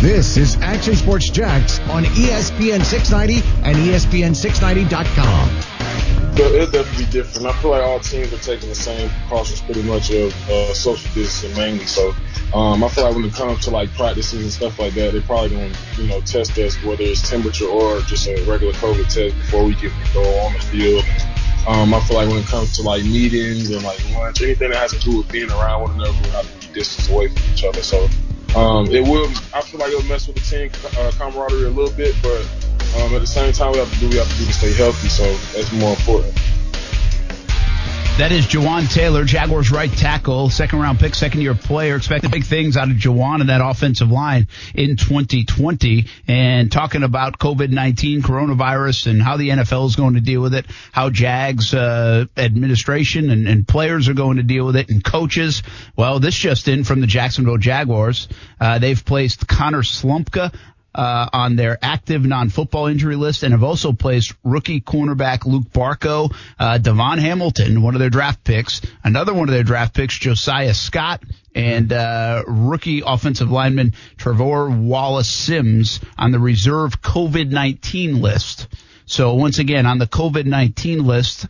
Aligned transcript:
This 0.00 0.38
is 0.38 0.56
Action 0.62 0.96
Sports 0.96 1.28
Jax 1.28 1.78
on 1.90 2.04
ESPN 2.04 2.82
690 2.82 3.46
and 3.68 3.76
ESPN690.com. 3.76 5.60
So 6.38 6.44
It'll 6.46 6.70
definitely 6.70 7.04
be 7.04 7.10
different. 7.10 7.46
I 7.46 7.52
feel 7.60 7.72
like 7.72 7.82
all 7.82 8.00
teams 8.00 8.32
are 8.32 8.38
taking 8.38 8.70
the 8.70 8.74
same 8.74 9.10
precautions 9.10 9.60
pretty 9.60 9.82
much 9.82 10.10
of 10.10 10.32
uh, 10.48 10.72
social 10.72 11.12
distancing 11.12 11.54
mainly. 11.54 11.84
So 11.84 12.14
um, 12.54 12.82
I 12.82 12.88
feel 12.88 13.04
like 13.04 13.14
when 13.14 13.26
it 13.26 13.34
comes 13.34 13.62
to 13.66 13.70
like 13.72 13.92
practices 13.92 14.42
and 14.42 14.50
stuff 14.50 14.78
like 14.78 14.94
that, 14.94 15.12
they're 15.12 15.20
probably 15.20 15.50
going 15.50 15.70
to, 15.70 16.02
you 16.02 16.08
know, 16.08 16.22
test 16.22 16.56
us 16.56 16.82
whether 16.82 17.02
it's 17.02 17.28
temperature 17.28 17.66
or 17.66 18.00
just 18.00 18.26
a 18.26 18.42
regular 18.50 18.72
COVID 18.72 19.04
test 19.12 19.36
before 19.36 19.66
we 19.66 19.74
can 19.74 19.92
go 20.14 20.22
on 20.40 20.54
the 20.54 20.60
field. 20.60 21.04
Um, 21.68 21.92
I 21.92 22.00
feel 22.00 22.16
like 22.16 22.28
when 22.30 22.38
it 22.38 22.46
comes 22.46 22.74
to 22.78 22.82
like 22.82 23.04
meetings 23.04 23.68
and 23.68 23.82
like 23.82 24.02
lunch, 24.14 24.40
anything 24.40 24.70
that 24.70 24.78
has 24.78 24.92
to 24.92 24.98
do 25.00 25.18
with 25.18 25.30
being 25.30 25.50
around 25.50 25.82
one 25.82 25.90
another, 25.96 26.18
we 26.22 26.30
have 26.30 26.50
to 26.50 26.68
be 26.68 26.72
distance 26.72 27.10
away 27.10 27.28
from 27.28 27.52
each 27.52 27.64
other. 27.64 27.82
So 27.82 28.08
um, 28.56 28.86
it 28.88 29.02
will. 29.02 29.28
I 29.54 29.62
feel 29.62 29.80
like 29.80 29.90
it'll 29.90 30.02
mess 30.04 30.26
with 30.26 30.36
the 30.36 30.42
team 30.42 30.70
uh, 30.98 31.12
camaraderie 31.16 31.66
a 31.66 31.70
little 31.70 31.94
bit, 31.96 32.14
but 32.22 32.40
um, 32.96 33.14
at 33.14 33.20
the 33.20 33.26
same 33.26 33.52
time, 33.52 33.72
we 33.72 33.78
have 33.78 33.92
to 33.92 33.98
do 34.00 34.08
we 34.08 34.16
have 34.16 34.30
to 34.30 34.38
do 34.38 34.46
to 34.46 34.52
stay 34.52 34.72
healthy. 34.72 35.08
So 35.08 35.24
that's 35.54 35.70
more 35.72 35.90
important. 35.94 36.34
That 38.20 38.32
is 38.32 38.46
Jawaan 38.46 38.92
Taylor, 38.92 39.24
Jaguars 39.24 39.70
right 39.70 39.90
tackle, 39.90 40.50
second 40.50 40.78
round 40.80 41.00
pick, 41.00 41.14
second 41.14 41.40
year 41.40 41.54
player. 41.54 41.96
Expected 41.96 42.30
big 42.30 42.44
things 42.44 42.76
out 42.76 42.90
of 42.90 42.96
Jawaan 42.98 43.40
and 43.40 43.48
that 43.48 43.62
offensive 43.64 44.10
line 44.10 44.46
in 44.74 44.98
2020. 44.98 46.04
And 46.28 46.70
talking 46.70 47.02
about 47.02 47.38
COVID 47.38 47.70
19, 47.70 48.20
coronavirus, 48.20 49.06
and 49.06 49.22
how 49.22 49.38
the 49.38 49.48
NFL 49.48 49.86
is 49.86 49.96
going 49.96 50.16
to 50.16 50.20
deal 50.20 50.42
with 50.42 50.52
it, 50.52 50.66
how 50.92 51.08
Jags 51.08 51.72
uh, 51.72 52.26
administration 52.36 53.30
and, 53.30 53.48
and, 53.48 53.66
players 53.66 54.10
are 54.10 54.14
going 54.14 54.36
to 54.36 54.42
deal 54.42 54.66
with 54.66 54.76
it, 54.76 54.90
and 54.90 55.02
coaches. 55.02 55.62
Well, 55.96 56.20
this 56.20 56.34
just 56.34 56.68
in 56.68 56.84
from 56.84 57.00
the 57.00 57.06
Jacksonville 57.06 57.56
Jaguars. 57.56 58.28
Uh, 58.60 58.78
they've 58.78 59.02
placed 59.02 59.48
Connor 59.48 59.82
Slumpka 59.82 60.52
uh, 60.94 61.28
on 61.32 61.56
their 61.56 61.78
active 61.82 62.24
non-football 62.24 62.86
injury 62.86 63.16
list 63.16 63.42
and 63.42 63.52
have 63.52 63.62
also 63.62 63.92
placed 63.92 64.34
rookie 64.44 64.80
cornerback 64.80 65.40
Luq 65.40 65.68
Barcoo, 65.70 66.34
uh, 66.58 66.78
DaVon 66.78 67.18
Hamilton, 67.18 67.82
one 67.82 67.94
of 67.94 68.00
their 68.00 68.10
draft 68.10 68.42
picks, 68.44 68.80
another 69.04 69.32
one 69.32 69.48
of 69.48 69.54
their 69.54 69.62
draft 69.62 69.94
picks, 69.94 70.18
Josiah 70.18 70.74
Scott, 70.74 71.22
and 71.54 71.92
uh, 71.92 72.42
rookie 72.46 73.02
offensive 73.04 73.50
lineman 73.50 73.94
Trevor 74.16 74.70
Wallace 74.70 75.28
Sims 75.28 76.00
on 76.16 76.32
the 76.32 76.38
reserve 76.38 77.00
COVID-19 77.00 78.20
list. 78.20 78.68
So 79.06 79.34
once 79.34 79.58
again, 79.58 79.86
on 79.86 79.98
the 79.98 80.06
COVID-19 80.06 81.04
list, 81.04 81.46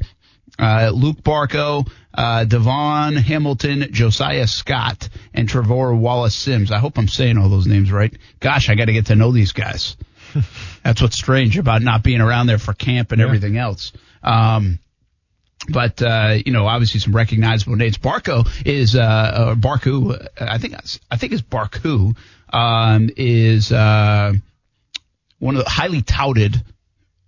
uh, 0.58 0.90
Luq 0.92 1.22
Barcoo, 1.22 1.90
uh, 2.14 2.44
DaVon 2.46 3.16
Hamilton, 3.16 3.88
Josiah 3.92 4.46
Scott, 4.46 5.08
and 5.32 5.48
Trevor 5.48 5.94
Wallace 5.94 6.34
Sims. 6.34 6.72
I 6.72 6.78
hope 6.78 6.98
I'm 6.98 7.08
saying 7.08 7.38
all 7.38 7.48
those 7.48 7.66
names 7.66 7.92
right. 7.92 8.12
Gosh, 8.40 8.68
I 8.68 8.74
got 8.74 8.86
to 8.86 8.92
get 8.92 9.06
to 9.06 9.16
know 9.16 9.32
these 9.32 9.52
guys. 9.52 9.96
That's 10.84 11.02
what's 11.02 11.16
strange 11.16 11.58
about 11.58 11.82
not 11.82 12.02
being 12.02 12.20
around 12.20 12.46
there 12.46 12.58
for 12.58 12.72
camp 12.72 13.12
and 13.12 13.20
yeah. 13.20 13.26
everything 13.26 13.56
else. 13.56 13.92
Um, 14.22 14.78
but 15.68 16.02
uh, 16.02 16.38
you 16.44 16.52
know, 16.52 16.66
obviously 16.66 17.00
some 17.00 17.14
recognizable 17.14 17.76
names. 17.76 17.98
Barco 17.98 18.48
is 18.64 18.96
uh, 18.96 19.00
uh 19.00 19.54
Barku. 19.54 20.28
I 20.40 20.58
think 20.58 20.74
I 21.10 21.16
think 21.16 21.32
it's 21.32 21.42
Barku 21.42 22.16
um, 22.52 23.10
is 23.16 23.70
uh, 23.70 24.32
one 25.38 25.56
of 25.56 25.64
the 25.64 25.70
highly 25.70 26.02
touted 26.02 26.62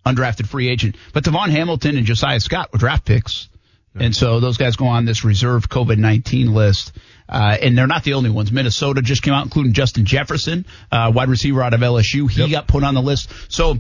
undrafted 0.05 0.47
free 0.47 0.69
agent. 0.69 0.97
But 1.13 1.25
DaVon 1.25 1.51
Hamilton 1.51 1.97
and 1.97 2.07
Josiah 2.07 2.41
Scott 2.41 2.73
were 2.73 2.79
draft 2.79 3.05
picks. 3.05 3.49
And 3.95 4.17
so 4.17 4.41
those 4.41 4.57
guys 4.57 4.77
go 4.77 4.87
on 4.87 5.05
this 5.05 5.25
reserve 5.25 5.69
COVID 5.69 5.99
19 5.99 6.55
list. 6.55 6.93
Uh, 7.29 7.57
and 7.61 7.77
they're 7.77 7.87
not 7.87 8.05
the 8.05 8.15
only 8.15 8.31
ones. 8.31 8.53
Minnesota 8.53 9.01
just 9.01 9.23
came 9.23 9.33
out, 9.33 9.45
including 9.45 9.73
Justin 9.73 10.05
Jefferson, 10.05 10.67
uh, 10.91 11.11
wide 11.15 11.29
receiver 11.29 11.63
out 11.63 11.73
of 11.73 11.81
LSU. 11.81 12.31
He 12.31 12.43
yep. 12.43 12.51
got 12.51 12.67
put 12.69 12.85
on 12.85 12.95
the 12.95 13.03
list. 13.03 13.31
So 13.49 13.79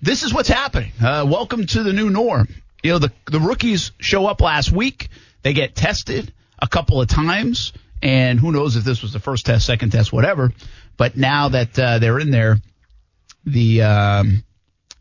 this 0.00 0.22
is 0.22 0.32
what's 0.32 0.48
happening. 0.48 0.92
Uh, 1.02 1.26
welcome 1.28 1.66
to 1.66 1.82
the 1.82 1.92
new 1.92 2.10
norm. 2.10 2.48
You 2.82 2.92
know, 2.92 2.98
the, 2.98 3.12
the 3.30 3.40
rookies 3.40 3.92
show 3.98 4.26
up 4.26 4.40
last 4.40 4.70
week. 4.70 5.08
They 5.42 5.52
get 5.52 5.74
tested 5.74 6.32
a 6.58 6.68
couple 6.68 7.00
of 7.00 7.08
times. 7.08 7.72
And 8.02 8.38
who 8.38 8.52
knows 8.52 8.76
if 8.76 8.84
this 8.84 9.02
was 9.02 9.12
the 9.12 9.20
first 9.20 9.46
test, 9.46 9.66
second 9.66 9.90
test, 9.90 10.12
whatever. 10.12 10.52
But 10.96 11.16
now 11.16 11.48
that 11.50 11.78
uh, 11.78 11.98
they're 11.98 12.18
in 12.18 12.30
there, 12.30 12.58
the, 13.44 13.82
um, 13.82 14.44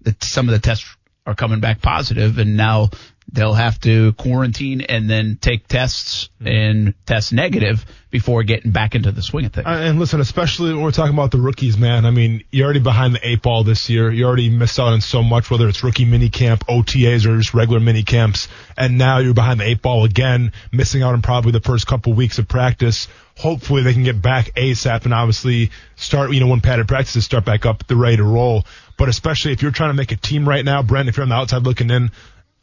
the, 0.02 0.16
some 0.22 0.48
of 0.48 0.54
the 0.54 0.60
tests 0.60 0.96
are 1.26 1.36
coming 1.36 1.60
back 1.60 1.82
positive, 1.82 2.38
and 2.40 2.58
now 2.58 2.90
they'll 3.32 3.54
have 3.54 3.80
to 3.82 4.14
quarantine 4.14 4.82
and 4.82 5.10
then 5.10 5.38
take 5.40 5.68
tests 5.68 6.30
and 6.44 6.94
test 7.06 7.32
negative 7.32 7.86
before 8.10 8.44
getting 8.44 8.72
back 8.72 8.94
into 8.94 9.12
the 9.12 9.22
swing 9.22 9.46
of 9.46 9.54
things. 9.54 9.66
Uh, 9.66 9.70
and 9.70 9.98
listen, 9.98 10.20
especially 10.20 10.74
when 10.74 10.84
we're 10.84 10.92
talking 10.92 11.14
about 11.14 11.32
the 11.32 11.38
rookies, 11.38 11.78
man. 11.78 12.06
I 12.06 12.12
mean, 12.12 12.44
you're 12.52 12.66
already 12.66 12.82
behind 12.82 13.16
the 13.16 13.26
eight 13.26 13.42
ball 13.42 13.64
this 13.64 13.90
year. 13.90 14.12
You 14.12 14.26
already 14.26 14.50
missed 14.50 14.78
out 14.80 14.92
on 14.92 15.00
so 15.00 15.24
much, 15.24 15.50
whether 15.50 15.68
it's 15.70 15.82
rookie 15.82 16.04
mini 16.04 16.30
camp, 16.30 16.66
OTAs, 16.68 17.26
or 17.26 17.38
just 17.38 17.54
regular 17.54 17.80
mini 17.80 18.04
camps. 18.04 18.50
And 18.78 18.98
now 18.98 19.20
you're 19.20 19.34
behind 19.34 19.62
the 19.62 19.66
eight 19.66 19.82
ball 19.82 20.04
again, 20.04 20.52
missing 20.74 21.02
out 21.02 21.14
on 21.14 21.22
probably 21.22 21.54
the 21.54 21.62
first 21.62 21.88
couple 21.88 22.12
weeks 22.14 22.38
of 22.38 22.50
practice. 22.50 23.08
Hopefully 23.38 23.82
they 23.82 23.94
can 23.94 24.04
get 24.04 24.22
back 24.22 24.54
ASAP 24.56 25.06
and 25.06 25.14
obviously 25.14 25.72
start, 25.96 26.34
you 26.34 26.42
know, 26.42 26.48
when 26.48 26.60
padded 26.60 26.90
practices 26.90 27.24
start 27.24 27.46
back 27.46 27.66
up, 27.66 27.88
they're 27.88 27.96
ready 27.96 28.18
to 28.18 28.24
roll. 28.24 28.66
But 28.98 29.08
especially 29.08 29.54
if 29.54 29.62
you're 29.62 29.72
trying 29.72 29.90
to 29.90 29.96
make 29.96 30.12
a 30.12 30.18
team 30.18 30.48
right 30.48 30.64
now, 30.64 30.84
Brent, 30.84 31.08
if 31.08 31.18
you're 31.18 31.24
on 31.24 31.30
the 31.30 31.36
outside 31.36 31.64
looking 31.64 31.90
in, 31.90 32.12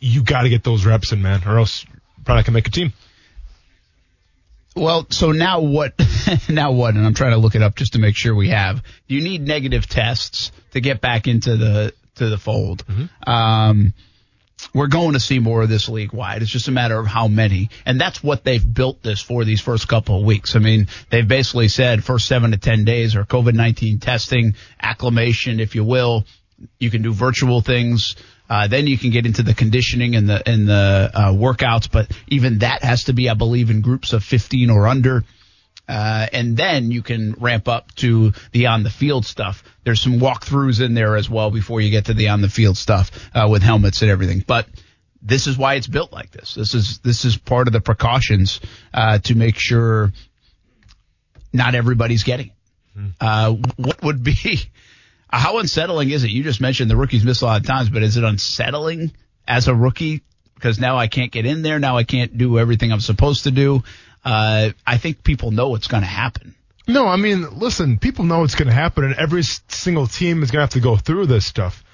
you 0.01 0.23
got 0.23 0.43
to 0.43 0.49
get 0.49 0.65
those 0.65 0.87
reps 0.87 1.13
in, 1.13 1.23
man, 1.23 1.43
or 1.47 1.59
else 1.59 1.85
probably 2.25 2.45
can 2.45 2.55
make 2.55 2.69
a 2.69 2.71
team. 2.71 2.93
Well, 4.77 5.07
so 5.11 5.33
now 5.33 5.61
what? 5.61 5.95
now 6.49 6.73
what? 6.73 6.95
And 6.95 7.05
I'm 7.05 7.15
trying 7.15 7.33
to 7.33 7.39
look 7.39 7.55
it 7.55 7.63
up 7.63 7.75
just 7.75 7.95
to 7.95 7.99
make 7.99 8.17
sure 8.17 8.35
we 8.35 8.51
have. 8.51 8.83
You 9.07 9.21
need 9.23 9.47
negative 9.47 9.89
tests 9.89 10.53
to 10.73 10.81
get 10.81 11.01
back 11.01 11.27
into 11.27 11.57
the 11.57 11.93
to 12.17 12.29
the 12.29 12.39
fold. 12.39 12.87
Mm-hmm. 12.87 13.31
Um, 13.31 13.95
we're 14.75 14.89
going 14.89 15.13
to 15.13 15.21
see 15.21 15.39
more 15.39 15.63
of 15.63 15.69
this 15.69 15.89
league 15.89 16.13
wide. 16.13 16.43
It's 16.43 16.51
just 16.51 16.69
a 16.69 16.73
matter 16.73 16.99
of 16.99 17.07
how 17.07 17.29
many, 17.29 17.71
and 17.87 18.01
that's 18.01 18.23
what 18.23 18.45
they've 18.45 18.75
built 18.75 19.03
this 19.03 19.21
for 19.21 19.45
these 19.45 19.61
first 19.61 19.89
couple 19.89 20.19
of 20.19 20.25
weeks. 20.25 20.57
I 20.57 20.59
mean, 20.59 20.89
they've 21.11 21.27
basically 21.27 21.69
said 21.69 22.05
first 22.05 22.27
seven 22.27 22.51
to 22.51 22.57
ten 22.57 22.85
days 22.85 23.17
are 23.17 23.25
COVID 23.25 23.55
nineteen 23.55 23.99
testing, 23.99 24.55
acclimation, 24.81 25.61
if 25.61 25.75
you 25.75 25.85
will. 25.85 26.25
You 26.79 26.91
can 26.91 27.03
do 27.03 27.13
virtual 27.13 27.61
things. 27.61 28.17
Uh, 28.49 28.67
then 28.67 28.87
you 28.87 28.97
can 28.97 29.11
get 29.11 29.27
into 29.27 29.43
the 29.43 29.55
conditioning 29.55 30.17
and 30.17 30.29
the 30.29 30.49
and 30.49 30.67
the 30.67 31.11
uh, 31.13 31.33
workouts, 31.33 31.91
but 31.91 32.11
even 32.29 32.59
that 32.59 32.83
has 32.83 33.05
to 33.05 33.13
be, 33.13 33.29
I 33.29 33.35
believe, 33.35 33.71
in 33.71 33.83
groups 33.83 34.13
of 34.13 34.25
15 34.25 34.71
or 34.71 34.87
under. 34.87 35.25
Uh, 35.89 36.27
and 36.33 36.57
then 36.57 36.91
you 36.91 37.03
can 37.03 37.33
ramp 37.39 37.67
up 37.67 37.95
to 37.95 38.33
the 38.53 38.67
on 38.67 38.83
the 38.83 38.91
field 38.91 39.25
stuff. 39.25 39.65
There's 39.85 40.01
some 40.01 40.21
walkthroughs 40.21 40.85
in 40.85 40.95
there 40.95 41.17
as 41.17 41.31
well 41.31 41.51
before 41.51 41.81
you 41.81 41.91
get 41.91 42.07
to 42.07 42.15
the 42.15 42.29
on 42.29 42.43
the 42.43 42.49
field 42.49 42.77
stuff 42.77 43.11
uh, 43.35 43.49
with 43.51 43.63
helmets 43.63 44.03
and 44.03 44.11
everything. 44.11 44.45
But 44.47 44.67
this 45.23 45.47
is 45.47 45.57
why 45.57 45.75
it's 45.75 45.87
built 45.87 46.13
like 46.13 46.31
this. 46.31 46.55
This 46.55 46.75
is 46.75 46.99
this 46.99 47.25
is 47.25 47.37
part 47.39 47.69
of 47.69 47.73
the 47.73 47.81
precautions 47.81 48.61
uh, 48.93 49.19
to 49.21 49.35
make 49.35 49.59
sure 49.59 50.13
not 51.53 51.75
everybody's 51.75 52.23
getting. 52.23 52.53
Mm. 52.97 53.77
what 53.77 54.03
would 54.03 54.25
be 54.25 54.71
how 55.31 55.59
unsettling 55.59 56.11
is 56.11 56.25
it? 56.25 56.31
You 56.31 56.43
just 56.43 56.61
mentioned 56.61 56.91
the 56.91 56.97
rookies 56.97 57.25
miss 57.25 57.43
a 57.43 57.47
lot 57.47 57.61
of 57.61 57.67
times, 57.67 57.91
but 57.91 58.03
is 58.03 58.17
it 58.17 58.25
unsettling 58.25 59.13
as 59.47 59.69
a 59.69 59.75
rookie? 59.75 60.23
Because 60.55 60.79
now 60.79 60.97
I 60.97 61.07
can't 61.07 61.31
get 61.31 61.47
in 61.47 61.63
there. 61.63 61.79
Now 61.79 61.97
I 61.97 62.05
can't 62.05 62.37
do 62.37 62.59
everything 62.59 62.93
I'm 62.93 63.01
supposed 63.01 63.45
to 63.45 63.51
do. 63.51 63.83
Uh, 64.25 64.71
I 64.87 64.99
think 64.99 65.23
people 65.23 65.51
know 65.51 65.69
what's 65.69 65.87
going 65.87 66.03
to 66.03 66.09
happen. 66.09 66.55
No, 66.87 67.07
I 67.07 67.17
mean, 67.17 67.59
listen, 67.59 67.99
people 67.99 68.25
know 68.25 68.45
it's 68.45 68.55
going 68.55 68.69
to 68.69 68.75
happen, 68.75 69.05
and 69.05 69.15
every 69.15 69.43
single 69.43 70.07
team 70.07 70.43
is 70.43 70.51
going 70.51 70.61
to 70.61 70.63
have 70.63 70.71
to 70.71 70.81
go 70.81 70.97
through 70.97 71.27
this 71.27 71.45
stuff. 71.45 71.85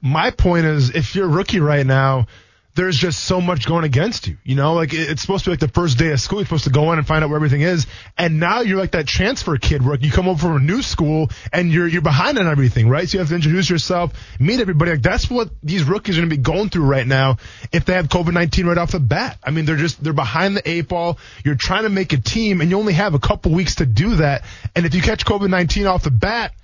My 0.00 0.30
point 0.30 0.64
is, 0.66 0.90
if 0.90 1.14
you're 1.14 1.26
a 1.26 1.28
rookie 1.28 1.60
right 1.60 1.84
now, 1.84 2.28
there's 2.74 2.96
just 2.96 3.22
so 3.24 3.40
much 3.40 3.66
going 3.66 3.84
against 3.84 4.26
you. 4.26 4.36
You 4.42 4.56
know, 4.56 4.74
like 4.74 4.92
it's 4.92 5.22
supposed 5.22 5.44
to 5.44 5.50
be 5.50 5.52
like 5.52 5.60
the 5.60 5.68
first 5.68 5.96
day 5.96 6.10
of 6.10 6.20
school. 6.20 6.40
You're 6.40 6.46
supposed 6.46 6.64
to 6.64 6.70
go 6.70 6.92
in 6.92 6.98
and 6.98 7.06
find 7.06 7.22
out 7.22 7.30
where 7.30 7.36
everything 7.36 7.60
is. 7.60 7.86
And 8.18 8.40
now 8.40 8.60
you're 8.60 8.78
like 8.78 8.92
that 8.92 9.06
transfer 9.06 9.56
kid 9.56 9.84
where 9.84 9.96
you 9.96 10.10
come 10.10 10.28
over 10.28 10.40
from 10.40 10.56
a 10.56 10.60
new 10.60 10.82
school 10.82 11.30
and 11.52 11.70
you're, 11.70 11.86
you're 11.86 12.02
behind 12.02 12.38
on 12.38 12.48
everything, 12.48 12.88
right? 12.88 13.08
So 13.08 13.14
you 13.14 13.18
have 13.20 13.28
to 13.28 13.34
introduce 13.36 13.70
yourself, 13.70 14.12
meet 14.40 14.60
everybody. 14.60 14.92
Like 14.92 15.02
that's 15.02 15.30
what 15.30 15.50
these 15.62 15.84
rookies 15.84 16.16
are 16.18 16.20
going 16.20 16.30
to 16.30 16.36
be 16.36 16.42
going 16.42 16.68
through 16.68 16.86
right 16.86 17.06
now 17.06 17.36
if 17.72 17.84
they 17.84 17.94
have 17.94 18.08
COVID-19 18.08 18.66
right 18.66 18.78
off 18.78 18.90
the 18.90 19.00
bat. 19.00 19.38
I 19.44 19.50
mean, 19.50 19.66
they're 19.66 19.76
just, 19.76 20.02
they're 20.02 20.12
behind 20.12 20.56
the 20.56 20.68
eight 20.68 20.88
ball. 20.88 21.18
You're 21.44 21.54
trying 21.54 21.84
to 21.84 21.90
make 21.90 22.12
a 22.12 22.18
team 22.18 22.60
and 22.60 22.70
you 22.70 22.78
only 22.78 22.94
have 22.94 23.14
a 23.14 23.20
couple 23.20 23.52
weeks 23.52 23.76
to 23.76 23.86
do 23.86 24.16
that. 24.16 24.44
And 24.74 24.84
if 24.84 24.94
you 24.94 25.02
catch 25.02 25.24
COVID-19 25.24 25.88
off 25.88 26.02
the 26.02 26.10
bat, 26.10 26.54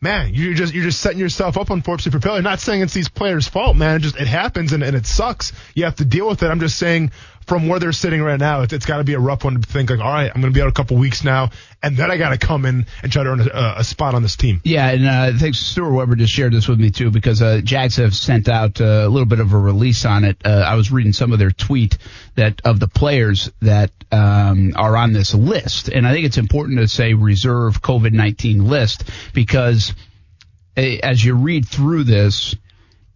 man, 0.00 0.34
you're 0.34 0.54
just 0.54 0.74
you're 0.74 0.84
just 0.84 1.00
setting 1.00 1.18
yourself 1.18 1.56
up 1.56 1.70
unfortunately 1.70 2.18
for 2.18 2.22
failure. 2.22 2.42
Not 2.42 2.60
saying 2.60 2.82
it's 2.82 2.94
these 2.94 3.08
players' 3.08 3.48
fault, 3.48 3.76
man. 3.76 3.96
It 3.96 4.00
just 4.00 4.16
it 4.16 4.26
happens 4.26 4.72
and, 4.72 4.82
and 4.82 4.96
it 4.96 5.06
sucks. 5.06 5.52
You 5.74 5.84
have 5.84 5.96
to 5.96 6.04
deal 6.04 6.28
with 6.28 6.42
it. 6.42 6.46
I'm 6.48 6.60
just 6.60 6.78
saying 6.78 7.12
from 7.46 7.68
where 7.68 7.78
they're 7.78 7.92
sitting 7.92 8.20
right 8.22 8.40
now, 8.40 8.62
it's, 8.62 8.72
it's 8.72 8.86
got 8.86 8.98
to 8.98 9.04
be 9.04 9.14
a 9.14 9.20
rough 9.20 9.44
one 9.44 9.60
to 9.60 9.66
think 9.66 9.88
like, 9.88 10.00
all 10.00 10.12
right, 10.12 10.30
I'm 10.34 10.40
going 10.40 10.52
to 10.52 10.56
be 10.56 10.60
out 10.60 10.68
a 10.68 10.72
couple 10.72 10.96
weeks 10.96 11.22
now, 11.22 11.50
and 11.80 11.96
then 11.96 12.10
I 12.10 12.16
got 12.16 12.30
to 12.30 12.38
come 12.38 12.66
in 12.66 12.86
and 13.02 13.12
try 13.12 13.22
to 13.22 13.30
earn 13.30 13.40
a, 13.40 13.74
a, 13.78 13.84
spot 13.84 14.14
on 14.14 14.22
this 14.22 14.34
team. 14.36 14.60
Yeah, 14.64 14.90
and 14.90 15.06
uh, 15.06 15.38
thanks 15.38 15.58
Stuart 15.58 15.92
Weber 15.92 16.16
just 16.16 16.32
shared 16.32 16.52
this 16.52 16.66
with 16.66 16.80
me 16.80 16.90
too 16.90 17.10
because 17.10 17.40
uh, 17.42 17.60
Jags 17.62 17.96
have 17.96 18.14
sent 18.14 18.48
out 18.48 18.80
uh, 18.80 18.84
a 18.84 19.08
little 19.08 19.26
bit 19.26 19.38
of 19.38 19.52
a 19.52 19.58
release 19.58 20.04
on 20.04 20.24
it. 20.24 20.38
Uh, 20.44 20.64
I 20.66 20.74
was 20.74 20.90
reading 20.90 21.12
some 21.12 21.32
of 21.32 21.38
their 21.38 21.52
tweet 21.52 21.98
that 22.34 22.62
of 22.64 22.80
the 22.80 22.88
players 22.88 23.50
that 23.60 23.92
um, 24.16 24.72
are 24.76 24.96
on 24.96 25.12
this 25.12 25.34
list, 25.34 25.88
and 25.88 26.06
I 26.06 26.12
think 26.12 26.26
it's 26.26 26.38
important 26.38 26.78
to 26.78 26.88
say 26.88 27.14
reserve 27.14 27.82
COVID 27.82 28.12
nineteen 28.12 28.64
list 28.66 29.04
because 29.34 29.94
eh, 30.76 30.98
as 31.02 31.24
you 31.24 31.34
read 31.34 31.68
through 31.68 32.04
this 32.04 32.56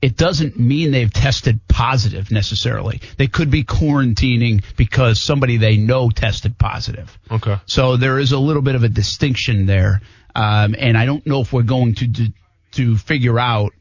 it 0.02 0.16
doesn't 0.16 0.58
mean 0.58 0.92
they've 0.92 1.12
tested 1.12 1.60
positive 1.68 2.30
necessarily. 2.30 3.00
They 3.18 3.26
could 3.26 3.50
be 3.50 3.64
quarantining 3.64 4.64
because 4.76 5.20
somebody 5.20 5.58
they 5.58 5.76
know 5.76 6.08
tested 6.10 6.58
positive. 6.58 7.18
Okay. 7.30 7.58
So 7.66 7.96
there 7.96 8.18
is 8.18 8.32
a 8.32 8.38
little 8.38 8.62
bit 8.62 8.74
of 8.76 8.82
a 8.82 8.88
distinction 8.88 9.66
there. 9.66 10.00
Um, 10.34 10.74
and 10.78 10.96
I 10.96 11.04
don't 11.04 11.26
know 11.26 11.42
if 11.42 11.52
we're 11.52 11.62
going 11.62 11.96
to, 11.96 12.12
to, 12.12 12.32
to 12.72 12.96
figure 12.96 13.38
out, 13.38 13.72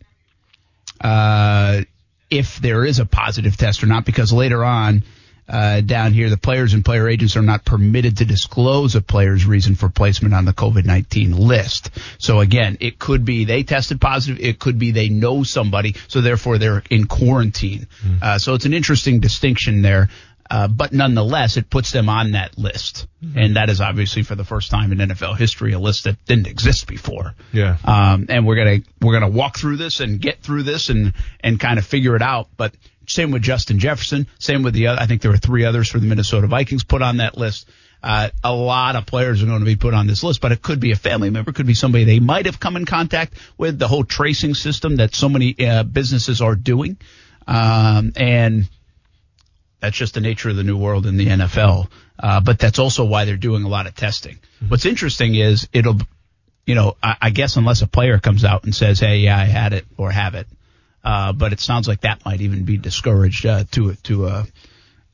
uh, 0.99 1.81
if 2.29 2.57
there 2.57 2.85
is 2.85 2.99
a 2.99 3.05
positive 3.05 3.55
test 3.55 3.81
or 3.81 3.87
not 3.87 4.05
because 4.05 4.33
later 4.33 4.63
on, 4.63 5.03
uh, 5.49 5.81
down 5.81 6.13
here, 6.13 6.29
the 6.29 6.37
players 6.37 6.73
and 6.73 6.85
player 6.85 7.07
agents 7.07 7.35
are 7.35 7.41
not 7.41 7.65
permitted 7.65 8.17
to 8.17 8.25
disclose 8.25 8.95
a 8.95 9.01
player's 9.01 9.45
reason 9.45 9.75
for 9.75 9.89
placement 9.89 10.33
on 10.33 10.45
the 10.45 10.53
COVID-19 10.53 11.37
list. 11.37 11.89
So 12.19 12.39
again, 12.39 12.77
it 12.79 12.99
could 12.99 13.25
be 13.25 13.45
they 13.45 13.63
tested 13.63 13.99
positive. 13.99 14.39
It 14.39 14.59
could 14.59 14.77
be 14.77 14.91
they 14.91 15.09
know 15.09 15.43
somebody, 15.43 15.95
so 16.07 16.21
therefore 16.21 16.59
they're 16.59 16.83
in 16.89 17.07
quarantine. 17.07 17.87
Mm. 18.03 18.21
Uh, 18.21 18.39
so 18.39 18.53
it's 18.53 18.65
an 18.65 18.73
interesting 18.73 19.19
distinction 19.19 19.81
there. 19.81 20.09
Uh, 20.51 20.67
but 20.67 20.91
nonetheless, 20.91 21.57
it 21.57 21.69
puts 21.69 21.91
them 21.91 22.09
on 22.09 22.31
that 22.31 22.57
list, 22.57 23.05
mm-hmm. 23.23 23.37
and 23.37 23.55
that 23.55 23.69
is 23.69 23.81
obviously 23.81 24.23
for 24.23 24.33
the 24.33 24.43
first 24.43 24.71
time 24.71 24.91
in 24.91 24.97
NFL 24.97 25.37
history 25.37 25.73
a 25.73 25.79
list 25.79 26.05
that 26.05 26.23
didn't 26.25 26.47
exist 26.47 26.87
before. 26.87 27.35
Yeah. 27.53 27.77
Um, 27.85 28.25
and 28.29 28.47
we're 28.47 28.55
gonna 28.55 28.79
we're 28.99 29.13
gonna 29.13 29.29
walk 29.29 29.57
through 29.57 29.77
this 29.77 29.99
and 29.99 30.19
get 30.19 30.41
through 30.41 30.63
this 30.63 30.89
and 30.89 31.13
and 31.41 31.59
kind 31.59 31.77
of 31.77 31.85
figure 31.85 32.15
it 32.15 32.23
out. 32.23 32.47
But 32.57 32.73
same 33.09 33.31
with 33.31 33.41
Justin 33.41 33.79
Jefferson. 33.79 34.27
Same 34.37 34.61
with 34.61 34.73
the 34.73 34.87
other. 34.87 35.01
I 35.01 35.07
think 35.07 35.21
there 35.21 35.31
were 35.31 35.37
three 35.37 35.65
others 35.65 35.89
for 35.89 35.99
the 35.99 36.05
Minnesota 36.05 36.47
Vikings 36.47 36.83
put 36.83 37.01
on 37.01 37.17
that 37.17 37.37
list. 37.37 37.67
Uh, 38.01 38.29
a 38.43 38.53
lot 38.53 38.95
of 38.95 39.05
players 39.05 39.41
are 39.43 39.47
going 39.47 39.59
to 39.59 39.65
be 39.65 39.75
put 39.75 39.93
on 39.93 40.07
this 40.07 40.23
list, 40.23 40.39
but 40.41 40.51
it 40.51 40.61
could 40.61 40.79
be 40.79 40.91
a 40.91 40.95
family 40.95 41.29
member, 41.29 41.51
could 41.51 41.65
be 41.65 41.73
somebody 41.73 42.03
they 42.05 42.19
might 42.19 42.45
have 42.45 42.59
come 42.59 42.77
in 42.77 42.85
contact 42.85 43.33
with. 43.57 43.77
The 43.79 43.87
whole 43.87 44.05
tracing 44.05 44.53
system 44.53 44.97
that 44.97 45.15
so 45.15 45.27
many 45.27 45.55
uh, 45.59 45.83
businesses 45.83 46.39
are 46.39 46.55
doing, 46.55 46.97
um, 47.47 48.13
and 48.15 48.69
that's 49.81 49.97
just 49.97 50.13
the 50.13 50.21
nature 50.21 50.49
of 50.49 50.55
the 50.55 50.63
new 50.63 50.77
world 50.77 51.07
in 51.07 51.17
the 51.17 51.27
NFL. 51.27 51.89
Uh, 52.17 52.39
but 52.41 52.59
that's 52.59 52.79
also 52.79 53.05
why 53.05 53.25
they're 53.25 53.37
doing 53.37 53.63
a 53.63 53.67
lot 53.67 53.87
of 53.87 53.95
testing. 53.95 54.35
Mm-hmm. 54.35 54.67
What's 54.69 54.85
interesting 54.85 55.35
is 55.35 55.67
it'll, 55.73 55.97
you 56.65 56.75
know, 56.75 56.95
I, 57.01 57.17
I 57.21 57.29
guess 57.31 57.57
unless 57.57 57.81
a 57.81 57.87
player 57.87 58.19
comes 58.19 58.45
out 58.45 58.63
and 58.65 58.73
says, 58.73 58.99
"Hey, 58.99 59.17
yeah, 59.17 59.37
I 59.37 59.45
had 59.45 59.73
it" 59.73 59.85
or 59.97 60.11
"have 60.11 60.35
it," 60.35 60.47
Uh, 61.03 61.33
but 61.33 61.53
it 61.53 61.59
sounds 61.59 61.87
like 61.87 62.01
that 62.01 62.25
might 62.25 62.41
even 62.41 62.65
be 62.65 62.77
discouraged 62.77 63.45
uh, 63.45 63.63
to 63.71 63.95
to 64.03 64.27
a 64.27 64.45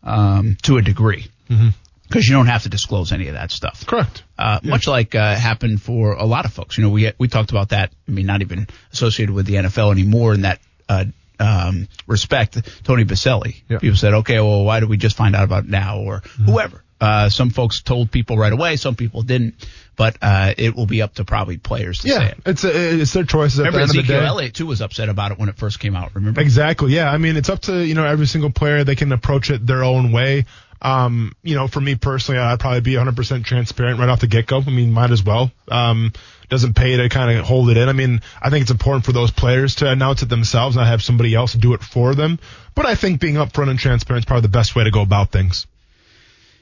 um, 0.04 0.58
to 0.64 0.78
a 0.78 0.82
degree 0.82 1.28
because 1.48 1.60
mm-hmm. 1.60 2.18
you 2.18 2.32
don't 2.32 2.48
have 2.48 2.64
to 2.64 2.70
disclose 2.70 3.12
any 3.12 3.28
of 3.28 3.34
that 3.36 3.52
stuff. 3.52 3.86
Correct. 3.86 4.24
Uh, 4.38 4.60
yeah. 4.64 4.70
Much 4.70 4.88
like 4.88 5.16
uh, 5.16 5.36
happened 5.36 5.82
for 5.82 6.14
a 6.14 6.26
lot 6.26 6.46
of 6.46 6.54
folks. 6.54 6.78
You 6.78 6.84
know, 6.84 6.90
we 6.90 7.12
we 7.18 7.28
talked 7.28 7.52
about 7.52 7.70
that. 7.70 7.92
I 8.08 8.12
mean, 8.12 8.26
not 8.26 8.42
even 8.42 8.68
associated 8.92 9.34
with 9.34 9.46
the 9.46 9.56
NFL 9.56 9.92
anymore 9.92 10.34
in 10.34 10.42
that. 10.42 10.60
Uh, 10.88 11.06
um, 11.38 11.90
respect 12.08 12.58
Tony 12.86 13.04
Boselli. 13.04 13.62
Yeah. 13.68 13.80
People 13.80 13.98
said, 13.98 14.14
okay, 14.14 14.40
well, 14.40 14.64
why 14.64 14.80
did 14.80 14.88
we 14.88 14.96
just 14.96 15.18
find 15.18 15.36
out 15.36 15.44
about 15.44 15.66
it 15.66 15.70
now 15.70 16.00
or 16.00 16.22
mm-hmm. 16.22 16.46
whoever? 16.46 16.82
Uh, 17.00 17.30
some 17.30 17.50
folks 17.50 17.82
told 17.82 18.10
people 18.10 18.38
right 18.38 18.54
away, 18.54 18.78
some 18.78 18.96
people 18.96 19.22
didn't, 19.22 19.56
but 19.98 20.18
uh, 20.22 20.54
it 20.58 20.76
will 20.76 20.86
be 20.86 21.02
up 21.02 21.14
to 21.16 21.26
probably 21.26 21.58
players 21.58 22.00
to 22.00 22.08
yeah, 22.08 22.18
say 22.18 22.28
it. 22.28 22.38
It's 22.46 22.64
a, 22.64 23.02
it's 23.02 23.14
their 23.14 23.26
choices. 23.26 23.60
Remember, 23.60 23.82
at 23.82 23.90
the 23.90 24.00
Ezekiel 24.00 24.00
end 24.00 24.10
of 24.10 24.16
the 24.16 24.22
day. 24.22 24.28
Elliott 24.28 24.54
too 24.54 24.66
was 24.66 24.82
upset 24.82 25.10
about 25.10 25.32
it 25.32 25.38
when 25.38 25.50
it 25.50 25.58
first 25.58 25.80
came 25.80 25.96
out. 25.96 26.16
Remember? 26.16 26.40
Exactly. 26.40 26.94
Yeah. 26.94 27.12
I 27.12 27.18
mean, 27.18 27.36
it's 27.36 27.50
up 27.50 27.62
to 27.64 27.86
you 27.86 27.96
know 27.96 28.06
every 28.06 28.28
single 28.28 28.50
player. 28.50 28.84
They 28.84 28.96
can 28.96 29.12
approach 29.12 29.50
it 29.50 29.66
their 29.66 29.84
own 29.84 30.12
way. 30.12 30.46
Um, 30.82 31.34
you 31.42 31.56
know, 31.56 31.68
for 31.68 31.82
me 31.82 31.96
personally, 31.96 32.40
I'd 32.40 32.60
probably 32.60 32.82
be 32.82 32.94
100% 32.94 33.44
transparent 33.44 34.00
right 34.00 34.10
off 34.10 34.20
the 34.20 34.28
get 34.28 34.46
go. 34.46 34.62
I 34.62 34.70
mean, 34.70 34.92
might 34.92 35.12
as 35.12 35.24
well. 35.24 35.52
Um, 35.68 36.14
doesn't 36.50 36.76
pay 36.76 36.98
to 36.98 37.10
kind 37.10 37.38
of 37.38 37.46
hold 37.46 37.70
it 37.70 37.78
in. 37.78 37.90
I 37.90 37.94
mean, 37.94 38.22
I 38.42 38.50
think 38.50 38.64
it's 38.64 38.72
important 38.72 39.04
for 39.04 39.12
those 39.12 39.32
players 39.32 39.76
to 39.76 39.90
announce 39.90 40.22
it 40.22 40.30
themselves, 40.30 40.76
not 40.76 40.86
have 40.86 41.02
somebody 41.02 41.34
else 41.34 41.54
do 41.54 41.74
it 41.74 41.82
for 41.82 42.14
them. 42.14 42.40
But 42.76 42.86
I 42.86 42.96
think 42.96 43.20
being 43.20 43.36
upfront 43.36 43.70
and 43.70 43.80
transparent 43.80 44.24
is 44.24 44.26
probably 44.26 44.44
the 44.44 44.50
best 44.50 44.76
way 44.76 44.84
to 44.84 44.92
go 44.92 45.02
about 45.02 45.32
things. 45.32 45.66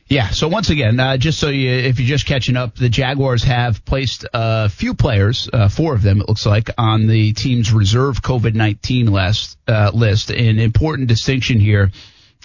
Yeah. 0.08 0.30
So 0.30 0.48
once 0.48 0.70
again, 0.70 1.00
uh, 1.00 1.18
just 1.18 1.40
so 1.40 1.50
you, 1.50 1.72
if 1.72 2.00
you're 2.00 2.08
just 2.08 2.26
catching 2.26 2.58
up, 2.58 2.76
the 2.76 2.90
Jaguars 2.90 3.44
have 3.44 3.84
placed 3.86 4.26
a 4.34 4.70
few 4.70 4.94
players, 4.94 5.50
uh, 5.52 5.70
four 5.70 5.96
of 5.96 6.02
them 6.02 6.22
it 6.22 6.28
looks 6.28 6.46
like, 6.46 6.70
on 6.78 7.08
the 7.08 7.34
team's 7.34 7.72
reserve 7.72 8.22
COVID-19 8.22 9.10
list. 9.10 9.58
Uh, 9.68 9.92
list. 9.94 10.30
An 10.30 10.60
important 10.60 11.08
distinction 11.08 11.60
here 11.60 11.92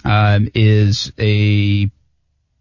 um, 0.05 0.49
is 0.55 1.11
a 1.19 1.91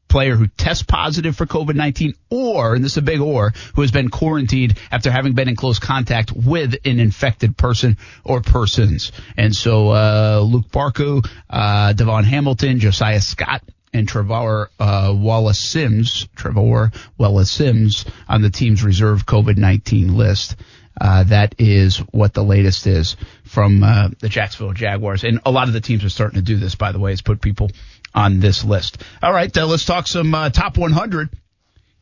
player 0.09 0.35
who 0.35 0.47
tests 0.47 0.83
positive 0.83 1.37
for 1.37 1.47
COVID-19 1.47 2.15
or, 2.31 2.75
and 2.75 2.85
this 2.85 2.93
is 2.93 2.99
a 2.99 3.03
big 3.03 3.21
or, 3.21 3.53
who 3.75 3.83
has 3.83 3.91
been 3.91 4.09
quarantined 4.09 4.79
after 4.91 5.11
having 5.11 5.35
been 5.35 5.49
in 5.49 5.56
close 5.56 5.79
contact 5.79 6.33
with 6.33 6.75
an 6.85 6.99
infected 6.99 7.56
person 7.56 7.99
or 8.25 8.41
persons. 8.41 9.12
And 9.37 9.55
so, 9.55 9.91
uh, 9.91 10.41
Luq 10.41 10.71
Barcoo, 10.71 11.29
uh, 11.49 11.93
DaVon 11.93 12.25
Hamilton, 12.25 12.81
Josiah 12.81 13.21
Scott, 13.21 13.62
and 13.93 14.08
Trevor 14.08 14.70
uh, 14.79 15.14
Wallace 15.17 15.58
Sims, 15.58 16.29
Trevor 16.37 16.90
Wallace 17.17 17.50
Sims 17.50 18.05
on 18.29 18.43
the 18.43 18.50
team's 18.50 18.82
reserve 18.82 19.26
COVID-19 19.26 20.14
list. 20.14 20.56
Uh, 21.00 21.23
that 21.25 21.55
is 21.58 21.99
what 21.99 22.35
the 22.35 22.43
latest 22.43 22.87
is 22.87 23.17
from 23.44 23.82
uh, 23.85 24.08
the 24.19 24.29
Jacksonville 24.29 24.75
Jaguars. 24.75 25.23
And 25.23 25.40
a 25.46 25.50
lot 25.50 25.69
of 25.69 25.75
the 25.75 25.81
teams 25.81 26.05
are 26.05 26.08
starting 26.08 26.40
to 26.40 26.44
do 26.44 26.56
this, 26.56 26.75
by 26.75 26.93
the 26.93 26.99
way, 26.99 27.12
is 27.12 27.23
put 27.23 27.40
people 27.40 27.70
on 28.14 28.40
this 28.40 28.64
list. 28.64 29.02
All 29.23 29.32
right, 29.32 29.56
uh, 29.56 29.67
let's 29.67 29.85
talk 29.85 30.06
some 30.06 30.35
uh, 30.35 30.50
top 30.50 30.76
100. 30.76 31.31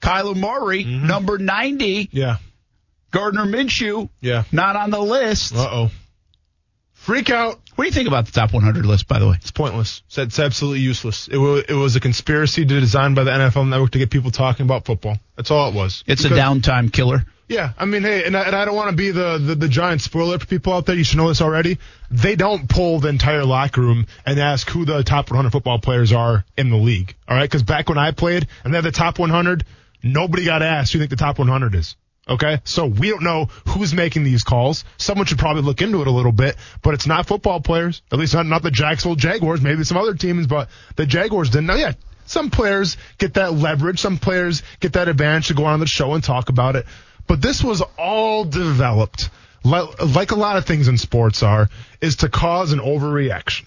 Kyler 0.00 0.36
Murray, 0.36 0.84
mm-hmm. 0.84 1.06
number 1.06 1.38
90. 1.38 2.08
Yeah. 2.12 2.36
Gardner 3.10 3.44
Minshew. 3.44 4.08
Yeah. 4.20 4.44
Not 4.52 4.76
on 4.76 4.90
the 4.90 5.00
list. 5.00 5.54
Uh 5.54 5.68
oh. 5.70 5.90
Freak 6.92 7.30
out. 7.30 7.60
What 7.76 7.84
do 7.84 7.88
you 7.88 7.94
think 7.94 8.08
about 8.08 8.25
the 8.25 8.32
top 8.32 8.55
100 8.55 8.87
list, 8.87 9.06
by 9.06 9.19
the 9.19 9.28
way? 9.28 9.37
It's 9.38 9.50
pointless. 9.50 10.02
It's, 10.06 10.17
it's 10.17 10.38
absolutely 10.38 10.81
useless. 10.81 11.28
It 11.28 11.37
was, 11.37 11.64
it 11.69 11.75
was 11.75 11.94
a 11.94 12.00
conspiracy 12.00 12.64
designed 12.64 13.14
by 13.14 13.25
the 13.25 13.31
NFL 13.31 13.69
Network 13.69 13.90
to 13.90 13.99
get 13.99 14.11
people 14.11 14.31
talking 14.31 14.64
about 14.64 14.87
football. 14.87 15.19
That's 15.37 15.50
all 15.50 15.69
it 15.69 15.75
was. 15.75 16.02
It's 16.06 16.23
because, 16.23 16.38
a 16.38 16.40
downtime 16.40 16.90
killer. 16.90 17.26
Yeah, 17.49 17.75
I 17.78 17.84
mean, 17.84 18.02
hey, 18.02 18.25
and 18.25 18.34
I, 18.34 18.44
and 18.44 18.56
I 18.56 18.64
don't 18.64 18.75
want 18.75 18.90
to 18.90 18.96
be 18.96 19.11
the, 19.11 19.38
the, 19.38 19.55
the 19.55 19.69
giant 19.69 20.00
spoiler 20.00 20.39
for 20.39 20.46
people 20.46 20.72
out 20.72 20.86
there. 20.86 20.96
You 20.96 21.05
should 21.05 21.19
know 21.19 21.29
this 21.29 21.43
already. 21.43 21.79
They 22.10 22.34
don't 22.34 22.67
pull 22.67 22.98
the 22.98 23.08
entire 23.08 23.44
locker 23.44 23.82
room 23.82 24.06
and 24.24 24.41
ask 24.41 24.69
who 24.70 24.86
the 24.86 25.05
top 25.05 25.31
100 25.31 25.50
football 25.50 25.79
players 25.79 26.12
are 26.12 26.46
in 26.56 26.70
the 26.70 26.77
league. 26.77 27.15
All 27.29 27.36
right, 27.36 27.44
because 27.44 27.62
back 27.62 27.91
when 27.91 27.98
I 27.98 28.10
played 28.12 28.48
and 28.65 28.72
they 28.72 28.79
had 28.79 28.84
the 28.84 28.91
top 28.91 29.19
100, 29.19 29.65
nobody 30.03 30.46
got 30.46 30.62
asked 30.62 30.93
who 30.93 30.98
you 30.98 31.03
think 31.03 31.10
the 31.10 31.17
top 31.17 31.39
100 31.39 31.74
is. 31.74 31.94
Okay. 32.28 32.60
So 32.64 32.86
we 32.86 33.10
don't 33.10 33.22
know 33.22 33.46
who's 33.68 33.94
making 33.94 34.24
these 34.24 34.42
calls. 34.42 34.84
Someone 34.98 35.26
should 35.26 35.38
probably 35.38 35.62
look 35.62 35.80
into 35.80 36.00
it 36.00 36.08
a 36.08 36.10
little 36.10 36.32
bit, 36.32 36.56
but 36.82 36.94
it's 36.94 37.06
not 37.06 37.26
football 37.26 37.60
players. 37.60 38.02
At 38.10 38.18
least 38.18 38.34
not, 38.34 38.46
not 38.46 38.62
the 38.62 38.70
Jacksonville 38.70 39.16
Jaguars, 39.16 39.60
maybe 39.60 39.84
some 39.84 39.96
other 39.96 40.14
teams, 40.14 40.46
but 40.46 40.68
the 40.96 41.06
Jaguars 41.06 41.50
didn't. 41.50 41.66
Now, 41.66 41.76
yeah, 41.76 41.92
some 42.24 42.50
players 42.50 42.96
get 43.18 43.34
that 43.34 43.52
leverage. 43.52 44.00
Some 44.00 44.18
players 44.18 44.62
get 44.80 44.94
that 44.94 45.08
advantage 45.08 45.48
to 45.48 45.54
go 45.54 45.64
on 45.64 45.78
the 45.78 45.86
show 45.86 46.14
and 46.14 46.24
talk 46.24 46.48
about 46.48 46.74
it. 46.74 46.86
But 47.28 47.40
this 47.40 47.62
was 47.62 47.82
all 47.96 48.44
developed, 48.44 49.30
like 49.64 50.30
a 50.32 50.36
lot 50.36 50.56
of 50.56 50.64
things 50.64 50.88
in 50.88 50.98
sports 50.98 51.42
are, 51.42 51.68
is 52.00 52.16
to 52.16 52.28
cause 52.28 52.72
an 52.72 52.80
overreaction. 52.80 53.66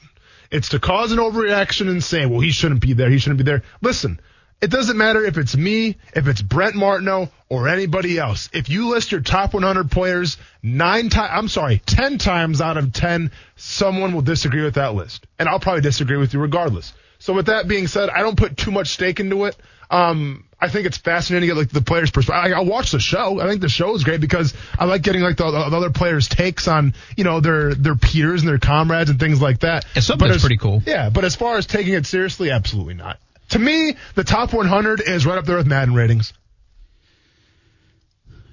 It's 0.52 0.70
to 0.70 0.80
cause 0.80 1.12
an 1.12 1.20
overreaction 1.20 1.90
and 1.90 2.04
say, 2.04 2.26
well, 2.26 2.40
he 2.40 2.52
shouldn't 2.52 2.82
be 2.82 2.94
there. 2.94 3.10
He 3.10 3.20
shouldn't 3.20 3.38
be 3.38 3.44
there. 3.44 3.64
Listen, 3.82 4.20
it 4.62 4.70
doesn't 4.70 4.98
matter 4.98 5.24
if 5.24 5.38
it's 5.38 5.56
me, 5.56 5.98
if 6.14 6.28
it's 6.28 6.42
Brent 6.42 6.76
Martineau, 6.76 7.30
or 7.48 7.68
anybody 7.68 8.18
else. 8.18 8.50
If 8.54 8.70
you 8.70 8.90
list 8.90 9.12
your 9.12 9.22
top 9.22 9.54
100 9.54 9.90
players 9.90 10.38
nine 10.62 11.10
times, 11.10 11.32
I'm 11.34 11.48
sorry, 11.48 11.82
10 11.86 12.18
times 12.18 12.62
out 12.62 12.78
of 12.78 12.92
10, 12.92 13.32
someone 13.56 14.14
will 14.14 14.22
disagree 14.22 14.64
with 14.64 14.76
that 14.76 14.96
list. 14.96 15.26
And 15.38 15.48
I'll 15.48 15.60
probably 15.60 15.82
disagree 15.82 16.18
with 16.18 16.34
you 16.34 16.40
regardless. 16.40 16.94
So 17.20 17.34
with 17.34 17.48
that 17.48 17.68
being 17.68 17.88
said, 17.88 18.10
I 18.10 18.22
don't 18.22 18.38
put 18.38 18.58
too 18.58 18.72
much 18.72 18.90
stake 18.90 19.20
into 19.20 19.46
it. 19.46 19.56
Um, 19.90 20.46
I 20.62 20.68
think 20.68 20.86
it's 20.86 20.98
fascinating 20.98 21.50
to 21.50 21.56
get 21.56 21.60
like 21.60 21.70
the 21.70 21.82
players' 21.82 22.12
perspective. 22.12 22.54
I, 22.54 22.60
will 22.60 22.66
watch 22.66 22.92
the 22.92 23.00
show. 23.00 23.40
I 23.40 23.48
think 23.48 23.62
the 23.62 23.70
show 23.70 23.96
is 23.96 24.04
great 24.04 24.22
because 24.22 24.54
I 24.78 24.86
like 24.86 25.02
getting 25.02 25.22
like 25.22 25.38
the, 25.38 25.50
the, 25.50 25.58
other 25.58 25.90
players' 25.90 26.28
takes 26.28 26.68
on 26.68 26.94
you 27.16 27.24
know 27.24 27.40
their 27.40 27.74
their 27.74 27.96
peers 27.96 28.42
and 28.42 28.50
their 28.50 28.60
comrades 28.60 29.10
and 29.10 29.20
things 29.20 29.42
like 29.42 29.60
that. 29.60 29.86
Yeah, 29.96 30.02
something's 30.02 30.42
pretty 30.42 30.58
cool. 30.58 30.84
Yeah, 30.86 31.10
but 31.10 31.24
as 31.24 31.36
far 31.36 31.58
as 31.58 31.66
taking 31.66 31.94
it 31.94 32.06
seriously, 32.06 32.52
absolutely 32.52 32.94
not. 32.94 33.20
To 33.50 33.60
me, 33.60 33.96
the 34.16 34.24
top 34.24 34.54
100 34.54 35.02
is 35.02 35.26
right 35.26 35.38
up 35.38 35.46
there 35.46 35.58
with 35.58 35.68
Madden 35.68 35.94
ratings. 35.94 36.34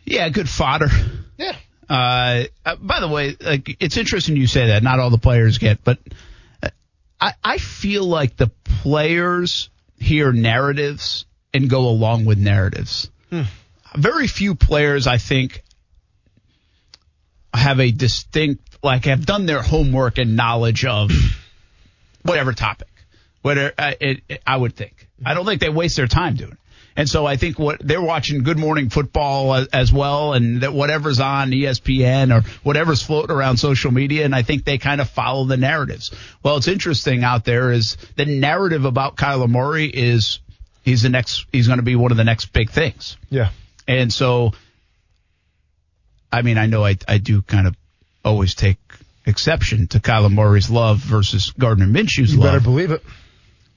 Yeah, 0.05 0.29
good 0.29 0.49
fodder. 0.49 0.89
Yeah. 1.37 1.57
Uh, 1.89 2.45
uh, 2.65 2.77
by 2.77 3.01
the 3.01 3.09
way, 3.09 3.37
like, 3.41 3.77
it's 3.81 3.97
interesting 3.97 4.37
you 4.37 4.47
say 4.47 4.69
that. 4.69 4.83
Not 4.83 4.99
all 4.99 5.11
the 5.11 5.19
players 5.19 5.59
get, 5.59 5.85
but 5.85 5.99
uh, 6.63 6.71
I, 7.21 7.35
I 7.45 7.59
feel 7.59 8.05
like 8.05 8.37
the 8.37 8.51
players 8.83 9.69
hear 9.99 10.33
narratives 10.33 11.27
and 11.53 11.69
go 11.69 11.89
along 11.89 12.25
with 12.25 12.39
narratives. 12.39 13.11
Hmm. 13.31 13.43
Very 13.97 14.27
few 14.27 14.55
players, 14.55 15.07
I 15.07 15.19
think, 15.19 15.63
have 17.53 17.81
a 17.81 17.91
distinct, 17.91 18.79
like, 18.83 19.05
have 19.05 19.27
done 19.27 19.47
their 19.47 19.63
homework 19.63 20.19
and 20.19 20.37
knowledge 20.37 20.85
of 20.85 21.11
whatever 22.23 22.53
topic. 22.53 22.89
Whatever, 23.47 23.73
uh, 23.79 23.93
it, 24.01 24.23
it, 24.29 24.43
I 24.45 24.57
would 24.57 24.75
think. 24.75 25.07
I 25.25 25.35
don't 25.35 25.47
think 25.47 25.61
they 25.61 25.69
waste 25.69 25.97
their 25.97 26.09
time 26.09 26.35
doing 26.35 26.51
it. 26.51 26.59
And 26.97 27.09
so 27.09 27.25
I 27.25 27.37
think 27.37 27.61
what 27.61 27.79
they're 27.79 28.03
watching 28.03 28.43
Good 28.43 28.59
Morning 28.59 28.89
Football 28.89 29.55
as, 29.55 29.69
as 29.69 29.93
well, 29.93 30.33
and 30.33 30.63
that 30.63 30.73
whatever's 30.73 31.21
on 31.21 31.53
ESPN 31.53 32.35
or 32.35 32.49
whatever's 32.65 33.05
floating 33.05 33.31
around 33.31 33.59
social 33.59 33.93
media, 33.93 34.25
and 34.25 34.35
I 34.35 34.43
think 34.43 34.65
they 34.65 34.79
kind 34.79 35.01
of 35.01 35.09
follow 35.09 35.45
the 35.45 35.57
narratives. 35.57 36.13
Well, 36.43 36.57
it's 36.57 36.67
interesting 36.67 37.23
out 37.23 37.45
there 37.45 37.71
is 37.71 37.97
the 38.17 38.25
narrative 38.25 38.85
about 38.85 39.15
Kyler 39.15 39.49
Murray 39.49 39.87
is 39.87 40.41
he's 40.83 41.03
the 41.03 41.09
next, 41.09 41.47
he's 41.53 41.69
going 41.69 41.79
to 41.79 41.85
be 41.85 41.95
one 41.95 42.11
of 42.11 42.17
the 42.17 42.25
next 42.25 42.47
big 42.47 42.71
things. 42.71 43.17
Yeah. 43.31 43.51
And 43.87 44.13
so, 44.13 44.55
I 46.33 46.43
mean, 46.43 46.59
I 46.59 46.67
know 46.67 46.85
I, 46.85 46.97
I 47.07 47.19
do 47.19 47.43
kind 47.43 47.69
of 47.69 47.77
always 48.25 48.57
take 48.57 48.79
exception 49.25 49.87
to 49.89 50.01
Kyler 50.01 50.33
Murray's 50.33 50.69
love 50.69 50.99
versus 50.99 51.53
Gardner 51.57 51.87
Minshew's 51.87 52.33
you 52.33 52.41
love. 52.41 52.49
better 52.49 52.65
believe 52.65 52.91
it 52.91 53.05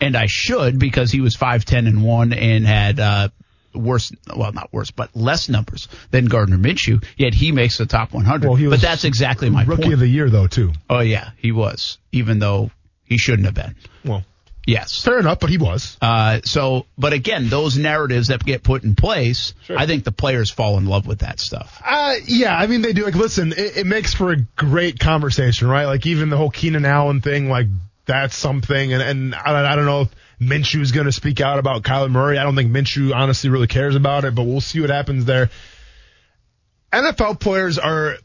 and 0.01 0.15
I 0.15 0.25
should 0.27 0.79
because 0.79 1.11
he 1.11 1.21
was 1.21 1.35
five 1.35 1.65
ten 1.65 1.87
and 1.87 2.03
one 2.03 2.33
and 2.33 2.65
had 2.65 2.99
uh, 2.99 3.29
worse, 3.73 4.11
well 4.35 4.51
not 4.51 4.71
worse, 4.73 4.91
but 4.91 5.15
less 5.15 5.49
numbers 5.49 5.87
than 6.11 6.25
Gardner 6.25 6.57
Minshew. 6.57 7.03
Yet 7.17 7.33
he 7.33 7.51
makes 7.51 7.77
the 7.77 7.85
top 7.85 8.13
100. 8.13 8.49
Well, 8.49 8.69
but 8.69 8.81
that's 8.81 9.03
exactly 9.03 9.49
my 9.49 9.63
rookie 9.63 9.83
point. 9.83 9.93
of 9.93 9.99
the 9.99 10.07
year 10.07 10.29
though 10.29 10.47
too. 10.47 10.73
Oh 10.89 10.99
yeah, 10.99 11.31
he 11.37 11.51
was, 11.51 11.97
even 12.11 12.39
though 12.39 12.71
he 13.03 13.17
shouldn't 13.17 13.45
have 13.45 13.55
been. 13.55 13.75
Well. 14.03 14.23
Yes. 14.65 15.01
Fair 15.01 15.17
enough, 15.17 15.39
but 15.39 15.49
he 15.49 15.57
was. 15.57 15.97
Uh, 15.99 16.41
so, 16.43 16.85
but 16.95 17.11
again, 17.11 17.49
those 17.49 17.75
narratives 17.75 18.27
that 18.27 18.45
get 18.45 18.61
put 18.61 18.83
in 18.83 18.93
place, 18.93 19.55
sure. 19.63 19.75
I 19.75 19.87
think 19.87 20.03
the 20.03 20.11
players 20.11 20.51
fall 20.51 20.77
in 20.77 20.85
love 20.85 21.07
with 21.07 21.19
that 21.19 21.39
stuff. 21.39 21.81
Uh, 21.83 22.15
yeah, 22.25 22.55
I 22.55 22.67
mean, 22.67 22.83
they 22.83 22.93
do. 22.93 23.03
Like, 23.03 23.15
listen, 23.15 23.51
it, 23.53 23.77
it 23.77 23.87
makes 23.87 24.13
for 24.13 24.31
a 24.31 24.35
great 24.57 24.99
conversation, 24.99 25.67
right? 25.67 25.85
Like, 25.85 26.05
even 26.05 26.29
the 26.29 26.37
whole 26.37 26.51
Keenan 26.51 26.85
Allen 26.85 27.19
thing, 27.21 27.49
like, 27.49 27.65
that's 28.09 28.35
something. 28.35 28.91
And, 28.91 29.03
and 29.03 29.35
I, 29.35 29.71
I 29.71 29.75
don't 29.75 29.85
know 29.85 30.01
if 30.01 30.09
Minshew 30.41 30.79
Minshew's 30.79 30.91
going 30.91 31.05
to 31.05 31.11
speak 31.11 31.41
out 31.41 31.59
about 31.59 31.83
Kyler 31.83 32.09
Murray. 32.09 32.39
I 32.39 32.43
don't 32.43 32.55
think 32.55 32.71
Minshew 32.71 33.13
honestly 33.13 33.51
really 33.51 33.67
cares 33.67 33.95
about 33.95 34.25
it, 34.25 34.33
but 34.33 34.43
we'll 34.43 34.61
see 34.61 34.81
what 34.81 34.89
happens 34.89 35.25
there. 35.25 35.51
NFL 36.91 37.39
players 37.39 37.77
are 37.77 38.15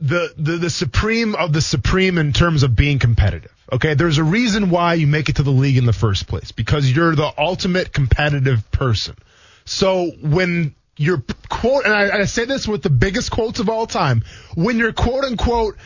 the, 0.00 0.32
the, 0.38 0.52
the 0.52 0.70
supreme 0.70 1.34
of 1.34 1.52
the 1.52 1.60
supreme 1.60 2.16
in 2.16 2.32
terms 2.32 2.62
of 2.62 2.76
being 2.76 3.00
competitive. 3.00 3.52
Okay. 3.72 3.94
There's 3.94 4.18
a 4.18 4.24
reason 4.24 4.70
why 4.70 4.94
you 4.94 5.08
make 5.08 5.28
it 5.28 5.36
to 5.36 5.42
the 5.42 5.50
league 5.50 5.78
in 5.78 5.84
the 5.86 5.92
first 5.92 6.28
place 6.28 6.52
because 6.52 6.90
you're 6.90 7.16
the 7.16 7.32
ultimate 7.36 7.92
competitive 7.92 8.70
person. 8.70 9.16
So 9.64 10.12
when 10.22 10.76
you're 10.96 11.24
quote, 11.48 11.86
and 11.86 11.92
I, 11.92 12.20
I 12.20 12.24
say 12.26 12.44
this 12.44 12.68
with 12.68 12.82
the 12.82 12.90
biggest 12.90 13.32
quotes 13.32 13.58
of 13.58 13.68
all 13.68 13.88
time, 13.88 14.22
when 14.54 14.78
you're 14.78 14.92
quote 14.92 15.24
unquote 15.24 15.76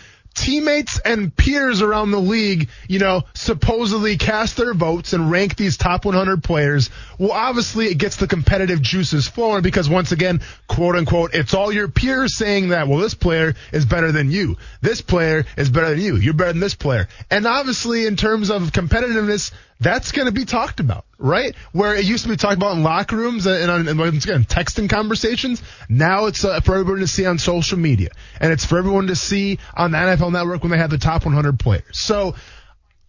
teammates 0.41 0.99
and 1.05 1.37
peers 1.37 1.83
around 1.83 2.11
the 2.11 2.19
league, 2.19 2.71
you 2.89 2.99
know, 2.99 3.23
supposedly 3.35 4.17
cast 4.17 4.57
their 4.57 4.73
votes 4.73 5.13
and 5.13 5.31
rank 5.31 5.55
these 5.55 5.77
top 5.77 6.07
100 6.07 6.43
players, 6.43 6.89
well, 7.19 7.33
obviously 7.33 7.87
it 7.87 7.99
gets 7.99 8.17
the 8.17 8.27
competitive 8.27 8.81
juices 8.81 9.29
flowing 9.29 9.63
because 9.63 9.89
once 9.89 10.13
again, 10.13 10.41
quote 10.67 10.97
unquote, 10.97 11.35
it's 11.35 11.53
all 11.53 11.71
your 11.71 11.89
peers 11.89 12.37
saying 12.37 12.71
that, 12.71 12.89
well, 12.89 12.99
this 12.99 13.15
player 13.15 13.55
is 13.71 13.85
better 13.85 14.13
than 14.13 14.31
you. 14.31 14.57
This 14.81 15.03
player 15.03 15.45
is 15.59 15.69
better 15.69 15.91
than 15.91 16.01
you. 16.01 16.17
You're 16.17 16.33
better 16.33 16.53
than 16.53 16.61
this 16.61 16.75
player. 16.75 17.09
And 17.31 17.47
obviously 17.47 18.07
in 18.07 18.17
terms 18.17 18.51
of 18.51 18.63
competitiveness, 18.73 19.53
that's 19.81 20.13
going 20.13 20.27
to 20.27 20.33
be 20.33 20.45
talked 20.45 20.79
about, 20.79 21.07
right? 21.19 21.55
Where 21.73 21.95
it 21.95 22.05
used 22.05 22.25
to 22.25 22.29
be 22.29 22.37
talked 22.37 22.57
about 22.57 22.77
in 22.77 22.83
locker 22.83 23.17
rooms 23.17 23.47
and, 23.47 23.89
and, 23.89 24.01
again, 24.01 24.45
texting 24.45 24.91
conversations. 24.91 25.63
Now 25.89 26.27
it's 26.27 26.45
uh, 26.45 26.61
for 26.61 26.77
everyone 26.77 27.01
to 27.01 27.07
see 27.07 27.25
on 27.25 27.39
social 27.39 27.79
media, 27.79 28.11
and 28.39 28.53
it's 28.53 28.67
for 28.67 28.79
everyone 28.79 29.07
to 29.07 29.17
see 29.17 29.59
on 29.75 29.93
the 29.93 29.99
NFL 29.99 30.33
Network 30.33 30.63
when 30.63 30.71
they 30.71 30.79
have 30.79 30.91
the 30.91 30.99
top 30.99 31.25
100 31.25 31.59
players. 31.59 31.99
So. 31.99 32.35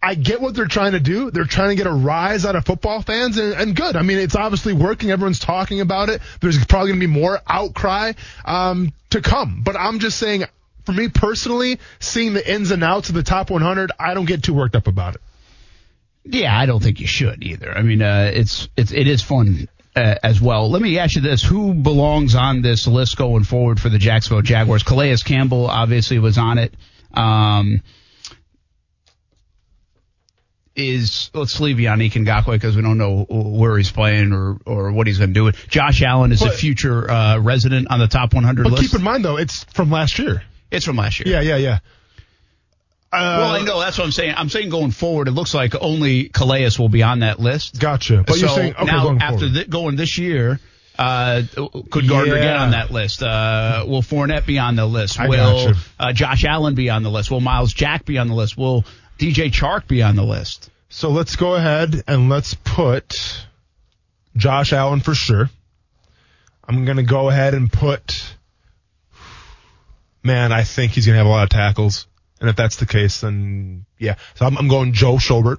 I 0.04 0.16
get 0.16 0.40
what 0.40 0.56
they're 0.56 0.66
trying 0.66 0.92
to 0.92 1.00
do. 1.00 1.30
They're 1.30 1.44
trying 1.44 1.68
to 1.68 1.76
get 1.76 1.86
a 1.86 1.92
rise 1.92 2.44
out 2.44 2.56
of 2.56 2.66
football 2.66 3.02
fans, 3.02 3.38
and, 3.38 3.54
and 3.54 3.76
good. 3.76 3.94
I 3.94 4.02
mean, 4.02 4.18
it's 4.18 4.34
obviously 4.34 4.72
working. 4.72 5.12
Everyone's 5.12 5.38
talking 5.38 5.80
about 5.80 6.08
it. 6.08 6.20
There's 6.40 6.58
probably 6.66 6.88
going 6.88 7.00
to 7.00 7.06
be 7.06 7.20
more 7.20 7.40
outcry 7.46 8.14
um, 8.44 8.92
to 9.10 9.20
come. 9.20 9.62
But 9.62 9.76
I'm 9.76 10.00
just 10.00 10.18
saying, 10.18 10.42
for 10.84 10.90
me 10.90 11.06
personally, 11.08 11.78
seeing 12.00 12.34
the 12.34 12.52
ins 12.52 12.72
and 12.72 12.82
outs 12.82 13.10
of 13.10 13.14
the 13.14 13.22
top 13.22 13.48
100, 13.50 13.92
I 13.96 14.14
don't 14.14 14.24
get 14.24 14.42
too 14.42 14.54
worked 14.54 14.74
up 14.74 14.88
about 14.88 15.14
it. 15.14 15.20
Yeah, 16.24 16.56
I 16.56 16.66
don't 16.66 16.82
think 16.82 17.00
you 17.00 17.06
should 17.06 17.42
either. 17.42 17.76
I 17.76 17.82
mean, 17.82 18.02
uh, 18.02 18.30
it's 18.32 18.68
it's 18.76 18.92
it 18.92 19.08
is 19.08 19.22
fun 19.22 19.68
uh, 19.96 20.14
as 20.22 20.40
well. 20.40 20.70
Let 20.70 20.80
me 20.80 20.98
ask 20.98 21.16
you 21.16 21.22
this: 21.22 21.42
Who 21.42 21.74
belongs 21.74 22.34
on 22.34 22.62
this 22.62 22.86
list 22.86 23.16
going 23.16 23.44
forward 23.44 23.80
for 23.80 23.88
the 23.88 23.98
Jacksonville 23.98 24.42
Jaguars? 24.42 24.82
Calais 24.82 25.16
Campbell 25.24 25.66
obviously 25.66 26.18
was 26.18 26.38
on 26.38 26.58
it. 26.58 26.74
Um, 27.12 27.82
is 30.74 31.30
let's 31.34 31.60
leave 31.60 31.76
Yannick 31.76 32.12
Ngakoue 32.12 32.52
because 32.52 32.76
we 32.76 32.82
don't 32.82 32.98
know 32.98 33.26
where 33.28 33.76
he's 33.76 33.90
playing 33.90 34.32
or 34.32 34.58
or 34.64 34.92
what 34.92 35.06
he's 35.06 35.18
going 35.18 35.34
to 35.34 35.50
do. 35.50 35.58
Josh 35.68 36.02
Allen 36.02 36.32
is 36.32 36.40
but, 36.40 36.54
a 36.54 36.56
future 36.56 37.10
uh, 37.10 37.38
resident 37.38 37.90
on 37.90 37.98
the 37.98 38.08
top 38.08 38.32
100 38.32 38.62
but 38.62 38.72
list. 38.72 38.82
keep 38.84 38.98
in 38.98 39.02
mind 39.02 39.24
though, 39.24 39.36
it's 39.36 39.64
from 39.64 39.90
last 39.90 40.18
year. 40.18 40.42
It's 40.70 40.86
from 40.86 40.96
last 40.96 41.20
year. 41.20 41.34
Yeah, 41.34 41.42
yeah, 41.42 41.56
yeah. 41.56 41.78
Uh, 43.12 43.36
well, 43.40 43.50
I 43.50 43.62
know 43.62 43.78
that's 43.78 43.98
what 43.98 44.04
I'm 44.04 44.12
saying. 44.12 44.34
I'm 44.36 44.48
saying 44.48 44.70
going 44.70 44.90
forward, 44.90 45.28
it 45.28 45.32
looks 45.32 45.52
like 45.52 45.74
only 45.78 46.30
Calais 46.30 46.70
will 46.78 46.88
be 46.88 47.02
on 47.02 47.18
that 47.18 47.38
list. 47.38 47.78
Gotcha. 47.78 48.24
But 48.26 48.36
so 48.36 48.40
you're 48.40 48.48
saying 48.48 48.74
okay, 48.74 48.84
now 48.86 49.02
going 49.02 49.20
after 49.20 49.52
th- 49.52 49.68
going 49.68 49.96
this 49.96 50.16
year, 50.16 50.58
uh, 50.98 51.42
could 51.90 52.08
Gardner 52.08 52.36
yeah. 52.36 52.42
get 52.42 52.56
on 52.56 52.70
that 52.70 52.90
list? 52.90 53.22
Uh, 53.22 53.84
will 53.86 54.00
Fournette 54.00 54.46
be 54.46 54.58
on 54.58 54.76
the 54.76 54.86
list? 54.86 55.20
I 55.20 55.28
will 55.28 55.74
uh, 55.98 56.12
Josh 56.14 56.44
Allen 56.44 56.74
be 56.74 56.88
on 56.88 57.02
the 57.02 57.10
list? 57.10 57.30
Will 57.30 57.40
Myles 57.40 57.74
Jack 57.74 58.06
be 58.06 58.16
on 58.16 58.28
the 58.28 58.34
list? 58.34 58.56
Will 58.56 58.84
DJ 59.18 59.52
Chark 59.52 59.86
be 59.86 60.02
on 60.02 60.16
the 60.16 60.24
list? 60.24 60.70
So 60.88 61.10
let's 61.10 61.36
go 61.36 61.54
ahead 61.54 62.02
and 62.06 62.30
let's 62.30 62.54
put 62.54 63.46
Josh 64.36 64.72
Allen 64.72 65.00
for 65.00 65.14
sure. 65.14 65.50
I'm 66.66 66.84
going 66.84 66.96
to 66.98 67.02
go 67.02 67.28
ahead 67.28 67.54
and 67.54 67.70
put, 67.70 68.36
man, 70.22 70.52
I 70.52 70.62
think 70.64 70.92
he's 70.92 71.06
going 71.06 71.14
to 71.14 71.18
have 71.18 71.26
a 71.26 71.30
lot 71.30 71.44
of 71.44 71.48
tackles. 71.50 72.06
And 72.42 72.50
if 72.50 72.56
that's 72.56 72.74
the 72.74 72.86
case, 72.86 73.20
then 73.20 73.86
yeah. 73.98 74.16
So 74.34 74.44
I'm, 74.44 74.58
I'm 74.58 74.66
going 74.66 74.94
Joe 74.94 75.14
Schobert. 75.14 75.58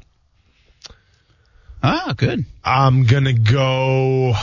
Ah, 1.81 2.13
good. 2.15 2.43
I'm 2.61 3.05
gonna 3.05 3.31
go. 3.31 4.33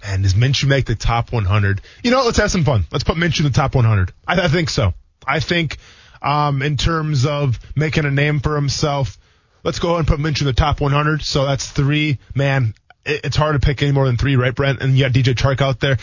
Man, 0.00 0.22
does 0.22 0.34
Minshew 0.34 0.68
make 0.68 0.84
the 0.84 0.94
top 0.94 1.32
100? 1.32 1.80
You 2.04 2.12
know, 2.12 2.24
let's 2.24 2.38
have 2.38 2.52
some 2.52 2.62
fun. 2.62 2.86
Let's 2.92 3.02
put 3.02 3.16
Minshew 3.16 3.40
in 3.40 3.46
the 3.46 3.50
top 3.50 3.74
100. 3.74 4.12
I, 4.28 4.42
I 4.42 4.48
think 4.48 4.70
so. 4.70 4.94
I 5.26 5.40
think, 5.40 5.78
um, 6.22 6.62
in 6.62 6.76
terms 6.76 7.26
of 7.26 7.58
making 7.74 8.04
a 8.04 8.12
name 8.12 8.38
for 8.38 8.54
himself, 8.54 9.18
let's 9.64 9.80
go 9.80 9.88
ahead 9.88 10.00
and 10.00 10.08
put 10.08 10.20
Minshew 10.20 10.42
in 10.42 10.46
the 10.46 10.52
top 10.52 10.80
100. 10.80 11.22
So 11.22 11.46
that's 11.46 11.68
three. 11.68 12.18
Man, 12.32 12.74
it, 13.04 13.22
it's 13.24 13.36
hard 13.36 13.60
to 13.60 13.66
pick 13.66 13.82
any 13.82 13.90
more 13.90 14.06
than 14.06 14.18
three, 14.18 14.36
right, 14.36 14.54
Brent? 14.54 14.82
And 14.82 14.96
you 14.96 15.02
got 15.04 15.12
DJ 15.12 15.34
Chark 15.34 15.60
out 15.60 15.80
there. 15.80 15.96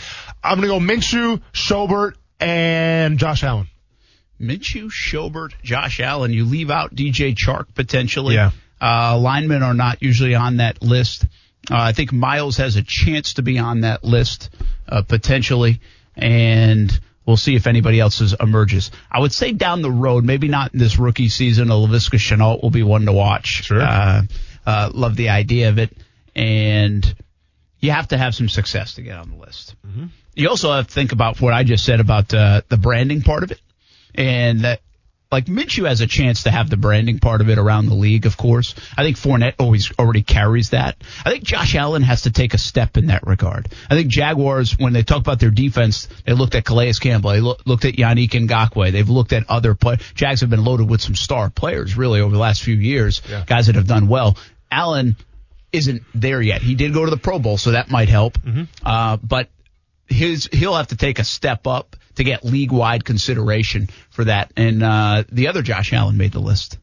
I'm 0.44 0.56
gonna 0.56 0.66
go 0.66 0.78
Minshew, 0.78 1.40
Schobert, 1.54 2.16
and 2.38 3.18
Josh 3.18 3.42
Allen. 3.44 3.68
Minshew, 4.42 4.90
Schobert, 4.90 5.52
Josh 5.62 6.00
Allen. 6.00 6.32
You 6.32 6.44
leave 6.44 6.70
out 6.70 6.94
DJ 6.94 7.34
Chark 7.34 7.74
potentially. 7.74 8.34
Yeah. 8.34 8.50
Uh, 8.80 9.16
linemen 9.18 9.62
are 9.62 9.74
not 9.74 10.02
usually 10.02 10.34
on 10.34 10.56
that 10.56 10.82
list. 10.82 11.24
Uh, 11.70 11.76
I 11.76 11.92
think 11.92 12.12
Myles 12.12 12.56
has 12.56 12.74
a 12.74 12.82
chance 12.82 13.34
to 13.34 13.42
be 13.42 13.58
on 13.58 13.82
that 13.82 14.02
list 14.02 14.50
uh, 14.88 15.02
potentially, 15.02 15.80
and 16.16 17.00
we'll 17.24 17.36
see 17.36 17.54
if 17.54 17.68
anybody 17.68 18.00
else 18.00 18.20
is, 18.20 18.34
emerges. 18.38 18.90
I 19.10 19.20
would 19.20 19.32
say 19.32 19.52
down 19.52 19.82
the 19.82 19.90
road, 19.90 20.24
maybe 20.24 20.48
not 20.48 20.72
in 20.72 20.80
this 20.80 20.98
rookie 20.98 21.28
season, 21.28 21.70
a 21.70 21.74
Laviska 21.74 22.18
Shenault 22.18 22.62
will 22.62 22.70
be 22.70 22.82
one 22.82 23.06
to 23.06 23.12
watch. 23.12 23.64
Sure. 23.64 23.80
Uh, 23.80 24.22
uh, 24.66 24.90
love 24.92 25.14
the 25.14 25.28
idea 25.28 25.68
of 25.68 25.78
it, 25.78 25.96
and 26.34 27.14
you 27.78 27.92
have 27.92 28.08
to 28.08 28.18
have 28.18 28.34
some 28.34 28.48
success 28.48 28.94
to 28.94 29.02
get 29.02 29.16
on 29.16 29.30
the 29.30 29.36
list. 29.36 29.76
Mm-hmm. 29.86 30.06
You 30.34 30.48
also 30.48 30.72
have 30.72 30.88
to 30.88 30.92
think 30.92 31.12
about 31.12 31.40
what 31.40 31.52
I 31.52 31.62
just 31.62 31.84
said 31.84 32.00
about 32.00 32.34
uh, 32.34 32.62
the 32.68 32.76
branding 32.76 33.22
part 33.22 33.44
of 33.44 33.52
it 33.52 33.60
and 34.14 34.60
that 34.60 34.80
like 35.32 35.46
Minshew 35.46 35.88
has 35.88 36.02
a 36.02 36.06
chance 36.06 36.42
to 36.42 36.50
have 36.50 36.68
the 36.68 36.76
branding 36.76 37.18
part 37.18 37.40
of 37.40 37.48
it 37.48 37.56
around 37.58 37.86
the 37.86 37.94
league, 37.94 38.26
of 38.26 38.36
course. 38.36 38.74
I 38.96 39.02
think 39.02 39.16
Fournette 39.16 39.54
always 39.58 39.90
already 39.98 40.22
carries 40.22 40.70
that. 40.70 40.96
I 41.24 41.30
think 41.30 41.42
Josh 41.42 41.74
Allen 41.74 42.02
has 42.02 42.22
to 42.22 42.30
take 42.30 42.52
a 42.52 42.58
step 42.58 42.98
in 42.98 43.06
that 43.06 43.26
regard. 43.26 43.72
I 43.88 43.94
think 43.94 44.08
Jaguars, 44.08 44.78
when 44.78 44.92
they 44.92 45.02
talk 45.02 45.18
about 45.18 45.40
their 45.40 45.50
defense, 45.50 46.06
they 46.26 46.34
looked 46.34 46.54
at 46.54 46.66
Calais 46.66 46.92
Campbell, 47.00 47.30
they 47.30 47.40
looked 47.40 47.86
at 47.86 47.94
Yannick 47.94 48.30
Ngakoue, 48.30 48.92
they've 48.92 49.08
looked 49.08 49.32
at 49.32 49.48
other 49.48 49.74
players. 49.74 50.00
Jags 50.14 50.42
have 50.42 50.50
been 50.50 50.64
loaded 50.64 50.88
with 50.88 51.00
some 51.00 51.14
star 51.14 51.48
players 51.48 51.96
really 51.96 52.20
over 52.20 52.32
the 52.32 52.40
last 52.40 52.62
few 52.62 52.76
years, 52.76 53.22
yeah. 53.28 53.44
guys 53.46 53.66
that 53.66 53.76
have 53.76 53.86
done 53.86 54.08
well. 54.08 54.36
Allen 54.70 55.16
isn't 55.72 56.02
there 56.14 56.42
yet. 56.42 56.60
He 56.60 56.74
did 56.74 56.92
go 56.92 57.06
to 57.06 57.10
the 57.10 57.16
Pro 57.16 57.38
Bowl, 57.38 57.56
so 57.56 57.70
that 57.70 57.90
might 57.90 58.10
help. 58.10 58.34
Mm-hmm. 58.34 58.64
Uh, 58.84 59.16
but 59.16 59.48
his 60.12 60.48
he'll 60.52 60.74
have 60.76 60.88
to 60.88 60.96
take 60.96 61.18
a 61.18 61.24
step 61.24 61.66
up 61.66 61.96
to 62.16 62.24
get 62.24 62.44
league 62.44 62.72
wide 62.72 63.04
consideration 63.04 63.88
for 64.10 64.24
that. 64.24 64.52
And 64.56 64.82
uh, 64.82 65.24
the 65.30 65.48
other 65.48 65.62
Josh 65.62 65.92
Allen 65.92 66.16
made 66.16 66.32
the 66.32 66.40
list. 66.40 66.78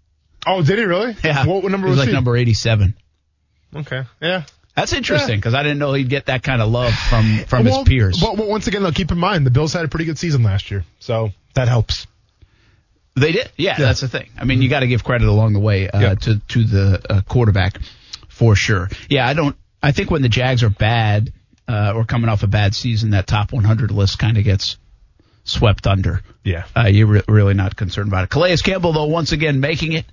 Oh, 0.48 0.64
did 0.64 0.80
he 0.80 0.86
really? 0.86 1.16
Yeah, 1.24 1.46
What, 1.46 1.64
what 1.64 1.72
number 1.72 1.88
he 1.88 1.92
was 1.92 1.98
was, 1.98 2.00
like 2.00 2.10
he? 2.10 2.14
number 2.16 2.36
eighty 2.36 2.54
seven. 2.54 2.96
Okay. 3.76 4.04
Yeah. 4.22 4.44
That's 4.76 4.94
interesting 4.94 5.36
because 5.38 5.54
I 5.54 5.62
didn't 5.64 5.80
know 5.80 5.94
he'd 5.94 6.08
get 6.10 6.28
that 6.28 6.42
kind 6.42 6.62
of 6.62 6.70
love 6.70 6.94
from 6.94 7.40
from 7.48 7.66
well, 7.66 7.80
his 7.80 7.88
peers. 7.88 8.20
But, 8.20 8.38
but 8.38 8.48
once 8.48 8.68
again, 8.68 8.82
though, 8.82 8.92
keep 8.92 9.12
in 9.12 9.18
mind 9.18 9.46
the 9.46 9.52
Bills 9.52 9.74
had 9.74 9.84
a 9.84 9.90
pretty 9.90 10.06
good 10.06 10.18
season 10.18 10.42
last 10.42 10.72
year, 10.72 10.86
so 11.00 11.32
that 11.54 11.68
helps. 11.68 12.08
They 13.16 13.34
did. 13.34 13.52
Yeah, 13.58 13.78
that's 13.78 14.00
the 14.00 14.08
thing. 14.08 14.30
I 14.38 14.46
mean, 14.46 14.62
you 14.62 14.70
got 14.70 14.80
to 14.80 14.88
give 14.88 15.04
credit 15.04 15.28
along 15.28 15.52
the 15.54 15.60
way 15.60 15.90
uh, 15.90 16.00
Yeah. 16.00 16.16
to 16.16 16.40
to 16.40 16.64
the 16.64 17.02
uh, 17.10 17.22
quarterback 17.28 17.78
for 18.30 18.56
sure. 18.56 18.88
Yeah, 19.10 19.28
I 19.28 19.34
don't. 19.34 19.58
I 19.84 19.92
think 19.92 20.12
when 20.12 20.22
the 20.22 20.30
Jags 20.30 20.64
are 20.64 20.70
bad 20.70 21.34
uh, 21.70 21.94
or 21.96 22.04
coming 22.04 22.30
off 22.30 22.42
a 22.42 22.48
bad 22.48 22.74
season, 22.74 23.12
that 23.12 23.28
top 23.28 23.54
100 23.54 23.92
list 23.92 24.18
kind 24.18 24.38
of 24.38 24.44
gets 24.44 24.78
swept 25.44 25.86
under. 25.86 26.22
Yeah. 26.44 26.66
Uh, 26.76 26.88
you're 26.88 27.08
re- 27.08 27.22
really 27.28 27.54
not 27.54 27.76
concerned 27.76 28.08
about 28.08 28.24
it. 28.24 28.30
Calais 28.32 28.58
Campbell, 28.58 28.92
though, 28.92 29.06
once 29.06 29.32
again 29.32 29.60
making 29.60 29.94
it, 29.94 30.06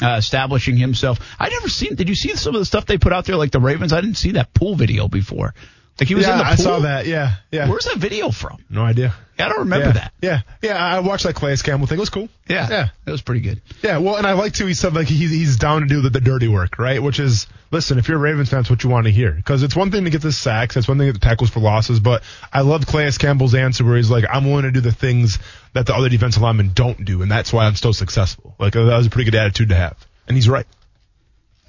uh, 0.00 0.16
establishing 0.18 0.76
himself. 0.76 1.18
I 1.38 1.50
never 1.50 1.68
seen. 1.68 1.96
Did 1.96 2.08
you 2.08 2.14
see 2.14 2.34
some 2.34 2.54
of 2.54 2.60
the 2.60 2.64
stuff 2.64 2.86
they 2.86 2.96
put 2.96 3.12
out 3.12 3.26
there, 3.26 3.36
like 3.36 3.50
the 3.50 3.60
Ravens? 3.60 3.92
I 3.92 4.00
didn't 4.00 4.16
see 4.16 4.32
that 4.32 4.54
pool 4.54 4.74
video 4.74 5.06
before. 5.06 5.54
Like 6.00 6.08
he 6.08 6.14
was 6.14 6.26
yeah, 6.26 6.32
in 6.32 6.38
the 6.38 6.44
pool. 6.44 6.52
I 6.52 6.56
saw 6.56 6.78
that. 6.80 7.06
Yeah. 7.06 7.34
Yeah. 7.50 7.68
Where's 7.68 7.84
that 7.84 7.98
video 7.98 8.30
from? 8.30 8.64
no 8.70 8.82
idea. 8.82 9.14
Yeah, 9.38 9.46
I 9.46 9.48
don't 9.50 9.58
remember 9.60 9.86
yeah. 9.88 9.92
that. 9.92 10.12
Yeah. 10.22 10.40
Yeah. 10.62 10.76
I 10.76 11.00
watched 11.00 11.24
that 11.24 11.34
Calais 11.34 11.56
Campbell 11.58 11.86
thing. 11.86 11.98
It 11.98 12.00
was 12.00 12.10
cool. 12.10 12.28
Yeah, 12.48 12.68
Yeah. 12.68 12.88
it 13.06 13.10
was 13.10 13.22
pretty 13.22 13.40
good. 13.42 13.60
Yeah, 13.82 13.98
well, 13.98 14.16
and 14.16 14.26
I 14.26 14.32
like 14.32 14.54
too. 14.54 14.66
He 14.66 14.74
said 14.74 14.94
like 14.94 15.06
he's 15.06 15.30
he's 15.30 15.56
down 15.58 15.82
to 15.82 15.86
do 15.86 16.00
the, 16.00 16.10
the 16.10 16.20
dirty 16.20 16.48
work, 16.48 16.78
right? 16.78 17.02
Which 17.02 17.20
is 17.20 17.46
listen, 17.70 17.98
if 17.98 18.08
you're 18.08 18.16
a 18.16 18.20
Ravens 18.20 18.50
fan, 18.50 18.60
that's 18.60 18.70
what 18.70 18.82
you 18.84 18.90
want 18.90 19.04
to 19.04 19.12
hear 19.12 19.32
because 19.32 19.62
it's 19.62 19.76
one 19.76 19.90
thing 19.90 20.04
to 20.04 20.10
get 20.10 20.22
the 20.22 20.32
sacks, 20.32 20.76
it's 20.76 20.88
one 20.88 20.98
thing 20.98 21.06
to 21.06 21.12
get 21.12 21.20
the 21.20 21.26
tackles 21.26 21.50
for 21.50 21.60
losses, 21.60 22.00
but 22.00 22.22
I 22.52 22.62
love 22.62 22.86
Calais 22.86 23.12
Campbell's 23.18 23.54
answer 23.54 23.84
where 23.84 23.96
he's 23.96 24.10
like, 24.10 24.24
I'm 24.28 24.46
willing 24.46 24.64
to 24.64 24.70
do 24.70 24.80
the 24.80 24.92
things 24.92 25.38
that 25.74 25.86
the 25.86 25.94
other 25.94 26.08
defensive 26.08 26.42
linemen 26.42 26.72
don't 26.74 27.04
do, 27.04 27.22
and 27.22 27.30
that's 27.30 27.52
why 27.52 27.66
I'm 27.66 27.74
still 27.74 27.92
successful. 27.92 28.54
Like 28.58 28.72
that 28.72 28.84
was 28.84 29.06
a 29.06 29.10
pretty 29.10 29.30
good 29.30 29.38
attitude 29.38 29.68
to 29.68 29.74
have, 29.74 29.96
and 30.26 30.36
he's 30.36 30.48
right. 30.48 30.66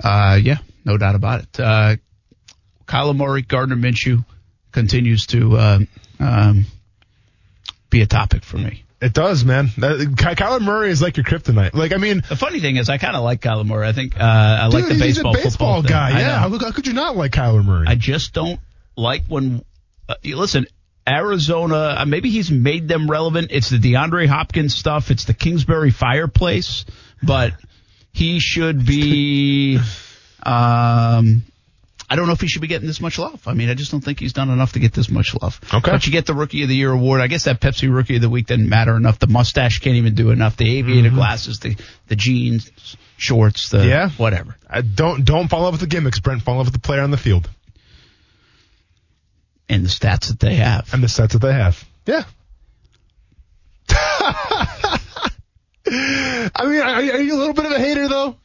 Uh, 0.03 0.39
yeah, 0.41 0.57
no 0.85 0.97
doubt 0.97 1.15
about 1.15 1.41
it. 1.41 1.59
Uh, 1.59 1.95
Kyler 2.87 3.15
Murray, 3.15 3.41
Gardner 3.41 3.75
Minshew 3.75 4.25
continues 4.71 5.27
to 5.27 5.57
uh, 5.57 5.79
um, 6.19 6.65
be 7.89 8.01
a 8.01 8.05
topic 8.07 8.43
for 8.43 8.57
me. 8.57 8.83
It 9.01 9.13
does, 9.13 9.43
man. 9.43 9.67
That, 9.79 9.97
Ky- 10.17 10.35
Kyler 10.41 10.61
Murray 10.61 10.89
is 10.89 11.01
like 11.01 11.17
your 11.17 11.25
kryptonite. 11.25 11.73
Like, 11.73 11.91
I 11.93 11.97
mean, 11.97 12.23
The 12.29 12.37
funny 12.37 12.61
thing 12.61 12.77
is, 12.77 12.89
I 12.89 12.97
kind 12.97 13.15
of 13.17 13.23
like 13.23 13.41
Kyler 13.41 13.65
Murray. 13.65 13.87
I 13.87 13.91
think 13.91 14.17
uh, 14.17 14.23
I 14.23 14.67
like 14.67 14.85
dude, 14.85 14.97
the 14.97 15.05
he's 15.05 15.15
baseball 15.17 15.33
a 15.33 15.35
baseball 15.35 15.81
football 15.81 15.81
guy. 15.83 16.11
thing. 16.11 16.19
Yeah, 16.19 16.37
how, 16.39 16.49
how 16.57 16.71
could 16.71 16.87
you 16.87 16.93
not 16.93 17.17
like 17.17 17.33
Kyler 17.33 17.65
Murray? 17.65 17.85
I 17.87 17.95
just 17.95 18.33
don't 18.33 18.59
like 18.95 19.23
when. 19.27 19.63
Uh, 20.07 20.15
you 20.21 20.37
listen, 20.37 20.67
Arizona. 21.07 21.97
Uh, 21.99 22.05
maybe 22.05 22.29
he's 22.29 22.49
made 22.49 22.87
them 22.87 23.11
relevant. 23.11 23.49
It's 23.51 23.69
the 23.69 23.77
DeAndre 23.77 24.27
Hopkins 24.27 24.73
stuff. 24.73 25.11
It's 25.11 25.25
the 25.25 25.33
Kingsbury 25.33 25.91
fireplace. 25.91 26.85
But 27.21 27.53
he 28.13 28.39
should 28.39 28.85
be. 28.85 29.79
Um, 30.45 31.43
I 32.13 32.15
don't 32.15 32.27
know 32.27 32.33
if 32.33 32.41
he 32.41 32.47
should 32.47 32.61
be 32.61 32.67
getting 32.67 32.85
this 32.85 33.01
much 33.01 33.17
love. 33.17 33.41
I 33.47 33.53
mean, 33.55 33.69
I 33.69 33.73
just 33.73 33.89
don't 33.89 34.01
think 34.01 34.19
he's 34.19 34.33
done 34.33 34.51
enough 34.51 34.73
to 34.73 34.79
get 34.79 34.93
this 34.93 35.09
much 35.09 35.33
love. 35.41 35.59
Okay. 35.73 35.89
But 35.91 36.05
you 36.05 36.11
get 36.11 36.27
the 36.27 36.35
Rookie 36.35 36.61
of 36.61 36.69
the 36.69 36.75
Year 36.75 36.91
award. 36.91 37.21
I 37.21 37.25
guess 37.27 37.45
that 37.45 37.59
Pepsi 37.59 37.91
Rookie 37.91 38.17
of 38.17 38.21
the 38.21 38.29
Week 38.29 38.45
didn't 38.45 38.69
matter 38.69 38.95
enough. 38.95 39.17
The 39.17 39.25
mustache 39.25 39.79
can't 39.79 39.95
even 39.95 40.13
do 40.13 40.29
enough. 40.29 40.55
The 40.55 40.77
aviator 40.77 41.09
glasses, 41.09 41.59
the 41.59 41.75
the 42.09 42.15
jeans, 42.15 42.69
shorts, 43.17 43.69
the 43.69 43.79
Mm-hmm. 43.79 43.87
Yeah. 43.89 44.09
whatever. 44.11 44.55
I 44.69 44.81
don't 44.81 45.25
don't 45.25 45.47
fall 45.47 45.61
in 45.61 45.63
love 45.63 45.73
with 45.73 45.81
the 45.81 45.87
gimmicks, 45.87 46.19
Brent. 46.19 46.43
Fall 46.43 46.53
in 46.53 46.57
love 46.59 46.67
with 46.67 46.75
the 46.75 46.79
player 46.87 47.01
on 47.01 47.09
the 47.09 47.17
field 47.17 47.49
And 49.67 49.83
the 49.83 49.89
stats 49.89 50.27
that 50.27 50.39
they 50.39 50.53
have. 50.57 50.93
and 50.93 51.01
the 51.01 51.07
stats 51.07 51.31
that 51.31 51.39
they 51.39 51.53
have. 51.53 51.83
Yeah. 52.05 52.25
I 55.85 56.65
mean, 56.65 56.81
are, 56.81 56.95
are 56.95 57.01
you 57.21 57.35
a 57.35 57.39
little 57.39 57.53
bit 57.53 57.65
of 57.65 57.71
a 57.71 57.79
hater 57.79 58.07
though? 58.07 58.35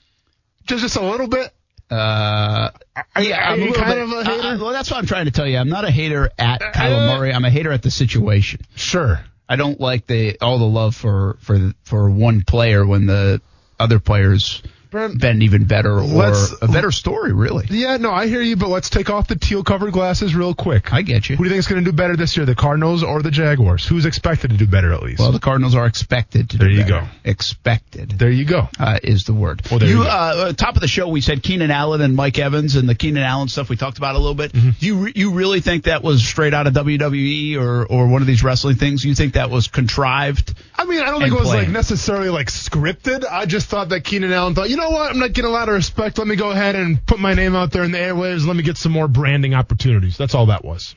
Just 0.66 0.82
just 0.82 0.96
a 0.96 1.02
little 1.02 1.28
bit. 1.28 1.52
Uh, 1.90 2.70
Are, 3.14 3.22
yeah, 3.22 3.36
are 3.50 3.52
I'm 3.54 3.60
you 3.60 3.66
a 3.66 3.70
little 3.70 3.82
kind 3.82 3.94
bit, 3.94 4.02
of 4.02 4.10
a 4.12 4.16
uh, 4.16 4.24
hater? 4.24 4.48
uh, 4.48 4.58
well, 4.58 4.72
that's 4.72 4.90
what 4.90 4.98
I'm 4.98 5.06
trying 5.06 5.24
to 5.24 5.30
tell 5.30 5.46
you. 5.46 5.56
I'm 5.58 5.68
not 5.70 5.84
a 5.84 5.90
hater 5.90 6.30
at 6.38 6.60
Kyler 6.60 7.08
Uh, 7.14 7.18
Murray. 7.18 7.32
I'm 7.32 7.44
a 7.44 7.50
hater 7.50 7.72
at 7.72 7.82
the 7.82 7.90
situation. 7.90 8.60
sure. 8.76 9.20
I 9.48 9.56
don't 9.56 9.80
like 9.80 10.06
the 10.06 10.36
all 10.42 10.58
the 10.58 10.66
love 10.66 10.94
for 10.94 11.38
for 11.40 11.72
for 11.84 12.10
one 12.10 12.42
player 12.42 12.84
when 12.86 13.06
the 13.06 13.40
other 13.80 13.98
players 13.98 14.62
been 14.90 15.42
even 15.42 15.64
better 15.64 15.92
or 15.98 16.02
Let's- 16.02 16.54
a 16.62 16.68
better 16.68 16.90
story. 16.90 17.32
Really, 17.32 17.66
Yeah, 17.70 17.96
no, 17.98 18.10
I 18.12 18.26
hear 18.26 18.40
you, 18.40 18.56
but 18.56 18.68
let's 18.68 18.90
take 18.90 19.10
off 19.10 19.28
the 19.28 19.36
teal 19.36 19.62
covered 19.62 19.92
glasses 19.92 20.34
real 20.34 20.54
quick. 20.54 20.92
I 20.92 21.02
get 21.02 21.28
you. 21.28 21.36
Who 21.36 21.44
do 21.44 21.48
you 21.48 21.50
think 21.54 21.58
is 21.60 21.66
going 21.68 21.84
to 21.84 21.90
do 21.90 21.96
better 21.96 22.16
this 22.16 22.36
year, 22.36 22.46
the 22.46 22.54
Cardinals 22.54 23.02
or 23.02 23.22
the 23.22 23.30
Jaguars? 23.30 23.86
Who's 23.86 24.06
expected 24.06 24.50
to 24.50 24.56
do 24.56 24.66
better 24.66 24.92
at 24.92 25.02
least? 25.02 25.20
Well, 25.20 25.32
the 25.32 25.38
Cardinals 25.40 25.74
are 25.74 25.86
expected 25.86 26.50
to. 26.50 26.58
There 26.58 26.68
do 26.68 26.74
you 26.74 26.80
better. 26.82 27.00
go. 27.00 27.08
Expected. 27.24 28.10
there 28.18 28.30
you 28.30 28.44
go. 28.44 28.68
uh, 28.78 28.98
is 29.02 29.24
the 29.24 29.32
word. 29.34 29.62
Well, 29.70 29.78
there 29.78 29.88
you 29.88 30.02
go. 30.02 30.08
uh, 30.08 30.52
top 30.52 30.74
of 30.76 30.80
the 30.80 30.88
show, 30.88 31.08
we 31.08 31.20
said 31.20 31.42
Keenan 31.42 31.70
Allen 31.70 32.00
and 32.00 32.16
Mike 32.16 32.38
Evans, 32.38 32.76
and 32.76 32.88
the 32.88 32.94
Keenan 32.94 33.22
Allen 33.22 33.48
stuff 33.48 33.68
we 33.68 33.76
talked 33.76 33.98
about 33.98 34.14
a 34.14 34.18
little 34.18 34.34
bit. 34.34 34.52
Mm-hmm. 34.52 34.70
Do 34.80 34.86
you 34.86 34.96
re- 34.96 35.12
you 35.14 35.32
really 35.32 35.60
think 35.60 35.84
that 35.84 36.02
was 36.02 36.24
straight 36.26 36.54
out 36.54 36.66
of 36.66 36.74
WWE 36.74 37.56
or 37.58 37.84
or 37.86 38.06
one 38.08 38.22
of 38.22 38.26
these 38.26 38.42
wrestling 38.42 38.76
things? 38.76 39.04
You 39.04 39.14
think 39.14 39.34
that 39.34 39.50
was 39.50 39.68
contrived? 39.68 40.54
I 40.76 40.84
mean, 40.84 41.00
I 41.00 41.06
don't 41.06 41.20
think 41.20 41.34
it 41.34 41.38
was 41.38 41.48
like 41.48 41.68
necessarily 41.68 42.28
like 42.30 42.48
scripted. 42.48 43.24
I 43.30 43.46
just 43.46 43.66
thought 43.68 43.90
that 43.90 44.04
Keenan 44.04 44.32
Allen 44.32 44.54
thought, 44.54 44.70
you 44.70 44.76
know 44.78 44.90
what, 44.90 45.10
I'm 45.10 45.18
not 45.18 45.32
getting 45.32 45.50
a 45.50 45.52
lot 45.52 45.68
of 45.68 45.74
respect. 45.74 46.18
Let 46.18 46.26
me 46.26 46.36
go 46.36 46.50
ahead 46.50 46.74
and 46.74 47.04
put 47.04 47.18
my 47.18 47.34
name 47.34 47.54
out 47.54 47.70
there 47.70 47.84
in 47.84 47.92
the 47.92 47.98
airwaves. 47.98 48.46
Let 48.46 48.56
me 48.56 48.62
get 48.62 48.78
some 48.78 48.92
more 48.92 49.08
branding 49.08 49.54
opportunities. 49.54 50.16
That's 50.16 50.34
all 50.34 50.46
that 50.46 50.64
was. 50.64 50.94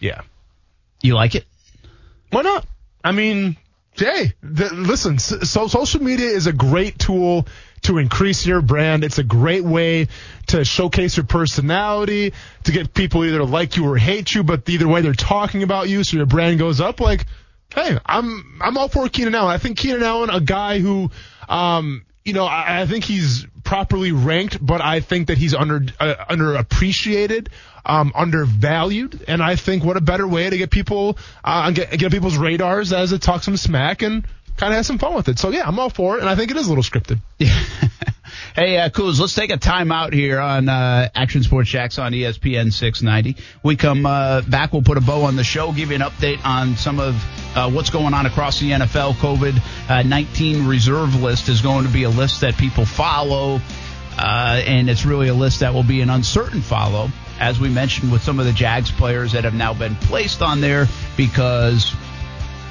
Yeah. 0.00 0.22
You 1.02 1.14
like 1.14 1.34
it? 1.34 1.44
Why 2.30 2.42
not? 2.42 2.66
I 3.04 3.12
mean, 3.12 3.56
hey, 3.94 4.34
the, 4.42 4.72
listen, 4.74 5.18
so 5.18 5.68
social 5.68 6.02
media 6.02 6.28
is 6.28 6.46
a 6.46 6.52
great 6.52 6.98
tool 6.98 7.46
to 7.82 7.98
increase 7.98 8.46
your 8.46 8.60
brand. 8.60 9.04
It's 9.04 9.18
a 9.18 9.24
great 9.24 9.64
way 9.64 10.08
to 10.48 10.64
showcase 10.64 11.16
your 11.16 11.26
personality, 11.26 12.32
to 12.64 12.72
get 12.72 12.94
people 12.94 13.24
either 13.24 13.44
like 13.44 13.76
you 13.76 13.88
or 13.88 13.96
hate 13.96 14.34
you, 14.34 14.42
but 14.42 14.68
either 14.68 14.88
way 14.88 15.02
they're 15.02 15.12
talking 15.12 15.62
about 15.62 15.88
you, 15.88 16.02
so 16.02 16.16
your 16.16 16.26
brand 16.26 16.58
goes 16.58 16.80
up. 16.80 17.00
Like, 17.00 17.26
hey, 17.74 17.98
I'm 18.04 18.58
I'm 18.60 18.76
all 18.76 18.88
for 18.88 19.08
Keenan 19.08 19.34
Allen. 19.34 19.52
I 19.52 19.58
think 19.58 19.78
Keenan 19.78 20.02
Allen, 20.02 20.30
a 20.30 20.40
guy 20.40 20.80
who, 20.80 21.10
um, 21.48 22.04
you 22.26 22.32
know, 22.32 22.44
I, 22.44 22.82
I 22.82 22.86
think 22.86 23.04
he's 23.04 23.46
properly 23.62 24.10
ranked, 24.10 24.64
but 24.64 24.80
I 24.80 24.98
think 25.00 25.28
that 25.28 25.38
he's 25.38 25.54
under 25.54 25.84
uh, 26.00 26.14
underappreciated, 26.28 27.48
um, 27.84 28.12
undervalued, 28.16 29.24
and 29.28 29.40
I 29.40 29.54
think 29.54 29.84
what 29.84 29.96
a 29.96 30.00
better 30.00 30.26
way 30.26 30.50
to 30.50 30.58
get 30.58 30.70
people 30.70 31.18
uh, 31.44 31.70
get 31.70 31.96
get 31.96 32.10
people's 32.10 32.36
radars 32.36 32.92
as 32.92 33.10
to 33.10 33.20
talk 33.20 33.44
some 33.44 33.56
smack. 33.56 34.02
And 34.02 34.26
kind 34.56 34.72
of 34.72 34.76
have 34.76 34.86
some 34.86 34.98
fun 34.98 35.14
with 35.14 35.28
it. 35.28 35.38
So 35.38 35.50
yeah, 35.50 35.66
I'm 35.66 35.78
all 35.78 35.90
for 35.90 36.16
it, 36.16 36.20
and 36.20 36.28
I 36.28 36.34
think 36.34 36.50
it 36.50 36.56
is 36.56 36.66
a 36.66 36.68
little 36.68 36.84
scripted. 36.84 37.20
Yeah. 37.38 37.64
Hey, 38.56 38.78
uh, 38.78 38.88
Coos, 38.88 39.20
let's 39.20 39.34
take 39.34 39.50
a 39.50 39.58
time 39.58 39.92
out 39.92 40.14
here 40.14 40.40
on 40.40 40.68
uh, 40.70 41.10
Action 41.14 41.42
Sports 41.42 41.68
Jax 41.68 41.98
on 41.98 42.12
ESPN 42.12 42.72
690. 42.72 43.36
We 43.62 43.76
come 43.76 44.06
uh, 44.06 44.40
back, 44.40 44.72
we'll 44.72 44.80
put 44.80 44.96
a 44.96 45.02
bow 45.02 45.24
on 45.24 45.36
the 45.36 45.44
show, 45.44 45.72
give 45.72 45.90
you 45.90 45.96
an 45.96 46.00
update 46.00 46.42
on 46.42 46.74
some 46.76 46.98
of 46.98 47.22
uh, 47.54 47.70
what's 47.70 47.90
going 47.90 48.14
on 48.14 48.24
across 48.24 48.58
the 48.58 48.70
NFL. 48.70 49.12
COVID 49.16 49.90
uh, 49.90 50.02
19 50.04 50.66
reserve 50.66 51.14
list 51.16 51.50
is 51.50 51.60
going 51.60 51.84
to 51.84 51.92
be 51.92 52.04
a 52.04 52.08
list 52.08 52.40
that 52.40 52.56
people 52.56 52.86
follow, 52.86 53.60
uh, 54.18 54.62
and 54.66 54.88
it's 54.88 55.04
really 55.04 55.28
a 55.28 55.34
list 55.34 55.60
that 55.60 55.74
will 55.74 55.82
be 55.82 56.00
an 56.00 56.08
uncertain 56.08 56.62
follow, 56.62 57.10
as 57.38 57.60
we 57.60 57.68
mentioned 57.68 58.10
with 58.10 58.22
some 58.22 58.40
of 58.40 58.46
the 58.46 58.52
Jags 58.52 58.90
players 58.90 59.32
that 59.32 59.44
have 59.44 59.52
now 59.52 59.74
been 59.74 59.96
placed 59.96 60.40
on 60.40 60.62
there 60.62 60.86
because 61.18 61.94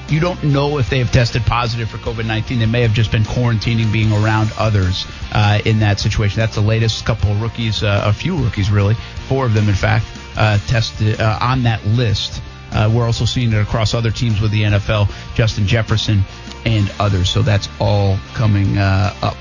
you 0.10 0.20
don't 0.20 0.44
know 0.44 0.78
if 0.78 0.90
they 0.90 1.00
have 1.00 1.12
tested 1.12 1.44
positive 1.44 1.90
for 1.90 1.98
COVID 1.98 2.26
19. 2.26 2.60
They 2.60 2.66
may 2.66 2.82
have 2.82 2.94
just 2.94 3.12
been 3.12 3.24
quarantining, 3.24 3.92
being 3.92 4.12
around 4.12 4.52
others 4.58 5.06
uh, 5.32 5.60
in 5.66 5.80
that 5.80 6.00
situation. 6.00 6.40
That's 6.40 6.56
the 6.56 6.62
latest 6.62 7.06
couple 7.06 7.32
of 7.32 7.42
rookies, 7.42 7.84
uh, 7.84 8.04
a 8.06 8.14
few 8.14 8.38
rookies 8.38 8.70
really, 8.70 8.96
four 9.28 9.46
of 9.46 9.54
them 9.54 9.68
in 9.68 9.76
fact, 9.76 10.06
uh, 10.38 10.60
tested 10.68 11.20
uh, 11.20 11.40
on 11.42 11.64
that 11.64 11.86
list. 11.86 12.42
Uh, 12.72 12.92
we're 12.94 13.06
also 13.06 13.26
seeing 13.26 13.52
it 13.54 13.58
across 13.58 13.94
other 13.94 14.12
teams 14.12 14.42
with 14.42 14.52
the 14.52 14.64
NFL, 14.64 15.10
Justin 15.34 15.66
Jefferson 15.66 16.24
and 16.66 16.92
others. 17.00 17.30
So 17.30 17.42
that's 17.42 17.70
all 17.80 18.18
coming 18.34 18.78
uh, 18.78 19.16
up. 19.22 19.38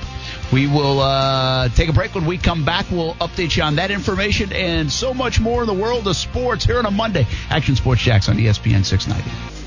We 0.53 0.67
will 0.67 0.99
uh, 1.01 1.69
take 1.69 1.89
a 1.89 1.93
break. 1.93 2.15
When 2.15 2.25
we 2.25 2.37
come 2.37 2.63
back, 2.65 2.85
we'll 2.91 3.15
update 3.15 3.57
you 3.57 3.63
on 3.63 3.75
that 3.75 3.91
information 3.91 4.53
and 4.53 4.91
so 4.91 5.13
much 5.13 5.39
more 5.39 5.61
in 5.61 5.67
the 5.67 5.73
world 5.73 6.07
of 6.07 6.15
sports 6.15 6.65
here 6.65 6.77
on 6.77 6.85
a 6.85 6.91
Monday. 6.91 7.27
Action 7.49 7.75
Sports 7.75 8.01
Jax 8.01 8.29
on 8.29 8.37
ESPN 8.37 8.85
690. 8.85 9.64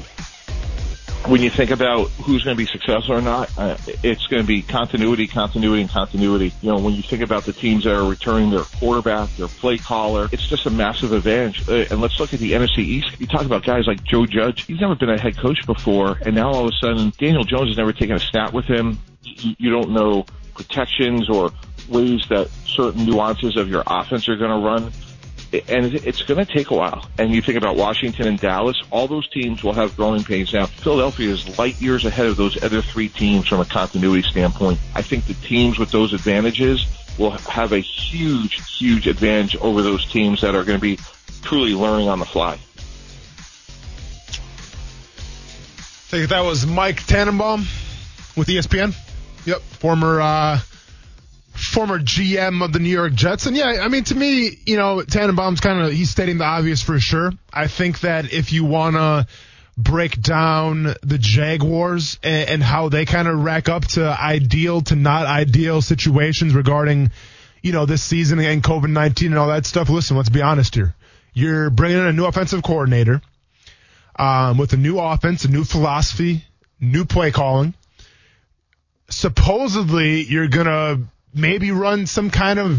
When 1.26 1.42
you 1.42 1.50
think 1.50 1.70
about 1.70 2.08
who's 2.10 2.44
going 2.44 2.56
to 2.56 2.58
be 2.58 2.66
successful 2.66 3.14
or 3.14 3.20
not, 3.20 3.50
uh, 3.58 3.76
it's 4.02 4.26
going 4.26 4.42
to 4.42 4.46
be 4.46 4.62
continuity, 4.62 5.26
continuity, 5.26 5.82
and 5.82 5.90
continuity. 5.90 6.52
You 6.62 6.70
know, 6.70 6.78
when 6.78 6.94
you 6.94 7.02
think 7.02 7.22
about 7.22 7.44
the 7.44 7.52
teams 7.52 7.84
that 7.84 7.94
are 7.94 8.08
returning 8.08 8.50
their 8.50 8.62
quarterback, 8.62 9.28
their 9.36 9.48
play 9.48 9.78
caller, 9.78 10.28
it's 10.32 10.46
just 10.46 10.66
a 10.66 10.70
massive 10.70 11.12
advantage. 11.12 11.68
Uh, 11.68 11.86
and 11.90 12.00
let's 12.00 12.18
look 12.20 12.32
at 12.32 12.40
the 12.40 12.52
NFC 12.52 12.78
East. 12.78 13.20
You 13.20 13.26
talk 13.26 13.44
about 13.44 13.64
guys 13.64 13.86
like 13.86 14.02
Joe 14.04 14.26
Judge. 14.26 14.64
He's 14.66 14.80
never 14.80 14.94
been 14.94 15.10
a 15.10 15.20
head 15.20 15.36
coach 15.36 15.66
before, 15.66 16.18
and 16.24 16.34
now 16.34 16.50
all 16.50 16.68
of 16.68 16.72
a 16.72 16.76
sudden, 16.76 17.12
Daniel 17.18 17.44
Jones 17.44 17.68
has 17.68 17.76
never 17.76 17.92
taken 17.92 18.16
a 18.16 18.20
snap 18.20 18.52
with 18.52 18.66
him. 18.66 18.98
You, 19.22 19.54
you 19.58 19.70
don't 19.70 19.90
know 19.90 20.24
protections 20.54 21.28
or 21.28 21.52
ways 21.88 22.22
that 22.28 22.48
certain 22.66 23.06
nuances 23.06 23.56
of 23.56 23.68
your 23.68 23.82
offense 23.86 24.28
are 24.28 24.36
going 24.36 24.50
to 24.50 24.66
run 24.66 24.92
and 25.52 25.94
it's 25.94 26.22
going 26.22 26.44
to 26.44 26.52
take 26.52 26.70
a 26.70 26.74
while. 26.74 27.08
And 27.18 27.30
you 27.30 27.40
think 27.40 27.56
about 27.56 27.76
Washington 27.76 28.26
and 28.26 28.38
Dallas, 28.38 28.76
all 28.90 29.08
those 29.08 29.28
teams 29.28 29.62
will 29.62 29.72
have 29.72 29.96
growing 29.96 30.22
pains. 30.22 30.52
Now, 30.52 30.66
Philadelphia 30.66 31.30
is 31.30 31.58
light 31.58 31.80
years 31.80 32.04
ahead 32.04 32.26
of 32.26 32.36
those 32.36 32.62
other 32.62 32.82
three 32.82 33.08
teams 33.08 33.48
from 33.48 33.60
a 33.60 33.64
continuity 33.64 34.22
standpoint. 34.28 34.78
I 34.94 35.02
think 35.02 35.26
the 35.26 35.34
teams 35.34 35.78
with 35.78 35.90
those 35.90 36.12
advantages 36.12 36.86
will 37.18 37.30
have 37.30 37.72
a 37.72 37.78
huge, 37.80 38.78
huge 38.78 39.06
advantage 39.06 39.56
over 39.56 39.82
those 39.82 40.04
teams 40.10 40.40
that 40.42 40.54
are 40.54 40.64
going 40.64 40.78
to 40.78 40.82
be 40.82 40.98
truly 41.42 41.74
learning 41.74 42.08
on 42.08 42.18
the 42.18 42.26
fly. 42.26 42.58
I 46.08 46.10
think 46.10 46.28
that 46.30 46.40
was 46.40 46.66
Mike 46.66 47.04
Tannenbaum 47.04 47.66
with 48.36 48.48
ESPN. 48.48 48.94
Yep, 49.44 49.60
former 49.60 50.20
uh, 50.20 50.60
former 51.58 51.98
GM 51.98 52.64
of 52.64 52.72
the 52.72 52.78
New 52.78 52.90
York 52.90 53.12
Jets. 53.14 53.46
And 53.46 53.56
yeah, 53.56 53.78
I 53.80 53.88
mean, 53.88 54.04
to 54.04 54.14
me, 54.14 54.58
you 54.66 54.76
know, 54.76 55.02
Tannenbaum's 55.02 55.60
kind 55.60 55.80
of, 55.80 55.92
he's 55.92 56.10
stating 56.10 56.38
the 56.38 56.44
obvious 56.44 56.82
for 56.82 56.98
sure. 56.98 57.32
I 57.52 57.66
think 57.66 58.00
that 58.00 58.32
if 58.32 58.52
you 58.52 58.64
want 58.64 58.96
to 58.96 59.26
break 59.76 60.20
down 60.20 60.94
the 61.02 61.18
Jaguars 61.18 62.18
and, 62.22 62.48
and 62.48 62.62
how 62.62 62.88
they 62.88 63.04
kind 63.04 63.28
of 63.28 63.42
rack 63.42 63.68
up 63.68 63.84
to 63.86 64.04
ideal 64.04 64.80
to 64.82 64.96
not 64.96 65.26
ideal 65.26 65.82
situations 65.82 66.54
regarding, 66.54 67.10
you 67.62 67.72
know, 67.72 67.86
this 67.86 68.02
season 68.02 68.38
and 68.38 68.62
COVID 68.62 68.90
19 68.90 69.32
and 69.32 69.38
all 69.38 69.48
that 69.48 69.66
stuff, 69.66 69.88
listen, 69.88 70.16
let's 70.16 70.28
be 70.28 70.42
honest 70.42 70.74
here. 70.74 70.94
You're 71.32 71.70
bringing 71.70 71.98
in 71.98 72.06
a 72.06 72.12
new 72.12 72.24
offensive 72.24 72.62
coordinator 72.62 73.20
um, 74.16 74.58
with 74.58 74.72
a 74.72 74.76
new 74.76 74.98
offense, 74.98 75.44
a 75.44 75.48
new 75.48 75.64
philosophy, 75.64 76.44
new 76.80 77.04
play 77.04 77.30
calling. 77.30 77.74
Supposedly, 79.10 80.22
you're 80.24 80.48
to 80.66 81.00
maybe 81.34 81.70
run 81.70 82.06
some 82.06 82.30
kind 82.30 82.58
of 82.58 82.78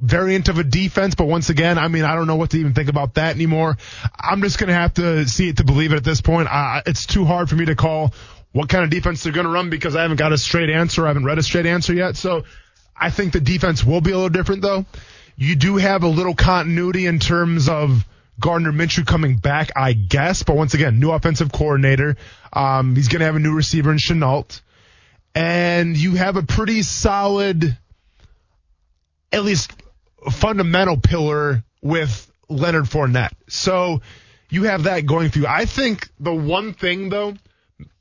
variant 0.00 0.48
of 0.48 0.58
a 0.58 0.64
defense, 0.64 1.14
but 1.14 1.26
once 1.26 1.48
again, 1.48 1.78
I 1.78 1.88
mean, 1.88 2.04
I 2.04 2.14
don't 2.14 2.26
know 2.26 2.36
what 2.36 2.50
to 2.50 2.58
even 2.58 2.74
think 2.74 2.88
about 2.88 3.14
that 3.14 3.34
anymore. 3.34 3.76
I'm 4.18 4.42
just 4.42 4.58
going 4.58 4.68
to 4.68 4.74
have 4.74 4.94
to 4.94 5.26
see 5.26 5.48
it 5.48 5.58
to 5.58 5.64
believe 5.64 5.92
it 5.92 5.96
at 5.96 6.04
this 6.04 6.20
point. 6.20 6.48
I, 6.48 6.82
it's 6.86 7.06
too 7.06 7.24
hard 7.24 7.48
for 7.48 7.56
me 7.56 7.66
to 7.66 7.74
call 7.74 8.12
what 8.52 8.68
kind 8.68 8.84
of 8.84 8.90
defense 8.90 9.22
they're 9.22 9.32
going 9.32 9.46
to 9.46 9.52
run 9.52 9.70
because 9.70 9.96
I 9.96 10.02
haven't 10.02 10.18
got 10.18 10.32
a 10.32 10.38
straight 10.38 10.70
answer. 10.70 11.04
I 11.04 11.08
haven't 11.08 11.24
read 11.24 11.38
a 11.38 11.42
straight 11.42 11.66
answer 11.66 11.94
yet. 11.94 12.16
So 12.16 12.44
I 12.96 13.10
think 13.10 13.32
the 13.32 13.40
defense 13.40 13.84
will 13.84 14.00
be 14.00 14.12
a 14.12 14.14
little 14.14 14.30
different 14.30 14.62
though. 14.62 14.84
You 15.36 15.56
do 15.56 15.76
have 15.76 16.02
a 16.02 16.08
little 16.08 16.34
continuity 16.34 17.06
in 17.06 17.18
terms 17.18 17.68
of 17.68 18.06
Gardner 18.40 18.72
Minshew 18.72 19.06
coming 19.06 19.36
back, 19.36 19.72
I 19.76 19.92
guess. 19.92 20.42
But 20.42 20.56
once 20.56 20.74
again, 20.74 21.00
new 21.00 21.10
offensive 21.10 21.52
coordinator. 21.52 22.16
Um, 22.52 22.96
he's 22.96 23.08
going 23.08 23.20
to 23.20 23.26
have 23.26 23.36
a 23.36 23.40
new 23.40 23.54
receiver 23.54 23.90
in 23.90 23.98
Shenault 23.98 24.60
and 25.36 25.98
you 25.98 26.14
have 26.14 26.36
a 26.36 26.42
pretty 26.42 26.82
solid, 26.82 27.76
at 29.30 29.44
least 29.44 29.70
fundamental 30.32 30.96
pillar 30.96 31.62
with 31.82 32.32
Leonard 32.48 32.86
Fournette. 32.86 33.32
So 33.46 34.00
you 34.48 34.62
have 34.62 34.84
that 34.84 35.04
going 35.04 35.28
through. 35.28 35.46
I 35.46 35.66
think 35.66 36.08
the 36.18 36.34
one 36.34 36.72
thing 36.72 37.10
though, 37.10 37.34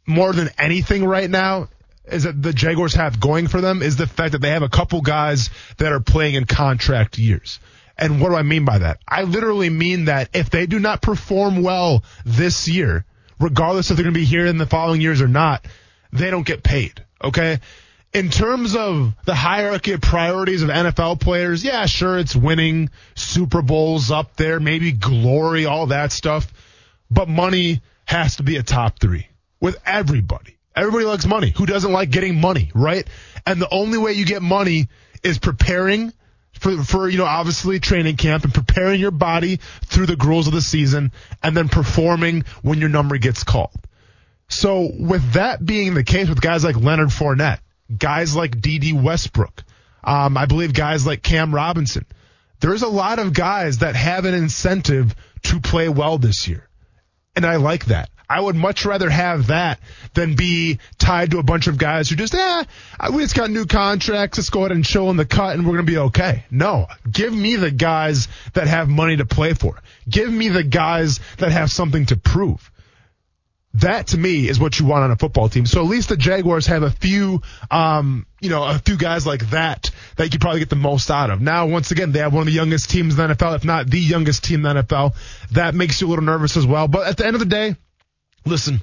more 0.08 0.32
than 0.32 0.50
anything 0.58 1.04
right 1.04 1.30
now, 1.30 1.67
is 2.06 2.24
that 2.24 2.41
the 2.41 2.54
Jaguars 2.54 2.93
have 2.93 3.19
going 3.19 3.48
for 3.48 3.60
them 3.60 3.82
is 3.82 3.98
the 3.98 4.08
fact 4.08 4.32
that 4.32 4.41
they 4.41 4.52
have 4.52 4.63
a 4.63 4.69
couple 4.69 5.02
guys 5.02 5.50
that 5.78 5.91
are 5.91 6.00
playing 6.00 6.36
in 6.36 6.45
contract 6.45 7.17
years. 7.17 7.60
And 7.98 8.21
what 8.21 8.30
do 8.30 8.36
I 8.36 8.43
mean 8.43 8.63
by 8.63 8.78
that? 8.78 9.00
I 9.06 9.24
literally 9.24 9.69
mean 9.69 10.06
that 10.06 10.30
if 10.34 10.50
they 10.50 10.67
do 10.67 10.80
not 10.80 11.02
perform 11.02 11.63
well 11.63 12.06
this 12.24 12.69
year, 12.69 13.04
regardless 13.41 13.91
if 13.91 13.98
they're 13.98 14.06
going 14.06 14.13
to 14.13 14.19
be 14.19 14.26
here 14.26 14.45
in 14.45 14.58
the 14.58 14.65
following 14.65 15.02
years 15.02 15.21
or 15.21 15.28
not, 15.28 15.65
they 16.13 16.32
don't 16.32 16.45
get 16.45 16.63
paid. 16.63 17.04
Okay. 17.23 17.60
In 18.13 18.30
terms 18.30 18.75
of 18.75 19.13
the 19.25 19.36
hierarchy 19.36 19.91
of 19.91 20.01
priorities 20.01 20.63
of 20.63 20.69
NFL 20.69 21.19
players, 21.19 21.65
yeah, 21.65 21.86
sure, 21.86 22.17
it's 22.17 22.36
winning 22.36 22.89
Super 23.13 23.62
Bowls 23.62 24.10
up 24.10 24.38
there, 24.38 24.62
maybe 24.62 24.93
glory, 24.93 25.65
all 25.65 25.88
that 25.88 26.13
stuff. 26.13 26.51
But 27.12 27.28
money 27.28 27.82
has 28.06 28.38
to 28.38 28.43
be 28.43 28.56
a 28.56 28.63
top 28.63 28.99
three 28.99 29.28
with 29.60 29.78
everybody. 29.86 30.58
Everybody 30.75 31.06
likes 31.06 31.25
money. 31.25 31.54
Who 31.58 31.65
doesn't 31.65 31.91
like 31.91 32.10
getting 32.10 32.39
money, 32.39 32.71
right? 32.73 33.06
And 33.45 33.62
the 33.62 33.69
only 33.69 33.97
way 33.97 34.13
you 34.13 34.25
get 34.25 34.41
money 34.41 34.88
is 35.23 35.38
preparing 35.38 36.13
for, 36.60 36.84
for, 36.84 37.10
you 37.10 37.17
know, 37.17 37.25
obviously 37.25 37.80
training 37.80 38.17
camp 38.17 38.43
and 38.43 38.54
preparing 38.54 38.99
your 38.99 39.12
body 39.12 39.60
through 39.86 40.06
the 40.06 40.15
gruels 40.15 40.47
of 40.47 40.54
the 40.54 40.62
season 40.62 41.12
and 41.43 41.56
then 41.56 41.69
performing 41.69 42.43
when 42.62 42.80
your 42.80 42.89
number 42.89 43.17
gets 43.17 43.43
called. 43.43 43.75
So 44.47 44.89
with 44.97 45.34
that 45.34 45.65
being 45.65 45.93
the 45.93 46.03
case 46.03 46.29
with 46.29 46.41
guys 46.41 46.63
like 46.63 46.77
Leonard 46.77 47.10
Fournette, 47.10 47.60
guys 47.95 48.36
like 48.36 48.62
Dede 48.62 48.93
Westbrook, 48.93 49.63
um, 50.03 50.38
I 50.38 50.45
believe 50.45 50.73
guys 50.73 51.05
like 51.05 51.23
Cam 51.23 51.53
Robinson, 51.53 52.05
there's 52.60 52.84
a 52.84 52.88
lot 52.88 53.19
of 53.19 53.34
guys 53.34 53.79
that 53.79 53.95
have 53.95 54.25
an 54.25 54.34
incentive 54.34 55.15
to 55.43 55.60
play 55.60 55.89
well 55.89 56.17
this 56.17 56.47
year. 56.47 56.67
And 57.36 57.45
I 57.45 57.58
like 57.58 57.86
that. 57.86 58.10
I 58.27 58.39
would 58.39 58.55
much 58.55 58.86
rather 58.86 59.10
have 59.10 59.47
that 59.47 59.79
than 60.13 60.36
be 60.36 60.79
tied 60.97 61.31
to 61.31 61.38
a 61.38 61.43
bunch 61.43 61.67
of 61.67 61.77
guys 61.77 62.10
who 62.10 62.15
just, 62.15 62.34
eh, 62.34 62.63
we 63.13 63.21
just 63.21 63.36
got 63.36 63.51
new 63.51 63.65
contracts. 63.65 64.38
Let's 64.38 64.49
go 64.49 64.62
ahead 64.62 64.71
and 64.71 64.86
chill 64.86 65.12
in 65.12 65.17
the 65.17 65.25
cut 65.25 65.55
and 65.55 65.65
we're 65.65 65.73
going 65.73 65.86
to 65.86 65.91
be 65.91 65.97
okay. 65.97 66.43
No, 66.49 66.88
give 67.10 67.34
me 67.34 67.55
the 67.55 67.71
guys 67.71 68.27
that 68.53 68.67
have 68.67 68.89
money 68.89 69.17
to 69.17 69.25
play 69.25 69.53
for. 69.53 69.79
Give 70.10 70.31
me 70.31 70.49
the 70.49 70.63
guys 70.63 71.19
that 71.38 71.51
have 71.51 71.69
something 71.71 72.08
to 72.08 72.17
prove. 72.17 72.71
That 73.75 74.07
to 74.07 74.17
me 74.17 74.47
is 74.47 74.57
what 74.57 74.79
you 74.79 74.85
want 74.85 75.03
on 75.03 75.11
a 75.11 75.17
football 75.17 75.49
team. 75.49 75.65
So 75.65 75.81
at 75.81 75.88
least 75.88 76.07
the 76.07 76.15
Jaguars 76.15 76.67
have 76.67 76.83
a 76.83 76.91
few, 76.91 77.41
um, 77.69 78.25
you 78.39 78.49
know, 78.49 78.63
a 78.63 78.79
few 78.79 78.97
guys 78.97 79.27
like 79.27 79.49
that 79.49 79.91
that 80.15 80.33
you 80.33 80.39
probably 80.39 80.59
get 80.59 80.69
the 80.69 80.77
most 80.77 81.11
out 81.11 81.29
of. 81.29 81.41
Now, 81.41 81.65
once 81.65 81.91
again, 81.91 82.13
they 82.13 82.19
have 82.19 82.33
one 82.33 82.41
of 82.41 82.47
the 82.47 82.53
youngest 82.53 82.89
teams 82.89 83.19
in 83.19 83.27
the 83.27 83.35
NFL, 83.35 83.55
if 83.55 83.65
not 83.65 83.88
the 83.88 83.99
youngest 83.99 84.45
team 84.45 84.65
in 84.65 84.75
the 84.75 84.83
NFL. 84.83 85.15
That 85.51 85.75
makes 85.75 85.99
you 85.99 86.07
a 86.07 86.09
little 86.09 86.23
nervous 86.23 86.55
as 86.55 86.65
well. 86.65 86.88
But 86.88 87.07
at 87.07 87.17
the 87.17 87.25
end 87.25 87.35
of 87.35 87.41
the 87.41 87.47
day, 87.47 87.75
listen, 88.45 88.81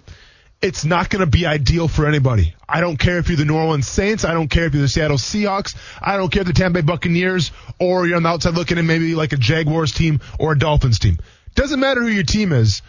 it's 0.61 0.85
not 0.85 1.09
going 1.09 1.21
to 1.21 1.27
be 1.27 1.47
ideal 1.47 1.89
for 1.89 2.07
anybody. 2.07 2.55
I 2.69 2.83
don't 2.83 2.99
care 2.99 3.17
if 3.17 3.29
you're 3.29 3.39
the 3.39 3.47
New 3.47 3.57
Orleans 3.57 3.89
Saints. 3.89 4.27
I 4.27 4.35
don't 4.35 4.49
care 4.49 4.67
if 4.67 4.75
you're 4.75 4.83
the 4.83 4.89
Seattle 4.89 5.17
Seahawks. 5.17 5.75
I 6.03 6.19
don't 6.19 6.31
care 6.31 6.43
if 6.43 6.49
the 6.49 6.53
Tampa 6.53 6.83
Bay 6.83 6.87
Buccaneers 6.87 7.51
or 7.81 8.07
you're 8.07 8.17
on 8.17 8.25
the 8.25 8.29
outside 8.29 8.55
looking 8.55 8.77
at 8.77 8.85
maybe 8.85 9.15
like 9.15 9.33
a 9.33 9.39
Jaguars 9.39 9.93
team 9.93 10.21
or 10.39 10.53
a 10.53 10.59
Dolphins 10.59 10.99
team. 10.99 11.19
Doesn't 11.55 11.81
matter 11.81 12.03
who 12.03 12.09
your 12.09 12.25
team 12.25 12.53
is. 12.53 12.83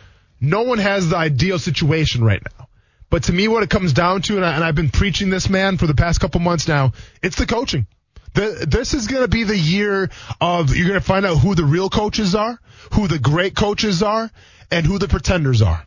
No 0.44 0.64
one 0.64 0.78
has 0.78 1.10
the 1.10 1.16
ideal 1.16 1.58
situation 1.58 2.22
right 2.22 2.42
now. 2.58 2.68
But 3.10 3.24
to 3.24 3.34
me, 3.34 3.48
what 3.48 3.64
it 3.64 3.70
comes 3.70 3.94
down 3.94 4.24
to, 4.24 4.36
and, 4.36 4.46
I, 4.46 4.66
have 4.66 4.76
been 4.76 4.90
preaching 4.90 5.30
this 5.30 5.50
man 5.50 5.78
for 5.78 5.88
the 5.88 5.96
past 5.96 6.20
couple 6.20 6.42
months 6.42 6.68
now, 6.68 6.92
it's 7.22 7.38
the 7.38 7.46
coaching. 7.46 7.88
The, 8.34 8.66
this 8.68 8.94
is 8.94 9.08
going 9.08 9.22
to 9.22 9.30
be 9.30 9.46
the 9.46 9.58
year 9.58 10.10
of 10.42 10.76
you're 10.76 10.88
going 10.88 11.00
to 11.00 11.06
find 11.06 11.26
out 11.26 11.38
who 11.38 11.56
the 11.56 11.64
real 11.64 11.90
coaches 11.90 12.36
are, 12.36 12.60
who 12.94 13.08
the 13.08 13.20
great 13.20 13.56
coaches 13.56 14.04
are, 14.04 14.30
and 14.70 14.86
who 14.86 15.00
the 15.00 15.08
pretenders 15.08 15.62
are. 15.62 15.86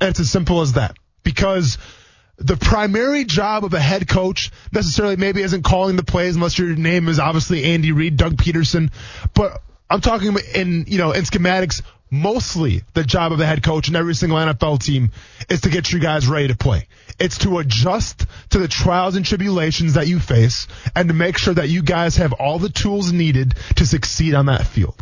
And 0.00 0.10
it's 0.10 0.20
as 0.20 0.30
simple 0.30 0.60
as 0.60 0.74
that. 0.74 0.96
Because 1.24 1.78
the 2.36 2.56
primary 2.56 3.24
job 3.24 3.64
of 3.64 3.74
a 3.74 3.80
head 3.80 4.06
coach 4.06 4.52
necessarily 4.70 5.16
maybe 5.16 5.42
isn't 5.42 5.64
calling 5.64 5.96
the 5.96 6.04
plays 6.04 6.36
unless 6.36 6.58
your 6.58 6.76
name 6.76 7.08
is 7.08 7.18
obviously 7.18 7.64
Andy 7.64 7.90
Reid, 7.90 8.16
Doug 8.16 8.36
Pederson, 8.36 8.92
but 9.34 9.62
I'm 9.88 10.00
talking 10.00 10.36
in, 10.54 10.84
you 10.88 10.98
know, 10.98 11.12
in 11.12 11.24
schematics, 11.24 11.82
mostly 12.10 12.82
the 12.94 13.04
job 13.04 13.32
of 13.32 13.38
the 13.38 13.46
head 13.46 13.62
coach 13.62 13.88
and 13.88 13.96
every 13.96 14.14
single 14.14 14.38
NFL 14.38 14.82
team 14.82 15.10
is 15.48 15.62
to 15.62 15.70
get 15.70 15.92
you 15.92 15.98
guys 15.98 16.28
ready 16.28 16.48
to 16.48 16.56
play. 16.56 16.88
It's 17.18 17.38
to 17.38 17.58
adjust 17.58 18.26
to 18.50 18.58
the 18.58 18.68
trials 18.68 19.16
and 19.16 19.24
tribulations 19.24 19.94
that 19.94 20.06
you 20.06 20.20
face 20.20 20.68
and 20.94 21.08
to 21.08 21.14
make 21.14 21.38
sure 21.38 21.54
that 21.54 21.68
you 21.68 21.82
guys 21.82 22.16
have 22.16 22.32
all 22.32 22.58
the 22.58 22.68
tools 22.68 23.12
needed 23.12 23.54
to 23.76 23.86
succeed 23.86 24.34
on 24.34 24.46
that 24.46 24.66
field. 24.66 25.00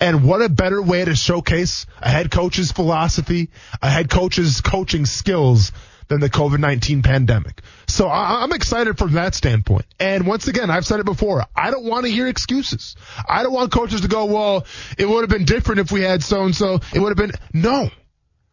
And 0.00 0.24
what 0.24 0.42
a 0.42 0.48
better 0.48 0.80
way 0.80 1.04
to 1.04 1.16
showcase 1.16 1.86
a 2.00 2.08
head 2.08 2.30
coach's 2.30 2.70
philosophy, 2.70 3.50
a 3.82 3.90
head 3.90 4.08
coach's 4.08 4.60
coaching 4.60 5.06
skills 5.06 5.72
than 6.08 6.20
the 6.20 6.30
COVID-19 6.30 7.04
pandemic. 7.04 7.62
So 7.86 8.08
I, 8.08 8.42
am 8.42 8.52
excited 8.52 8.98
from 8.98 9.12
that 9.12 9.34
standpoint. 9.34 9.86
And 10.00 10.26
once 10.26 10.48
again, 10.48 10.70
I've 10.70 10.86
said 10.86 11.00
it 11.00 11.06
before. 11.06 11.44
I 11.54 11.70
don't 11.70 11.84
want 11.84 12.06
to 12.06 12.10
hear 12.10 12.26
excuses. 12.26 12.96
I 13.28 13.42
don't 13.42 13.52
want 13.52 13.72
coaches 13.72 14.00
to 14.00 14.08
go, 14.08 14.24
well, 14.24 14.66
it 14.96 15.08
would 15.08 15.22
have 15.22 15.30
been 15.30 15.44
different 15.44 15.80
if 15.80 15.92
we 15.92 16.02
had 16.02 16.22
so 16.22 16.44
and 16.44 16.54
so. 16.54 16.80
It 16.94 17.00
would 17.00 17.16
have 17.16 17.16
been 17.16 17.38
no, 17.52 17.90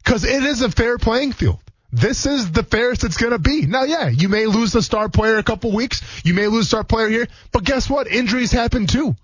because 0.03 0.23
it 0.23 0.43
is 0.43 0.61
a 0.61 0.69
fair 0.69 0.97
playing 0.97 1.31
field. 1.31 1.59
This 1.91 2.25
is 2.25 2.51
the 2.51 2.63
fairest 2.63 3.05
it's 3.05 3.15
going 3.15 3.31
to 3.31 3.39
be. 3.39 3.65
Now, 3.65 3.83
yeah, 3.83 4.09
you 4.09 4.27
may 4.27 4.47
lose 4.47 4.73
the 4.73 4.81
star 4.81 5.07
player 5.07 5.37
a 5.37 5.43
couple 5.43 5.71
weeks. 5.71 6.01
You 6.25 6.33
may 6.33 6.47
lose 6.47 6.67
star 6.67 6.83
player 6.83 7.07
here, 7.07 7.27
but 7.53 7.63
guess 7.63 7.89
what? 7.89 8.07
Injuries 8.07 8.51
happen 8.51 8.85
too. 8.85 9.15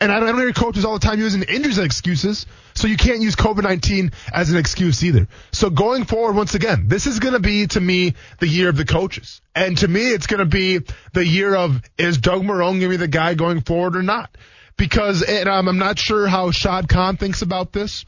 And 0.00 0.12
I 0.12 0.20
don't 0.20 0.36
hear 0.38 0.52
coaches 0.52 0.84
all 0.84 0.92
the 0.92 1.04
time 1.04 1.18
using 1.18 1.42
injuries 1.42 1.78
as 1.78 1.84
excuses. 1.84 2.46
So 2.74 2.86
you 2.86 2.96
can't 2.96 3.20
use 3.20 3.34
COVID-19 3.34 4.12
as 4.32 4.50
an 4.50 4.56
excuse 4.56 5.02
either. 5.02 5.26
So 5.50 5.70
going 5.70 6.04
forward, 6.04 6.36
once 6.36 6.54
again, 6.54 6.86
this 6.86 7.06
is 7.06 7.18
going 7.18 7.34
to 7.34 7.40
be 7.40 7.66
to 7.68 7.80
me 7.80 8.14
the 8.38 8.46
year 8.46 8.68
of 8.68 8.76
the 8.76 8.84
coaches. 8.84 9.40
And 9.56 9.76
to 9.78 9.88
me, 9.88 10.02
it's 10.02 10.28
going 10.28 10.38
to 10.38 10.44
be 10.44 10.80
the 11.14 11.26
year 11.26 11.52
of 11.52 11.82
is 11.98 12.18
Doug 12.18 12.42
Marrone 12.42 12.78
going 12.78 12.80
to 12.82 12.88
be 12.90 12.96
the 12.96 13.08
guy 13.08 13.34
going 13.34 13.62
forward 13.62 13.96
or 13.96 14.02
not? 14.04 14.36
Because 14.76 15.22
and, 15.22 15.48
um, 15.48 15.66
I'm 15.66 15.78
not 15.78 15.98
sure 15.98 16.28
how 16.28 16.52
Shad 16.52 16.88
Khan 16.88 17.16
thinks 17.16 17.42
about 17.42 17.72
this. 17.72 18.04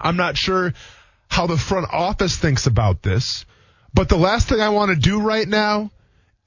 I'm 0.00 0.16
not 0.16 0.38
sure 0.38 0.72
how 1.28 1.46
the 1.46 1.58
front 1.58 1.92
office 1.92 2.38
thinks 2.38 2.66
about 2.66 3.02
this. 3.02 3.44
But 3.92 4.08
the 4.08 4.16
last 4.16 4.48
thing 4.48 4.62
I 4.62 4.70
want 4.70 4.92
to 4.92 4.96
do 4.96 5.20
right 5.20 5.46
now 5.46 5.90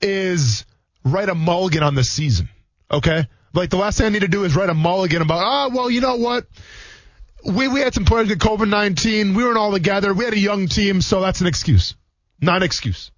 is 0.01 0.65
write 1.03 1.29
a 1.29 1.35
mulligan 1.35 1.83
on 1.83 1.93
the 1.93 2.03
season. 2.03 2.49
Okay? 2.89 3.27
Like 3.53 3.69
the 3.69 3.77
last 3.77 3.97
thing 3.97 4.07
I 4.07 4.09
need 4.09 4.21
to 4.21 4.27
do 4.27 4.43
is 4.43 4.55
write 4.55 4.69
a 4.69 4.73
mulligan 4.73 5.21
about, 5.21 5.41
oh, 5.43 5.75
well, 5.75 5.89
you 5.89 6.01
know 6.01 6.15
what? 6.15 6.45
we, 7.43 7.67
we 7.67 7.79
had 7.79 7.93
some 7.93 8.05
players 8.05 8.27
get 8.27 8.39
COVID 8.39 8.69
19. 8.69 9.33
We 9.33 9.43
weren't 9.43 9.57
all 9.57 9.71
together. 9.71 10.13
We 10.13 10.25
had 10.25 10.33
a 10.33 10.39
young 10.39 10.67
team, 10.67 11.01
so 11.01 11.21
that's 11.21 11.41
an 11.41 11.47
excuse. 11.47 11.95
Not 12.39 12.57
an 12.57 12.63
excuse. 12.63 13.11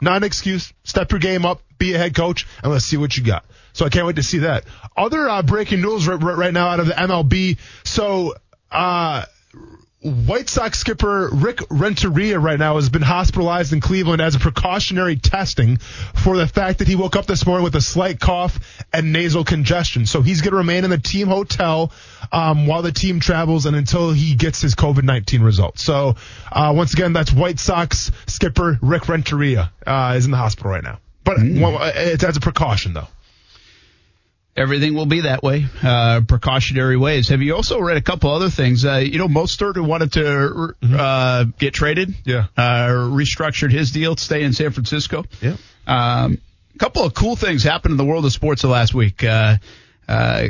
Not 0.00 0.18
an 0.18 0.24
excuse. 0.24 0.72
Step 0.84 1.10
your 1.12 1.20
game 1.20 1.44
up, 1.44 1.62
be 1.78 1.94
a 1.94 1.98
head 1.98 2.14
coach, 2.14 2.46
and 2.62 2.72
let's 2.72 2.84
see 2.84 2.96
what 2.96 3.16
you 3.16 3.24
got. 3.24 3.44
So 3.72 3.84
I 3.84 3.88
can't 3.88 4.06
wait 4.06 4.16
to 4.16 4.22
see 4.22 4.38
that. 4.38 4.64
Other 4.96 5.28
uh, 5.28 5.42
breaking 5.42 5.82
news 5.82 6.08
right, 6.08 6.20
right 6.20 6.52
now 6.52 6.68
out 6.68 6.80
of 6.80 6.86
the 6.86 6.94
MLB. 6.94 7.58
So, 7.84 8.34
uh, 8.70 9.24
White 10.02 10.48
Sox 10.48 10.78
skipper 10.78 11.28
Rick 11.30 11.60
Renteria 11.68 12.38
right 12.38 12.58
now 12.58 12.76
has 12.76 12.88
been 12.88 13.02
hospitalized 13.02 13.74
in 13.74 13.82
Cleveland 13.82 14.22
as 14.22 14.34
a 14.34 14.38
precautionary 14.38 15.16
testing 15.16 15.76
for 15.76 16.38
the 16.38 16.46
fact 16.46 16.78
that 16.78 16.88
he 16.88 16.96
woke 16.96 17.16
up 17.16 17.26
this 17.26 17.44
morning 17.44 17.64
with 17.64 17.76
a 17.76 17.82
slight 17.82 18.18
cough 18.18 18.58
and 18.94 19.12
nasal 19.12 19.44
congestion. 19.44 20.06
So 20.06 20.22
he's 20.22 20.40
going 20.40 20.52
to 20.52 20.56
remain 20.56 20.84
in 20.84 20.90
the 20.90 20.96
team 20.96 21.28
hotel 21.28 21.92
um, 22.32 22.66
while 22.66 22.80
the 22.80 22.92
team 22.92 23.20
travels 23.20 23.66
and 23.66 23.76
until 23.76 24.10
he 24.10 24.36
gets 24.36 24.62
his 24.62 24.74
COVID 24.74 25.02
19 25.02 25.42
results. 25.42 25.82
So 25.82 26.16
uh, 26.50 26.72
once 26.74 26.94
again, 26.94 27.12
that's 27.12 27.30
White 27.30 27.58
Sox 27.58 28.10
skipper 28.26 28.78
Rick 28.80 29.06
Renteria 29.06 29.70
uh, 29.86 30.14
is 30.16 30.24
in 30.24 30.30
the 30.30 30.38
hospital 30.38 30.70
right 30.70 30.82
now. 30.82 30.98
But 31.24 31.36
mm. 31.36 31.60
well, 31.60 31.78
it's 31.94 32.24
as 32.24 32.38
a 32.38 32.40
precaution, 32.40 32.94
though. 32.94 33.08
Everything 34.56 34.94
will 34.94 35.06
be 35.06 35.22
that 35.22 35.42
way, 35.42 35.64
uh, 35.82 36.22
precautionary 36.26 36.96
ways. 36.96 37.28
Have 37.28 37.40
you 37.40 37.54
also 37.54 37.80
read 37.80 37.96
a 37.96 38.02
couple 38.02 38.30
other 38.30 38.50
things? 38.50 38.84
Uh, 38.84 38.96
you 38.96 39.18
know, 39.18 39.28
Mostert 39.28 39.76
who 39.76 39.84
wanted 39.84 40.12
to 40.14 40.20
mm-hmm. 40.20 40.94
uh, 40.94 41.44
get 41.58 41.72
traded, 41.72 42.14
yeah, 42.24 42.46
uh, 42.56 42.88
restructured 42.88 43.70
his 43.70 43.92
deal 43.92 44.16
to 44.16 44.22
stay 44.22 44.42
in 44.42 44.52
San 44.52 44.72
Francisco. 44.72 45.24
Yeah. 45.40 45.56
Um, 45.86 46.38
a 46.74 46.78
couple 46.78 47.04
of 47.04 47.14
cool 47.14 47.36
things 47.36 47.62
happened 47.62 47.92
in 47.92 47.96
the 47.96 48.04
world 48.04 48.24
of 48.24 48.32
sports 48.32 48.62
the 48.62 48.68
last 48.68 48.92
week. 48.92 49.22
Uh, 49.22 49.58
uh, 50.08 50.48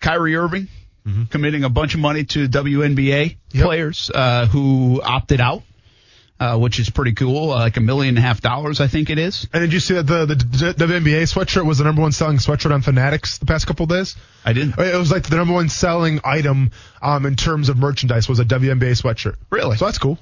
Kyrie 0.00 0.34
Irving 0.34 0.68
mm-hmm. 1.06 1.24
committing 1.24 1.64
a 1.64 1.68
bunch 1.68 1.94
of 1.94 2.00
money 2.00 2.24
to 2.24 2.48
WNBA 2.48 3.36
yep. 3.52 3.64
players 3.64 4.10
uh, 4.14 4.46
who 4.46 5.00
opted 5.02 5.40
out 5.40 5.62
uh, 6.40 6.58
which 6.58 6.80
is 6.80 6.88
pretty 6.88 7.12
cool. 7.12 7.52
Uh, 7.52 7.56
like 7.56 7.76
a 7.76 7.80
million 7.80 8.16
and 8.16 8.18
a 8.18 8.26
half 8.26 8.40
dollars, 8.40 8.80
I 8.80 8.88
think 8.88 9.10
it 9.10 9.18
is. 9.18 9.46
And 9.52 9.60
did 9.60 9.74
you 9.74 9.78
see 9.78 9.94
that 9.94 10.06
the, 10.06 10.24
the 10.26 10.34
WNBA 10.34 11.32
sweatshirt 11.32 11.66
was 11.66 11.78
the 11.78 11.84
number 11.84 12.00
one 12.00 12.12
selling 12.12 12.38
sweatshirt 12.38 12.72
on 12.72 12.80
Fanatics 12.80 13.38
the 13.38 13.46
past 13.46 13.66
couple 13.66 13.84
days? 13.84 14.16
I 14.44 14.54
didn't. 14.54 14.78
It 14.78 14.96
was 14.96 15.12
like 15.12 15.24
the 15.24 15.36
number 15.36 15.52
one 15.52 15.68
selling 15.68 16.20
item 16.24 16.70
um, 17.02 17.26
in 17.26 17.36
terms 17.36 17.68
of 17.68 17.76
merchandise 17.76 18.26
was 18.26 18.40
a 18.40 18.44
WNBA 18.44 19.00
sweatshirt. 19.00 19.36
Really? 19.50 19.76
So 19.76 19.84
that's 19.84 19.98
cool. 19.98 20.18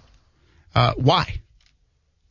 Uh, 0.74 0.94
why? 0.96 1.40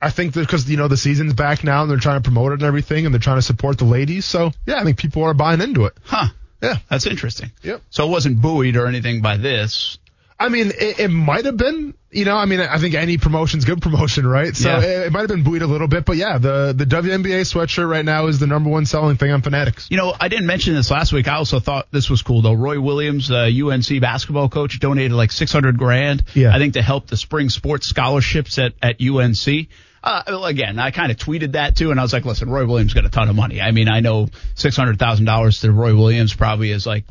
I 0.01 0.11
think 0.11 0.33
because 0.33 0.69
you 0.69 0.77
know 0.77 0.89
the 0.89 0.97
season's 0.97 1.33
back 1.33 1.63
now 1.63 1.81
and 1.81 1.89
they're 1.89 1.97
trying 1.97 2.21
to 2.21 2.23
promote 2.23 2.51
it 2.51 2.55
and 2.55 2.63
everything 2.63 3.05
and 3.05 3.15
they're 3.15 3.19
trying 3.19 3.37
to 3.37 3.41
support 3.41 3.77
the 3.77 3.85
ladies. 3.85 4.25
So 4.25 4.51
yeah, 4.65 4.79
I 4.79 4.83
think 4.83 4.97
people 4.97 5.23
are 5.23 5.33
buying 5.33 5.61
into 5.61 5.85
it. 5.85 5.93
Huh. 6.03 6.27
Yeah, 6.61 6.75
that's 6.89 7.05
interesting. 7.05 7.51
Yep. 7.63 7.81
So 7.89 8.07
it 8.07 8.11
wasn't 8.11 8.41
buoyed 8.41 8.75
or 8.75 8.87
anything 8.87 9.21
by 9.21 9.37
this. 9.37 9.97
I 10.39 10.49
mean, 10.49 10.67
it, 10.67 10.99
it 10.99 11.07
might 11.09 11.45
have 11.45 11.57
been. 11.57 11.95
You 12.09 12.23
know, 12.23 12.37
I 12.37 12.45
mean, 12.45 12.61
I 12.61 12.77
think 12.77 12.95
any 12.95 13.17
promotion's 13.17 13.65
good 13.65 13.81
promotion, 13.81 14.25
right? 14.25 14.55
So 14.55 14.69
yeah. 14.69 14.79
it, 14.79 15.07
it, 15.07 15.11
might 15.11 15.21
have 15.21 15.29
been 15.29 15.43
buoyed 15.43 15.61
a 15.61 15.67
little 15.67 15.89
bit, 15.89 16.05
but 16.05 16.15
yeah, 16.15 16.37
the 16.37 16.73
the 16.75 16.85
WNBA 16.85 17.41
sweatshirt 17.41 17.87
right 17.87 18.05
now 18.05 18.27
is 18.27 18.39
the 18.39 18.47
number 18.47 18.69
one 18.69 18.85
selling 18.85 19.17
thing 19.17 19.31
on 19.31 19.41
Fanatics. 19.41 19.87
You 19.89 19.97
know, 19.97 20.15
I 20.17 20.29
didn't 20.29 20.45
mention 20.45 20.73
this 20.73 20.89
last 20.89 21.11
week. 21.11 21.27
I 21.27 21.35
also 21.35 21.59
thought 21.59 21.87
this 21.91 22.09
was 22.09 22.21
cool 22.21 22.41
though. 22.41 22.53
Roy 22.53 22.79
Williams, 22.79 23.29
uh, 23.29 23.49
UNC 23.51 23.99
basketball 23.99 24.47
coach, 24.47 24.79
donated 24.79 25.11
like 25.11 25.31
six 25.31 25.51
hundred 25.51 25.77
grand. 25.77 26.23
Yeah. 26.33 26.55
I 26.55 26.59
think 26.59 26.75
to 26.75 26.81
help 26.81 27.07
the 27.07 27.17
spring 27.17 27.49
sports 27.49 27.87
scholarships 27.87 28.57
at 28.57 28.73
at 28.81 29.01
UNC. 29.01 29.67
Uh, 30.03 30.43
again, 30.45 30.79
I 30.79 30.91
kind 30.91 31.11
of 31.11 31.17
tweeted 31.17 31.53
that 31.53 31.75
too, 31.75 31.91
and 31.91 31.99
I 31.99 32.03
was 32.03 32.13
like, 32.13 32.23
listen, 32.23 32.49
Roy 32.49 32.65
Williams 32.65 32.93
got 32.93 33.05
a 33.05 33.09
ton 33.09 33.27
of 33.27 33.35
money. 33.35 33.59
I 33.59 33.71
mean, 33.71 33.89
I 33.89 33.99
know 33.99 34.29
six 34.55 34.77
hundred 34.77 34.99
thousand 34.99 35.25
dollars 35.25 35.59
to 35.61 35.71
Roy 35.71 35.93
Williams 35.93 36.33
probably 36.33 36.71
is 36.71 36.85
like 36.85 37.03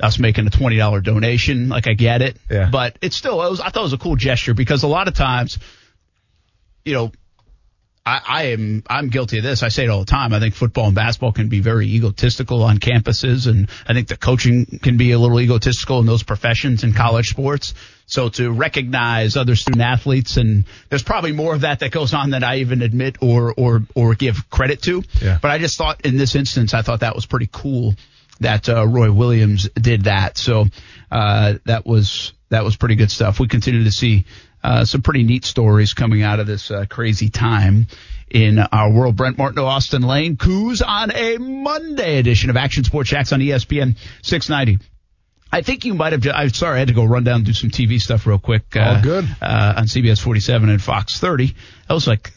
us 0.00 0.18
making 0.18 0.46
a 0.46 0.50
twenty 0.50 0.76
dollar 0.76 1.00
donation. 1.00 1.68
Like 1.68 1.86
I 1.86 1.94
get 1.94 2.22
it, 2.22 2.36
yeah. 2.50 2.68
but 2.70 2.98
it's 3.00 3.16
still 3.16 3.42
it 3.42 3.50
was, 3.50 3.60
I 3.60 3.70
thought 3.70 3.80
it 3.80 3.84
was 3.84 3.92
a 3.92 3.98
cool 3.98 4.16
gesture 4.16 4.54
because 4.54 4.82
a 4.82 4.88
lot 4.88 5.08
of 5.08 5.14
times, 5.14 5.58
you 6.84 6.94
know, 6.94 7.12
I, 8.06 8.20
I 8.24 8.42
am 8.44 8.84
I'm 8.88 9.08
guilty 9.08 9.38
of 9.38 9.44
this. 9.44 9.62
I 9.62 9.68
say 9.68 9.84
it 9.84 9.90
all 9.90 10.00
the 10.00 10.06
time. 10.06 10.32
I 10.32 10.38
think 10.38 10.54
football 10.54 10.86
and 10.86 10.94
basketball 10.94 11.32
can 11.32 11.48
be 11.48 11.60
very 11.60 11.88
egotistical 11.88 12.62
on 12.62 12.78
campuses, 12.78 13.48
and 13.48 13.68
I 13.86 13.94
think 13.94 14.08
the 14.08 14.16
coaching 14.16 14.78
can 14.80 14.96
be 14.96 15.10
a 15.10 15.18
little 15.18 15.40
egotistical 15.40 15.98
in 15.98 16.06
those 16.06 16.22
professions 16.22 16.84
in 16.84 16.92
college 16.92 17.26
sports. 17.26 17.74
So 18.08 18.28
to 18.28 18.52
recognize 18.52 19.36
other 19.36 19.56
student 19.56 19.82
athletes, 19.82 20.36
and 20.36 20.64
there's 20.88 21.02
probably 21.02 21.32
more 21.32 21.52
of 21.54 21.62
that 21.62 21.80
that 21.80 21.90
goes 21.90 22.14
on 22.14 22.30
than 22.30 22.44
I 22.44 22.58
even 22.58 22.82
admit 22.82 23.16
or 23.20 23.52
or 23.56 23.82
or 23.96 24.14
give 24.14 24.48
credit 24.50 24.82
to. 24.82 25.02
Yeah. 25.20 25.38
But 25.42 25.50
I 25.50 25.58
just 25.58 25.76
thought 25.76 26.02
in 26.06 26.16
this 26.16 26.36
instance, 26.36 26.74
I 26.74 26.82
thought 26.82 27.00
that 27.00 27.16
was 27.16 27.26
pretty 27.26 27.48
cool 27.50 27.96
that 28.40 28.68
uh, 28.68 28.86
Roy 28.86 29.10
Williams 29.12 29.68
did 29.70 30.04
that. 30.04 30.38
So 30.38 30.66
uh, 31.10 31.54
that 31.64 31.86
was 31.86 32.32
that 32.48 32.64
was 32.64 32.76
pretty 32.76 32.94
good 32.94 33.10
stuff. 33.10 33.40
We 33.40 33.48
continue 33.48 33.84
to 33.84 33.90
see 33.90 34.24
uh, 34.62 34.84
some 34.84 35.02
pretty 35.02 35.22
neat 35.22 35.44
stories 35.44 35.94
coming 35.94 36.22
out 36.22 36.40
of 36.40 36.46
this 36.46 36.70
uh, 36.70 36.86
crazy 36.88 37.28
time 37.28 37.86
in 38.30 38.58
our 38.58 38.90
world. 38.90 39.16
Brent 39.16 39.38
Martineau, 39.38 39.66
Austin 39.66 40.02
Lane, 40.02 40.36
Coos 40.36 40.82
on 40.82 41.10
a 41.14 41.38
Monday 41.38 42.18
edition 42.18 42.50
of 42.50 42.56
Action 42.56 42.84
Sports 42.84 43.10
Jax 43.10 43.32
on 43.32 43.40
ESPN 43.40 43.96
690. 44.22 44.84
I 45.52 45.62
think 45.62 45.84
you 45.84 45.94
might 45.94 46.12
have. 46.12 46.26
I'm 46.26 46.50
sorry, 46.50 46.76
I 46.76 46.78
had 46.80 46.88
to 46.88 46.94
go 46.94 47.04
run 47.04 47.24
down 47.24 47.36
and 47.36 47.46
do 47.46 47.52
some 47.52 47.70
TV 47.70 48.00
stuff 48.00 48.26
real 48.26 48.38
quick. 48.38 48.76
All 48.76 49.00
good. 49.00 49.24
Uh, 49.40 49.74
on 49.76 49.84
CBS 49.84 50.20
47 50.20 50.68
and 50.68 50.82
Fox 50.82 51.18
30. 51.18 51.54
That 51.88 51.94
was 51.94 52.06
like 52.06 52.32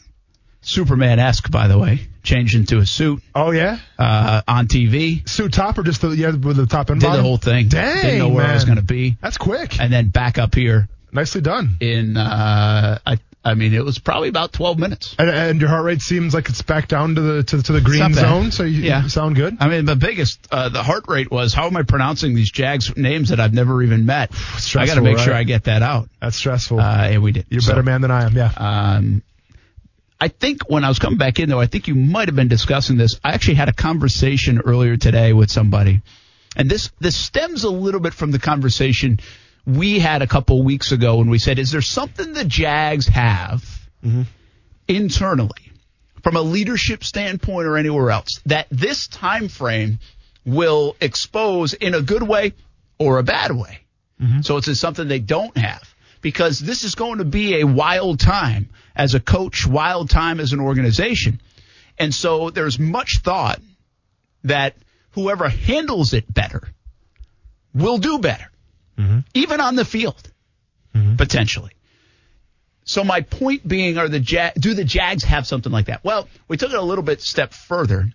Superman 0.60 1.18
esque, 1.18 1.50
by 1.50 1.66
the 1.66 1.78
way. 1.78 2.08
Changed 2.22 2.54
into 2.54 2.78
a 2.78 2.86
suit. 2.86 3.22
Oh 3.34 3.50
yeah. 3.50 3.78
Uh, 3.98 4.42
on 4.46 4.66
TV. 4.68 5.28
Suit 5.28 5.52
top 5.52 5.78
or 5.78 5.82
just 5.82 6.02
the 6.02 6.10
yeah 6.10 6.30
with 6.30 6.56
the 6.56 6.66
top 6.66 6.90
and 6.90 7.00
Did 7.00 7.06
bottom? 7.06 7.22
the 7.22 7.28
whole 7.28 7.38
thing. 7.38 7.68
Dang, 7.68 8.02
Didn't 8.02 8.18
know 8.18 8.28
where 8.28 8.44
man. 8.44 8.50
I 8.50 8.54
was 8.54 8.64
going 8.64 8.76
to 8.76 8.82
be. 8.82 9.16
That's 9.20 9.38
quick. 9.38 9.80
And 9.80 9.92
then 9.92 10.08
back 10.08 10.38
up 10.38 10.54
here. 10.54 10.88
Nicely 11.12 11.40
done. 11.40 11.76
In 11.80 12.16
uh, 12.16 12.98
I 13.04 13.18
I 13.44 13.54
mean 13.54 13.74
it 13.74 13.84
was 13.84 13.98
probably 13.98 14.28
about 14.28 14.52
12 14.52 14.78
minutes. 14.78 15.16
And, 15.18 15.30
and 15.30 15.60
your 15.60 15.70
heart 15.70 15.84
rate 15.84 16.02
seems 16.02 16.34
like 16.34 16.48
it's 16.48 16.62
back 16.62 16.88
down 16.88 17.14
to 17.14 17.20
the 17.20 17.42
to, 17.42 17.62
to 17.62 17.72
the 17.72 17.80
green 17.80 18.12
zone, 18.12 18.52
so 18.52 18.64
you, 18.64 18.82
yeah. 18.82 19.02
you 19.02 19.08
sound 19.08 19.34
good. 19.34 19.56
I 19.60 19.68
mean 19.68 19.86
the 19.86 19.96
biggest 19.96 20.46
uh, 20.52 20.68
the 20.68 20.82
heart 20.82 21.04
rate 21.08 21.30
was 21.30 21.54
how 21.54 21.66
am 21.66 21.76
I 21.76 21.82
pronouncing 21.82 22.34
these 22.34 22.50
Jags 22.50 22.94
names 22.96 23.30
that 23.30 23.40
I've 23.40 23.54
never 23.54 23.82
even 23.82 24.06
met? 24.06 24.30
I 24.76 24.86
got 24.86 24.96
to 24.96 25.00
make 25.00 25.16
right? 25.16 25.24
sure 25.24 25.34
I 25.34 25.44
get 25.44 25.64
that 25.64 25.82
out. 25.82 26.08
That's 26.20 26.36
stressful. 26.36 26.80
Uh, 26.80 27.08
and 27.08 27.22
we 27.22 27.32
did. 27.32 27.46
You're 27.48 27.60
a 27.60 27.62
so, 27.62 27.72
better 27.72 27.82
man 27.82 28.02
than 28.02 28.10
I 28.10 28.24
am. 28.24 28.36
Yeah. 28.36 28.52
Um, 28.56 29.22
I 30.20 30.28
think 30.28 30.68
when 30.68 30.84
I 30.84 30.88
was 30.88 30.98
coming 30.98 31.18
back 31.18 31.40
in, 31.40 31.48
though, 31.48 31.60
I 31.60 31.66
think 31.66 31.88
you 31.88 31.94
might 31.94 32.28
have 32.28 32.36
been 32.36 32.48
discussing 32.48 32.98
this. 32.98 33.18
I 33.24 33.32
actually 33.32 33.54
had 33.54 33.70
a 33.70 33.72
conversation 33.72 34.60
earlier 34.60 34.96
today 34.98 35.32
with 35.32 35.50
somebody, 35.50 36.02
and 36.56 36.70
this 36.70 36.90
this 37.00 37.16
stems 37.16 37.64
a 37.64 37.70
little 37.70 38.00
bit 38.00 38.12
from 38.12 38.30
the 38.30 38.38
conversation 38.38 39.20
we 39.66 39.98
had 39.98 40.20
a 40.20 40.26
couple 40.26 40.62
weeks 40.62 40.92
ago 40.92 41.16
when 41.16 41.30
we 41.30 41.38
said, 41.38 41.58
"Is 41.58 41.70
there 41.70 41.80
something 41.80 42.34
the 42.34 42.44
Jags 42.44 43.06
have 43.08 43.64
mm-hmm. 44.04 44.22
internally, 44.88 45.72
from 46.22 46.36
a 46.36 46.42
leadership 46.42 47.02
standpoint 47.02 47.66
or 47.66 47.78
anywhere 47.78 48.10
else, 48.10 48.40
that 48.44 48.66
this 48.70 49.06
time 49.06 49.48
frame 49.48 50.00
will 50.44 50.96
expose 51.00 51.72
in 51.72 51.94
a 51.94 52.02
good 52.02 52.22
way 52.22 52.52
or 52.98 53.18
a 53.18 53.22
bad 53.22 53.52
way?" 53.52 53.78
Mm-hmm. 54.20 54.42
So 54.42 54.58
it's 54.58 54.78
something 54.78 55.08
they 55.08 55.18
don't 55.18 55.56
have 55.56 55.94
because 56.20 56.58
this 56.58 56.84
is 56.84 56.94
going 56.94 57.18
to 57.18 57.24
be 57.24 57.60
a 57.60 57.66
wild 57.66 58.20
time 58.20 58.68
as 58.94 59.14
a 59.14 59.20
coach, 59.20 59.66
wild 59.66 60.10
time 60.10 60.40
as 60.40 60.52
an 60.52 60.60
organization. 60.60 61.40
And 61.98 62.14
so 62.14 62.50
there's 62.50 62.78
much 62.78 63.18
thought 63.22 63.60
that 64.44 64.74
whoever 65.12 65.48
handles 65.48 66.12
it 66.14 66.32
better 66.32 66.62
will 67.74 67.98
do 67.98 68.18
better, 68.18 68.50
mm-hmm. 68.98 69.20
even 69.34 69.60
on 69.60 69.76
the 69.76 69.84
field, 69.84 70.30
mm-hmm. 70.94 71.16
potentially. 71.16 71.72
So 72.84 73.04
my 73.04 73.20
point 73.20 73.66
being, 73.66 73.98
are 73.98 74.08
the 74.08 74.20
Jag- 74.20 74.54
do 74.54 74.74
the 74.74 74.84
Jags 74.84 75.24
have 75.24 75.46
something 75.46 75.70
like 75.70 75.86
that? 75.86 76.02
Well, 76.02 76.28
we 76.48 76.56
took 76.56 76.72
it 76.72 76.78
a 76.78 76.82
little 76.82 77.04
bit 77.04 77.20
step 77.20 77.52
further 77.52 78.12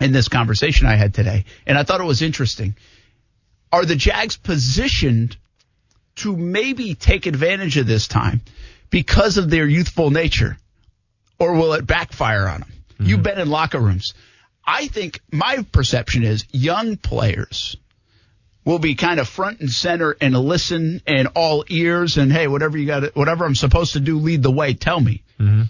in 0.00 0.12
this 0.12 0.28
conversation 0.28 0.86
I 0.86 0.96
had 0.96 1.14
today, 1.14 1.44
and 1.66 1.78
I 1.78 1.84
thought 1.84 2.00
it 2.00 2.04
was 2.04 2.22
interesting. 2.22 2.74
Are 3.70 3.84
the 3.84 3.96
Jags 3.96 4.36
positioned 4.36 5.36
to 6.22 6.36
maybe 6.36 6.94
take 6.94 7.26
advantage 7.26 7.76
of 7.76 7.86
this 7.86 8.08
time 8.08 8.40
because 8.90 9.38
of 9.38 9.50
their 9.50 9.66
youthful 9.66 10.10
nature? 10.10 10.56
Or 11.38 11.54
will 11.54 11.72
it 11.74 11.86
backfire 11.86 12.46
on 12.46 12.60
them? 12.60 12.72
Mm-hmm. 12.94 13.04
You've 13.06 13.22
been 13.22 13.38
in 13.38 13.50
locker 13.50 13.80
rooms. 13.80 14.14
I 14.64 14.86
think 14.86 15.20
my 15.32 15.64
perception 15.72 16.22
is 16.22 16.44
young 16.52 16.96
players 16.96 17.76
will 18.64 18.78
be 18.78 18.94
kind 18.94 19.18
of 19.18 19.28
front 19.28 19.60
and 19.60 19.70
center 19.70 20.16
and 20.20 20.36
listen 20.36 21.02
and 21.06 21.28
all 21.34 21.64
ears 21.68 22.16
and 22.16 22.32
hey, 22.32 22.46
whatever 22.46 22.78
you 22.78 22.86
got, 22.86 23.16
whatever 23.16 23.44
I'm 23.44 23.56
supposed 23.56 23.94
to 23.94 24.00
do, 24.00 24.18
lead 24.18 24.42
the 24.42 24.52
way. 24.52 24.74
Tell 24.74 25.00
me. 25.00 25.22
Mm-hmm. 25.40 25.62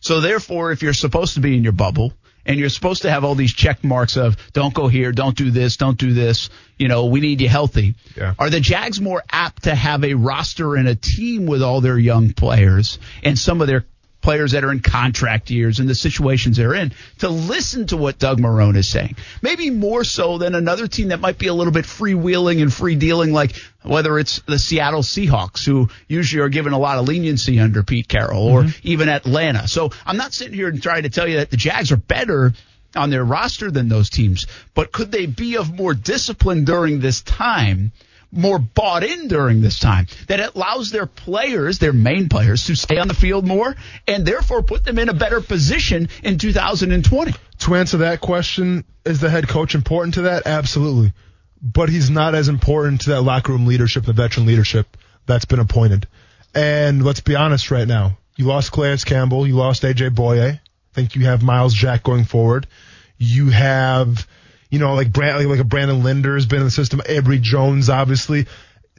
So 0.00 0.20
therefore, 0.20 0.72
if 0.72 0.82
you're 0.82 0.92
supposed 0.92 1.34
to 1.34 1.40
be 1.40 1.56
in 1.56 1.62
your 1.62 1.72
bubble, 1.72 2.12
and 2.44 2.58
you're 2.58 2.68
supposed 2.68 3.02
to 3.02 3.10
have 3.10 3.24
all 3.24 3.34
these 3.34 3.52
check 3.52 3.84
marks 3.84 4.16
of 4.16 4.36
don't 4.52 4.74
go 4.74 4.88
here, 4.88 5.12
don't 5.12 5.36
do 5.36 5.50
this, 5.50 5.76
don't 5.76 5.98
do 5.98 6.12
this. 6.12 6.50
You 6.78 6.88
know, 6.88 7.06
we 7.06 7.20
need 7.20 7.40
you 7.40 7.48
healthy. 7.48 7.94
Yeah. 8.16 8.34
Are 8.38 8.50
the 8.50 8.60
Jags 8.60 9.00
more 9.00 9.22
apt 9.30 9.64
to 9.64 9.74
have 9.74 10.04
a 10.04 10.14
roster 10.14 10.74
and 10.74 10.88
a 10.88 10.94
team 10.94 11.46
with 11.46 11.62
all 11.62 11.80
their 11.80 11.98
young 11.98 12.32
players 12.32 12.98
and 13.22 13.38
some 13.38 13.60
of 13.60 13.68
their 13.68 13.84
players 14.22 14.52
that 14.52 14.64
are 14.64 14.72
in 14.72 14.80
contract 14.80 15.50
years 15.50 15.80
and 15.80 15.88
the 15.88 15.94
situations 15.94 16.56
they're 16.56 16.74
in 16.74 16.92
to 17.18 17.28
listen 17.28 17.86
to 17.88 17.96
what 17.96 18.18
Doug 18.18 18.38
Marrone 18.38 18.76
is 18.76 18.88
saying. 18.88 19.16
Maybe 19.42 19.68
more 19.68 20.04
so 20.04 20.38
than 20.38 20.54
another 20.54 20.86
team 20.88 21.08
that 21.08 21.20
might 21.20 21.38
be 21.38 21.48
a 21.48 21.54
little 21.54 21.72
bit 21.72 21.84
freewheeling 21.84 22.62
and 22.62 22.72
free 22.72 22.94
dealing, 22.94 23.32
like 23.32 23.54
whether 23.82 24.18
it's 24.18 24.40
the 24.42 24.58
Seattle 24.58 25.02
Seahawks, 25.02 25.66
who 25.66 25.88
usually 26.08 26.40
are 26.40 26.48
given 26.48 26.72
a 26.72 26.78
lot 26.78 26.98
of 26.98 27.06
leniency 27.06 27.58
under 27.58 27.82
Pete 27.82 28.08
Carroll, 28.08 28.46
or 28.46 28.62
mm-hmm. 28.62 28.88
even 28.88 29.08
Atlanta. 29.08 29.68
So 29.68 29.90
I'm 30.06 30.16
not 30.16 30.32
sitting 30.32 30.54
here 30.54 30.68
and 30.68 30.82
trying 30.82 31.02
to 31.02 31.10
tell 31.10 31.28
you 31.28 31.38
that 31.38 31.50
the 31.50 31.56
Jags 31.56 31.92
are 31.92 31.96
better 31.96 32.52
on 32.94 33.10
their 33.10 33.24
roster 33.24 33.70
than 33.70 33.88
those 33.88 34.10
teams, 34.10 34.46
but 34.74 34.92
could 34.92 35.10
they 35.10 35.26
be 35.26 35.56
of 35.56 35.72
more 35.74 35.94
discipline 35.94 36.64
during 36.64 37.00
this 37.00 37.22
time? 37.22 37.92
More 38.34 38.58
bought 38.58 39.04
in 39.04 39.28
during 39.28 39.60
this 39.60 39.78
time 39.78 40.06
that 40.28 40.40
it 40.40 40.54
allows 40.54 40.90
their 40.90 41.04
players, 41.04 41.78
their 41.78 41.92
main 41.92 42.30
players, 42.30 42.64
to 42.66 42.74
stay 42.74 42.96
on 42.96 43.06
the 43.06 43.14
field 43.14 43.46
more 43.46 43.76
and 44.08 44.24
therefore 44.24 44.62
put 44.62 44.84
them 44.84 44.98
in 44.98 45.10
a 45.10 45.14
better 45.14 45.42
position 45.42 46.08
in 46.22 46.38
2020. 46.38 47.34
To 47.58 47.74
answer 47.74 47.98
that 47.98 48.22
question, 48.22 48.84
is 49.04 49.20
the 49.20 49.28
head 49.28 49.48
coach 49.48 49.74
important 49.74 50.14
to 50.14 50.22
that? 50.22 50.46
Absolutely. 50.46 51.12
But 51.60 51.90
he's 51.90 52.08
not 52.08 52.34
as 52.34 52.48
important 52.48 53.02
to 53.02 53.10
that 53.10 53.22
locker 53.22 53.52
room 53.52 53.66
leadership, 53.66 54.04
the 54.04 54.14
veteran 54.14 54.46
leadership 54.46 54.96
that's 55.26 55.44
been 55.44 55.60
appointed. 55.60 56.08
And 56.54 57.04
let's 57.04 57.20
be 57.20 57.36
honest 57.36 57.70
right 57.70 57.86
now. 57.86 58.18
You 58.36 58.46
lost 58.46 58.72
Clarence 58.72 59.04
Campbell. 59.04 59.46
You 59.46 59.56
lost 59.56 59.82
AJ 59.82 60.14
Bouye. 60.14 60.54
I 60.54 60.60
think 60.94 61.14
you 61.14 61.26
have 61.26 61.42
Myles 61.42 61.74
Jack 61.74 62.02
going 62.02 62.24
forward. 62.24 62.66
You 63.18 63.50
have 63.50 64.26
you 64.72 64.78
know, 64.78 64.94
like 64.94 65.12
Brand, 65.12 65.46
like 65.48 65.60
a 65.60 65.64
Brandon 65.64 66.02
Linder 66.02 66.34
has 66.34 66.46
been 66.46 66.60
in 66.60 66.64
the 66.64 66.70
system, 66.70 67.00
Abry 67.00 67.40
Jones, 67.40 67.90
obviously. 67.90 68.46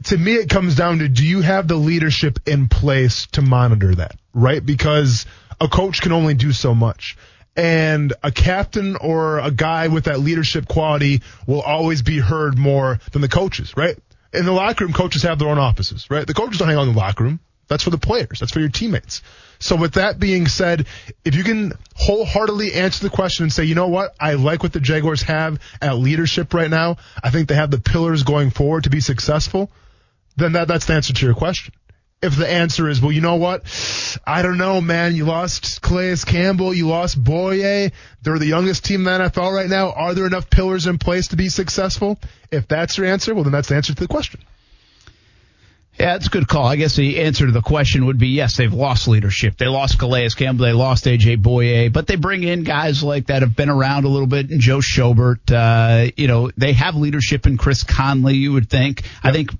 To 0.05 0.17
me, 0.17 0.35
it 0.35 0.47
comes 0.47 0.75
down 0.75 0.99
to 0.99 1.09
do 1.09 1.25
you 1.25 1.41
have 1.41 1.67
the 1.67 1.75
leadership 1.75 2.37
in 2.45 2.69
place 2.69 3.25
to 3.31 3.41
monitor 3.41 3.95
that, 3.95 4.15
right? 4.35 4.63
Because 4.63 5.25
a 5.59 5.67
coach 5.67 6.01
can 6.01 6.11
only 6.11 6.35
do 6.35 6.51
so 6.51 6.75
much. 6.75 7.17
And 7.55 8.13
a 8.21 8.31
captain 8.31 8.97
or 8.97 9.39
a 9.39 9.49
guy 9.49 9.87
with 9.87 10.05
that 10.05 10.19
leadership 10.19 10.67
quality 10.67 11.23
will 11.47 11.61
always 11.61 12.03
be 12.03 12.19
heard 12.19 12.55
more 12.55 12.99
than 13.11 13.23
the 13.23 13.29
coaches, 13.29 13.75
right? 13.75 13.97
In 14.31 14.45
the 14.45 14.51
locker 14.51 14.85
room, 14.85 14.93
coaches 14.93 15.23
have 15.23 15.39
their 15.39 15.49
own 15.49 15.59
offices, 15.59 16.07
right? 16.11 16.25
The 16.25 16.35
coaches 16.35 16.59
don't 16.59 16.67
hang 16.67 16.77
out 16.77 16.87
in 16.87 16.93
the 16.93 16.99
locker 16.99 17.23
room. 17.23 17.39
That's 17.67 17.83
for 17.83 17.89
the 17.89 17.97
players. 17.97 18.39
That's 18.39 18.51
for 18.51 18.59
your 18.59 18.69
teammates. 18.69 19.21
So 19.59 19.77
with 19.77 19.93
that 19.93 20.19
being 20.19 20.47
said, 20.47 20.87
if 21.23 21.35
you 21.35 21.43
can 21.43 21.71
wholeheartedly 21.95 22.73
answer 22.73 23.03
the 23.03 23.09
question 23.09 23.43
and 23.43 23.53
say, 23.53 23.63
you 23.63 23.75
know 23.75 23.87
what, 23.87 24.13
I 24.19 24.33
like 24.33 24.61
what 24.61 24.73
the 24.73 24.81
Jaguars 24.81 25.21
have 25.23 25.59
at 25.81 25.97
leadership 25.97 26.53
right 26.53 26.69
now. 26.69 26.97
I 27.23 27.29
think 27.29 27.47
they 27.47 27.55
have 27.55 27.71
the 27.71 27.79
pillars 27.79 28.23
going 28.23 28.49
forward 28.49 28.83
to 28.83 28.89
be 28.89 28.99
successful. 28.99 29.71
Then 30.35 30.53
that, 30.53 30.67
that's 30.67 30.85
the 30.85 30.93
answer 30.93 31.13
to 31.13 31.25
your 31.25 31.35
question. 31.35 31.73
If 32.21 32.37
the 32.37 32.49
answer 32.49 32.89
is, 32.89 33.01
well, 33.01 33.11
you 33.11 33.21
know 33.21 33.35
what? 33.35 33.63
I 34.25 34.41
don't 34.41 34.57
know, 34.57 34.79
man. 34.79 35.15
You 35.15 35.25
lost 35.25 35.81
Calais 35.81 36.17
Campbell. 36.25 36.73
You 36.73 36.87
lost 36.87 37.21
Bouye. 37.21 37.91
They're 38.21 38.39
the 38.39 38.45
youngest 38.45 38.85
team 38.85 39.05
in 39.07 39.21
the 39.21 39.29
NFL 39.29 39.53
right 39.53 39.69
now. 39.69 39.91
Are 39.91 40.13
there 40.13 40.25
enough 40.25 40.49
pillars 40.49 40.87
in 40.87 40.97
place 40.97 41.27
to 41.29 41.35
be 41.35 41.49
successful? 41.49 42.19
If 42.51 42.67
that's 42.67 42.97
your 42.97 43.07
answer, 43.07 43.33
well, 43.33 43.43
then 43.43 43.51
that's 43.51 43.67
the 43.67 43.75
answer 43.75 43.93
to 43.93 43.99
the 43.99 44.07
question. 44.07 44.41
Yeah, 45.99 46.13
that's 46.13 46.25
a 46.25 46.29
good 46.29 46.47
call. 46.47 46.65
I 46.65 46.75
guess 46.75 46.95
the 46.95 47.21
answer 47.21 47.45
to 47.45 47.51
the 47.51 47.61
question 47.61 48.07
would 48.07 48.17
be 48.17 48.29
yes, 48.29 48.57
they've 48.57 48.73
lost 48.73 49.07
leadership. 49.07 49.57
They 49.57 49.67
lost 49.67 49.99
Calais 49.99 50.29
Campbell, 50.29 50.65
they 50.65 50.73
lost 50.73 51.05
AJ 51.05 51.43
Bouye, 51.43 51.93
but 51.93 52.07
they 52.07 52.15
bring 52.15 52.43
in 52.43 52.63
guys 52.63 53.03
like 53.03 53.27
that 53.27 53.43
have 53.43 53.55
been 53.55 53.69
around 53.69 54.05
a 54.05 54.07
little 54.07 54.27
bit 54.27 54.49
and 54.49 54.59
Joe 54.59 54.79
Schobert. 54.79 55.51
Uh, 55.51 56.11
you 56.17 56.27
know, 56.27 56.49
they 56.57 56.73
have 56.73 56.95
leadership 56.95 57.45
in 57.45 57.57
Chris 57.57 57.83
Conley, 57.83 58.35
you 58.35 58.53
would 58.53 58.69
think. 58.69 59.03
Yep. 59.03 59.11
I 59.23 59.31
think, 59.31 59.51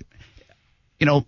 you 0.99 1.05
know, 1.05 1.25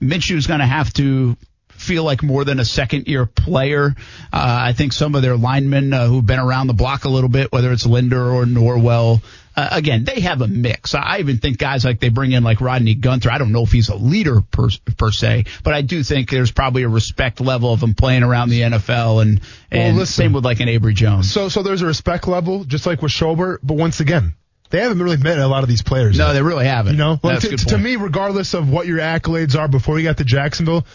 Minshew's 0.00 0.46
going 0.46 0.60
to 0.60 0.66
have 0.66 0.92
to 0.94 1.36
feel 1.78 2.04
like 2.04 2.22
more 2.22 2.44
than 2.44 2.58
a 2.60 2.64
second 2.64 3.08
year 3.08 3.26
player. 3.26 3.94
Uh, 4.32 4.58
I 4.62 4.72
think 4.72 4.92
some 4.92 5.14
of 5.14 5.22
their 5.22 5.36
linemen 5.36 5.92
uh, 5.92 6.06
who've 6.06 6.24
been 6.24 6.38
around 6.38 6.66
the 6.66 6.74
block 6.74 7.04
a 7.04 7.08
little 7.08 7.30
bit, 7.30 7.52
whether 7.52 7.72
it's 7.72 7.86
Linder 7.86 8.30
or 8.30 8.44
Norwell, 8.44 9.22
uh, 9.58 9.68
again, 9.72 10.04
they 10.04 10.20
have 10.20 10.40
a 10.40 10.46
mix. 10.46 10.94
I 10.94 11.18
even 11.18 11.38
think 11.38 11.58
guys 11.58 11.84
like 11.84 11.98
they 11.98 12.10
bring 12.10 12.30
in 12.30 12.44
like 12.44 12.60
Rodney 12.60 12.94
Gunter. 12.94 13.28
I 13.28 13.38
don't 13.38 13.50
know 13.50 13.64
if 13.64 13.72
he's 13.72 13.88
a 13.88 13.96
leader 13.96 14.40
per, 14.40 14.68
per 14.96 15.10
se, 15.10 15.46
but 15.64 15.74
I 15.74 15.82
do 15.82 16.04
think 16.04 16.30
there's 16.30 16.52
probably 16.52 16.84
a 16.84 16.88
respect 16.88 17.40
level 17.40 17.72
of 17.72 17.82
him 17.82 17.94
playing 17.94 18.22
around 18.22 18.50
the 18.50 18.60
NFL 18.60 19.20
and, 19.20 19.40
and 19.72 19.94
well, 19.94 20.00
listen, 20.02 20.22
same 20.24 20.32
with 20.32 20.44
like 20.44 20.60
an 20.60 20.68
Abry 20.68 20.94
Jones. 20.94 21.32
So, 21.32 21.48
so 21.48 21.64
there's 21.64 21.82
a 21.82 21.86
respect 21.86 22.28
level, 22.28 22.62
just 22.62 22.86
like 22.86 23.02
with 23.02 23.10
Schobert, 23.10 23.58
but 23.64 23.74
once 23.74 23.98
again, 23.98 24.34
they 24.70 24.80
haven't 24.80 25.02
really 25.02 25.16
met 25.16 25.38
a 25.38 25.46
lot 25.48 25.64
of 25.64 25.68
these 25.68 25.82
players. 25.82 26.18
No, 26.18 26.28
yet. 26.28 26.34
they 26.34 26.42
really 26.42 26.66
haven't. 26.66 26.92
You 26.92 26.98
know, 26.98 27.20
well, 27.22 27.40
to, 27.40 27.56
to, 27.56 27.78
me, 27.78 27.96
regardless 27.96 28.54
of 28.54 28.70
what 28.70 28.86
your 28.86 28.98
accolades 28.98 29.58
are 29.58 29.66
before 29.66 29.98
you 29.98 30.04
got 30.04 30.18
to 30.18 30.24
Jacksonville, 30.24 30.86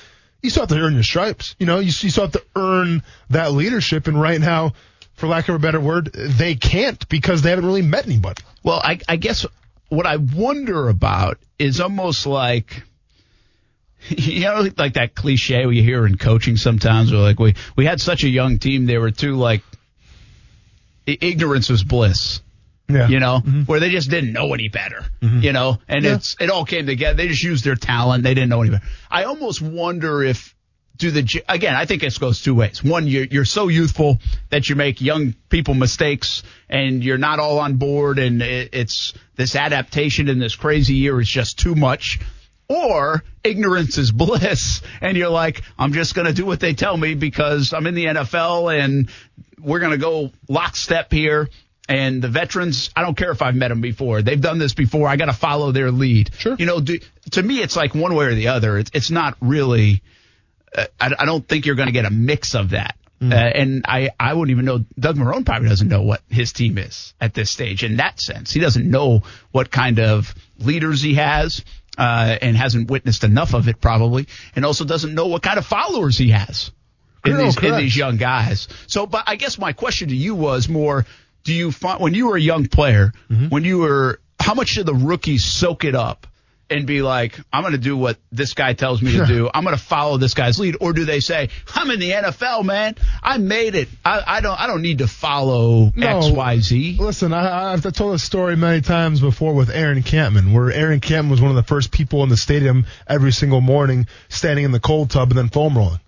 you 0.44 0.50
still 0.50 0.64
have 0.64 0.70
to 0.70 0.80
earn 0.80 0.94
your 0.94 1.04
stripes. 1.04 1.56
You 1.58 1.66
know, 1.66 1.80
you, 1.80 1.86
you 1.86 2.10
still 2.10 2.26
have 2.26 2.34
to 2.34 2.44
earn 2.56 3.02
that 3.30 3.54
leadership. 3.54 4.08
And 4.08 4.22
right 4.22 4.40
now, 4.40 4.74
for 5.16 5.28
lack 5.28 5.50
of 5.50 5.56
a 5.56 5.60
better 5.60 5.80
word, 5.80 6.12
they 6.14 6.56
can't 6.56 7.08
because 7.10 7.42
they 7.42 7.50
haven't 7.50 7.66
really 7.66 7.82
met 7.82 8.06
anybody. 8.06 8.44
Well, 8.62 8.80
I, 8.84 9.00
I 9.08 9.16
guess 9.16 9.46
what 9.90 10.06
I 10.06 10.18
wonder 10.18 10.90
about 10.90 11.40
is 11.58 11.80
almost 11.80 12.28
like 12.28 12.84
you 14.10 14.42
know, 14.42 14.68
like 14.78 14.94
that 14.94 15.16
cliche 15.16 15.66
we 15.66 15.82
hear 15.82 16.06
in 16.06 16.18
coaching 16.18 16.58
sometimes, 16.58 17.12
where 17.12 17.22
like 17.22 17.40
we 17.40 17.56
we 17.76 17.86
had 17.86 18.02
such 18.02 18.24
a 18.24 18.30
young 18.30 18.60
team, 18.60 18.86
they 18.86 18.98
were 18.98 19.12
too 19.12 19.36
like 19.36 19.64
ignorance 21.06 21.70
was 21.70 21.84
bliss. 21.84 22.42
Yeah. 22.90 23.08
You 23.08 23.20
know, 23.20 23.40
mm-hmm. 23.40 23.62
where 23.62 23.80
they 23.80 23.90
just 23.90 24.10
didn't 24.10 24.34
know 24.34 24.54
any 24.54 24.68
better. 24.68 25.06
Mm-hmm. 25.22 25.40
You 25.40 25.54
know, 25.54 25.78
and 25.88 26.04
yeah. 26.04 26.16
it's 26.16 26.36
it 26.40 26.50
all 26.50 26.66
came 26.66 26.86
together. 26.86 27.16
They 27.16 27.28
just 27.28 27.44
used 27.44 27.64
their 27.64 27.76
talent. 27.76 28.24
They 28.24 28.34
didn't 28.34 28.50
know 28.50 28.62
any 28.62 28.72
better. 28.72 28.86
I 29.10 29.24
almost 29.24 29.62
wonder 29.62 30.22
if 30.22 30.54
do 30.98 31.12
the 31.12 31.44
again. 31.50 31.76
I 31.76 31.86
think 31.86 32.02
this 32.02 32.18
goes 32.18 32.42
two 32.42 32.56
ways. 32.56 32.84
One, 32.84 33.08
you're, 33.08 33.26
you're 33.26 33.46
so 33.46 33.68
youthful 33.68 34.20
that 34.50 34.70
you 34.70 34.76
make 34.76 35.02
young 35.02 35.34
people 35.50 35.74
mistakes, 35.74 36.44
and 36.70 37.04
you're 37.04 37.18
not 37.18 37.40
all 37.40 37.60
on 37.60 37.78
board, 37.78 38.20
and 38.20 38.42
it, 38.42 38.70
it's 38.74 39.14
this 39.36 39.56
adaptation 39.56 40.30
in 40.30 40.40
this 40.40 40.56
crazy 40.56 40.96
year 40.96 41.20
is 41.20 41.28
just 41.28 41.60
too 41.60 41.76
much. 41.76 42.20
Or 42.70 43.24
ignorance 43.44 43.98
is 43.98 44.12
bliss, 44.14 44.82
and 45.02 45.18
you're 45.18 45.30
like, 45.30 45.64
I'm 45.78 45.94
just 45.94 46.16
going 46.16 46.28
to 46.28 46.34
do 46.34 46.46
what 46.46 46.60
they 46.60 46.74
tell 46.74 46.96
me 46.96 47.16
because 47.16 47.74
I'm 47.74 47.88
in 47.88 47.96
the 47.96 48.06
NFL, 48.06 48.80
and 48.80 49.10
we're 49.60 49.80
going 49.80 49.92
to 49.92 49.98
go 49.98 50.32
lockstep 50.48 51.12
here. 51.12 51.50
And 51.90 52.22
the 52.22 52.30
veterans, 52.30 52.90
I 52.96 53.02
don't 53.02 53.18
care 53.18 53.32
if 53.32 53.42
I've 53.42 53.56
met 53.56 53.68
them 53.68 53.82
before. 53.82 54.22
They've 54.22 54.40
done 54.40 54.58
this 54.58 54.74
before. 54.74 55.08
I 55.10 55.18
got 55.18 55.26
to 55.26 55.34
follow 55.34 55.72
their 55.74 55.92
lead. 55.92 56.32
Sure. 56.38 56.56
You 56.58 56.66
know, 56.66 56.80
do, 56.80 56.98
to 57.32 57.44
me, 57.44 57.62
it's 57.62 57.76
like 57.76 57.94
one 57.94 58.16
way 58.16 58.26
or 58.26 58.36
the 58.36 58.48
other. 58.50 58.78
It's, 58.78 58.92
it's 58.94 59.12
not 59.12 59.36
really 59.42 60.02
I, 60.76 60.86
I 61.20 61.26
don't 61.26 61.48
think 61.48 61.66
you're 61.66 61.76
going 61.76 61.88
to 61.88 61.94
get 61.94 62.06
a 62.06 62.12
mix 62.12 62.56
of 62.56 62.72
that. 62.72 62.98
Mm. 63.22 63.32
Uh, 63.32 63.36
and 63.36 63.86
I, 63.88 64.10
I 64.20 64.34
wouldn't 64.34 64.52
even 64.52 64.66
know. 64.66 64.84
Doug 65.00 65.16
Marrone 65.16 65.46
probably 65.46 65.70
doesn't 65.70 65.88
know 65.88 66.02
what 66.02 66.22
his 66.30 66.52
team 66.52 66.78
is 66.78 67.14
at 67.22 67.34
this 67.34 67.52
stage. 67.52 67.84
In 67.84 67.98
that 67.98 68.20
sense, 68.20 68.52
he 68.52 68.60
doesn't 68.60 68.90
know 68.90 69.24
what 69.52 69.72
kind 69.72 70.00
of 70.00 70.34
leaders 70.60 71.02
he 71.02 71.16
has, 71.16 71.64
uh, 71.98 72.38
and 72.42 72.58
hasn't 72.58 72.90
witnessed 72.90 73.24
enough 73.24 73.54
of 73.54 73.68
it 73.68 73.80
probably, 73.80 74.28
and 74.56 74.66
also 74.66 74.84
doesn't 74.84 75.14
know 75.14 75.28
what 75.28 75.42
kind 75.42 75.58
of 75.58 75.66
followers 75.66 76.18
he 76.18 76.32
has 76.32 76.72
in 77.24 77.38
these 77.38 77.58
in 77.58 77.78
these 77.78 77.96
young 77.96 78.18
guys. 78.18 78.68
So, 78.88 79.06
but 79.06 79.24
I 79.28 79.36
guess 79.36 79.58
my 79.58 79.74
question 79.74 80.10
to 80.10 80.16
you 80.16 80.36
was 80.36 80.68
more: 80.68 81.06
Do 81.44 81.54
you 81.54 81.72
find 81.72 82.00
when 82.00 82.14
you 82.14 82.28
were 82.28 82.38
a 82.38 82.42
young 82.42 82.68
player, 82.68 83.14
mm-hmm. 83.30 83.50
when 83.50 83.64
you 83.64 83.80
were, 83.80 84.20
how 84.40 84.54
much 84.54 84.76
did 84.76 84.86
the 84.86 84.94
rookies 84.94 85.46
soak 85.46 85.84
it 85.84 85.96
up? 85.96 86.28
and 86.70 86.88
be 86.88 87.02
like, 87.02 87.40
I'm 87.52 87.62
going 87.62 87.74
to 87.74 87.78
do 87.78 87.96
what 87.96 88.18
this 88.32 88.54
guy 88.54 88.74
tells 88.74 89.02
me 89.02 89.18
to 89.18 89.26
do. 89.26 89.50
I'm 89.54 89.64
going 89.64 89.76
to 89.76 89.82
follow 89.82 90.18
this 90.18 90.34
guy's 90.34 90.60
lead, 90.60 90.78
or 90.82 90.94
do 90.94 91.06
they 91.06 91.20
say, 91.20 91.50
I'm 91.76 91.92
in 91.92 92.00
the 92.00 92.12
NFL, 92.12 92.64
man. 92.64 92.96
I 93.22 93.38
made 93.38 93.76
it. 93.76 93.90
I, 94.04 94.24
I 94.26 94.42
don't. 94.42 94.60
I 94.60 94.68
don't 94.68 94.82
need 94.82 95.00
to 95.00 95.08
follow 95.08 95.92
no, 95.96 96.18
X, 96.18 96.30
Y, 96.30 96.60
Z. 96.60 96.98
Listen, 97.00 97.34
I, 97.34 97.74
I've 97.74 97.84
told 97.94 98.16
a 98.16 98.20
story 98.20 98.56
many 98.56 98.82
times 98.82 99.22
before 99.22 99.54
with 99.54 99.70
Aaron 99.70 100.02
Kampman, 100.02 100.54
where 100.54 100.72
Aaron 100.72 101.00
Kampman 101.00 101.30
was 101.30 101.42
one 101.42 101.52
of 101.52 101.56
the 101.56 101.64
first 101.64 101.92
people 101.92 102.24
in 102.24 102.30
the 102.30 102.38
stadium 102.38 102.86
every 103.08 103.32
single 103.32 103.62
morning, 103.62 104.08
standing 104.30 104.66
in 104.66 104.72
the 104.72 104.80
cold 104.80 105.12
tub 105.12 105.30
and 105.30 105.38
then 105.38 105.50
foam 105.50 105.78
rolling. 105.78 106.00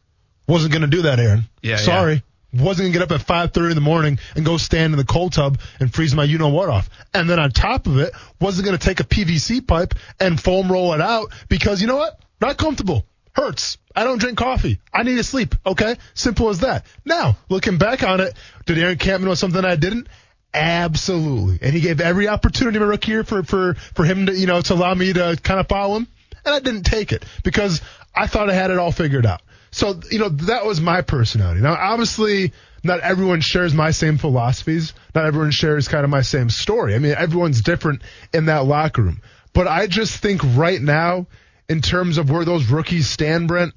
Wasn't 0.47 0.71
going 0.71 0.83
to 0.83 0.87
do 0.87 1.03
that, 1.03 1.19
Aaron. 1.19 1.43
Yeah. 1.61 1.77
Sorry. 1.77 2.13
Yeah 2.15 2.19
wasn't 2.55 2.93
gonna 2.93 2.93
get 2.93 3.11
up 3.11 3.19
at 3.19 3.25
5:30 3.25 3.71
in 3.71 3.75
the 3.75 3.81
morning 3.81 4.19
and 4.35 4.45
go 4.45 4.57
stand 4.57 4.93
in 4.93 4.97
the 4.97 5.05
cold 5.05 5.33
tub 5.33 5.59
and 5.79 5.93
freeze 5.93 6.15
my 6.15 6.23
you 6.23 6.37
know 6.37 6.49
what 6.49 6.69
off. 6.69 6.89
And 7.13 7.29
then 7.29 7.39
on 7.39 7.51
top 7.51 7.87
of 7.87 7.99
it, 7.99 8.13
wasn't 8.39 8.65
gonna 8.65 8.77
take 8.77 8.99
a 8.99 9.03
PVC 9.03 9.65
pipe 9.65 9.95
and 10.19 10.39
foam 10.39 10.71
roll 10.71 10.93
it 10.93 11.01
out 11.01 11.31
because 11.49 11.81
you 11.81 11.87
know 11.87 11.97
what? 11.97 12.19
Not 12.41 12.57
comfortable. 12.57 13.05
Hurts. 13.33 13.77
I 13.95 14.05
don't 14.05 14.17
drink 14.17 14.37
coffee. 14.37 14.79
I 14.93 15.03
need 15.03 15.15
to 15.15 15.23
sleep. 15.23 15.55
Okay? 15.65 15.97
Simple 16.13 16.49
as 16.49 16.59
that. 16.59 16.85
Now, 17.03 17.37
looking 17.49 17.77
back 17.77 18.03
on 18.03 18.21
it, 18.21 18.33
did 18.65 18.77
Aaron 18.77 18.97
Kampman 18.97 19.25
know 19.25 19.33
something 19.33 19.63
I 19.63 19.75
didn't? 19.75 20.07
Absolutely. 20.53 21.59
And 21.61 21.73
he 21.73 21.81
gave 21.81 21.99
every 21.99 22.29
opportunity 22.29 22.79
to 22.79 22.85
my 22.85 22.89
rookie 22.89 23.11
year 23.11 23.23
for, 23.25 23.43
for, 23.43 23.73
for 23.93 24.05
him 24.05 24.27
to, 24.27 24.33
you 24.33 24.47
know, 24.47 24.61
to 24.61 24.73
allow 24.73 24.93
me 24.93 25.11
to 25.11 25.37
kind 25.43 25.59
of 25.59 25.67
follow 25.67 25.97
him. 25.97 26.07
And 26.45 26.55
I 26.55 26.59
didn't 26.59 26.83
take 26.83 27.11
it 27.11 27.25
because 27.43 27.81
I 28.13 28.27
thought 28.27 28.49
I 28.49 28.53
had 28.53 28.71
it 28.71 28.77
all 28.77 28.91
figured 28.91 29.25
out. 29.25 29.41
So, 29.75 29.99
you 30.09 30.19
know, 30.19 30.29
that 30.29 30.65
was 30.65 30.79
my 30.79 31.01
personality. 31.01 31.59
Now, 31.59 31.73
obviously, 31.73 32.53
not 32.85 33.01
everyone 33.01 33.41
shares 33.41 33.73
my 33.73 33.91
same 33.91 34.17
philosophies. 34.17 34.93
Not 35.13 35.25
everyone 35.25 35.51
shares 35.51 35.89
kind 35.89 36.05
of 36.05 36.09
my 36.09 36.21
same 36.21 36.49
story. 36.49 36.95
I 36.95 36.99
mean, 36.99 37.13
everyone's 37.17 37.59
different 37.59 38.01
in 38.33 38.45
that 38.45 38.63
locker 38.63 39.01
room. 39.01 39.21
But 39.51 39.67
I 39.67 39.87
just 39.87 40.15
think 40.19 40.39
right 40.55 40.81
now, 40.81 41.27
in 41.67 41.81
terms 41.81 42.17
of 42.17 42.29
where 42.31 42.45
those 42.45 42.67
rookies 42.67 43.09
stand, 43.09 43.49
Brent, 43.49 43.73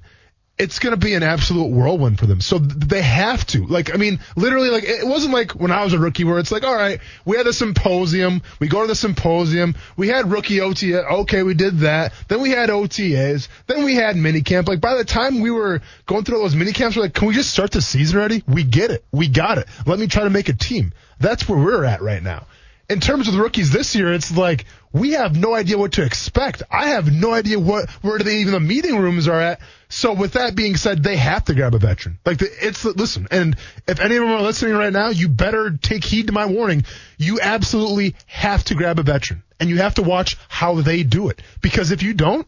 it's 0.59 0.79
going 0.79 0.91
to 0.91 0.97
be 0.97 1.13
an 1.13 1.23
absolute 1.23 1.69
whirlwind 1.69 2.19
for 2.19 2.25
them. 2.25 2.41
So 2.41 2.59
they 2.59 3.01
have 3.01 3.47
to. 3.47 3.65
Like, 3.65 3.93
I 3.93 3.97
mean, 3.97 4.19
literally, 4.35 4.69
like, 4.69 4.83
it 4.83 5.07
wasn't 5.07 5.33
like 5.33 5.53
when 5.53 5.71
I 5.71 5.85
was 5.85 5.93
a 5.93 5.99
rookie 5.99 6.25
where 6.25 6.37
it's 6.37 6.51
like, 6.51 6.65
all 6.65 6.75
right, 6.75 6.99
we 7.23 7.37
had 7.37 7.47
a 7.47 7.53
symposium. 7.53 8.41
We 8.59 8.67
go 8.67 8.81
to 8.81 8.87
the 8.87 8.95
symposium. 8.95 9.75
We 9.95 10.09
had 10.09 10.29
rookie 10.29 10.59
OTA. 10.59 11.05
Okay, 11.21 11.43
we 11.43 11.53
did 11.53 11.79
that. 11.79 12.13
Then 12.27 12.41
we 12.41 12.51
had 12.51 12.69
OTAs. 12.69 13.47
Then 13.67 13.85
we 13.85 13.95
had 13.95 14.17
minicamp. 14.17 14.67
Like, 14.67 14.81
by 14.81 14.95
the 14.95 15.05
time 15.05 15.39
we 15.39 15.49
were 15.49 15.81
going 16.05 16.25
through 16.25 16.39
those 16.39 16.55
minicamps, 16.55 16.97
we're 16.97 17.03
like, 17.03 17.13
can 17.13 17.29
we 17.29 17.33
just 17.33 17.51
start 17.51 17.71
the 17.71 17.81
season 17.81 18.19
already? 18.19 18.43
We 18.45 18.65
get 18.65 18.91
it. 18.91 19.05
We 19.13 19.29
got 19.29 19.59
it. 19.59 19.67
Let 19.85 19.97
me 19.97 20.07
try 20.07 20.25
to 20.25 20.29
make 20.29 20.49
a 20.49 20.53
team. 20.53 20.91
That's 21.19 21.47
where 21.47 21.57
we're 21.57 21.85
at 21.85 22.01
right 22.01 22.21
now 22.21 22.47
in 22.89 22.99
terms 22.99 23.27
of 23.27 23.35
the 23.35 23.41
rookies 23.41 23.71
this 23.71 23.95
year, 23.95 24.11
it's 24.11 24.35
like 24.35 24.65
we 24.91 25.11
have 25.11 25.37
no 25.37 25.53
idea 25.53 25.77
what 25.77 25.93
to 25.93 26.03
expect. 26.03 26.63
I 26.71 26.89
have 26.89 27.11
no 27.11 27.31
idea 27.31 27.59
what 27.59 27.89
where 28.01 28.17
the, 28.17 28.31
even 28.31 28.53
the 28.53 28.59
meeting 28.59 28.97
rooms 28.97 29.27
are 29.27 29.39
at. 29.39 29.61
So 29.89 30.13
with 30.13 30.33
that 30.33 30.55
being 30.55 30.75
said, 30.75 31.03
they 31.03 31.15
have 31.15 31.45
to 31.45 31.53
grab 31.53 31.75
a 31.75 31.79
veteran. 31.79 32.17
Like 32.25 32.39
the, 32.39 32.49
it's 32.61 32.83
listen, 32.83 33.27
and 33.29 33.55
if 33.87 33.99
any 33.99 34.15
of 34.15 34.23
them 34.23 34.31
are 34.31 34.41
listening 34.41 34.73
right 34.73 34.91
now, 34.91 35.09
you 35.09 35.29
better 35.29 35.71
take 35.71 36.03
heed 36.03 36.27
to 36.27 36.33
my 36.33 36.47
warning. 36.47 36.83
You 37.17 37.39
absolutely 37.39 38.15
have 38.25 38.63
to 38.65 38.75
grab 38.75 38.97
a 38.97 39.03
veteran, 39.03 39.43
and 39.59 39.69
you 39.69 39.77
have 39.77 39.95
to 39.95 40.03
watch 40.03 40.37
how 40.47 40.81
they 40.81 41.03
do 41.03 41.29
it 41.29 41.41
because 41.61 41.91
if 41.91 42.01
you 42.03 42.13
don't. 42.13 42.47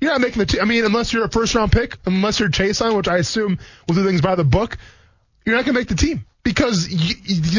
You're 0.00 0.10
not 0.10 0.20
making 0.20 0.40
the 0.40 0.46
team. 0.46 0.60
I 0.60 0.64
mean, 0.64 0.84
unless 0.84 1.12
you're 1.12 1.24
a 1.24 1.30
first 1.30 1.54
round 1.54 1.70
pick, 1.70 1.96
unless 2.06 2.40
you're 2.40 2.48
Chaisson, 2.48 2.96
which 2.96 3.06
I 3.06 3.18
assume 3.18 3.60
will 3.86 3.94
do 3.94 4.04
things 4.04 4.20
by 4.20 4.34
the 4.34 4.42
book, 4.42 4.76
you're 5.44 5.56
not 5.56 5.64
going 5.64 5.74
to 5.74 5.80
make 5.80 5.88
the 5.88 5.94
team 5.94 6.24
because 6.42 6.88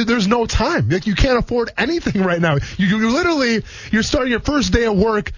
there's 0.05 0.27
no 0.27 0.45
time. 0.45 0.89
Like 0.89 1.07
you 1.07 1.15
can't 1.15 1.39
afford 1.39 1.71
anything 1.77 2.21
right 2.21 2.41
now. 2.41 2.57
You, 2.77 2.97
you 2.97 3.09
literally 3.09 3.63
you're 3.91 4.03
starting 4.03 4.31
your 4.31 4.39
first 4.39 4.73
day 4.73 4.85
of 4.85 4.97
work 4.97 5.31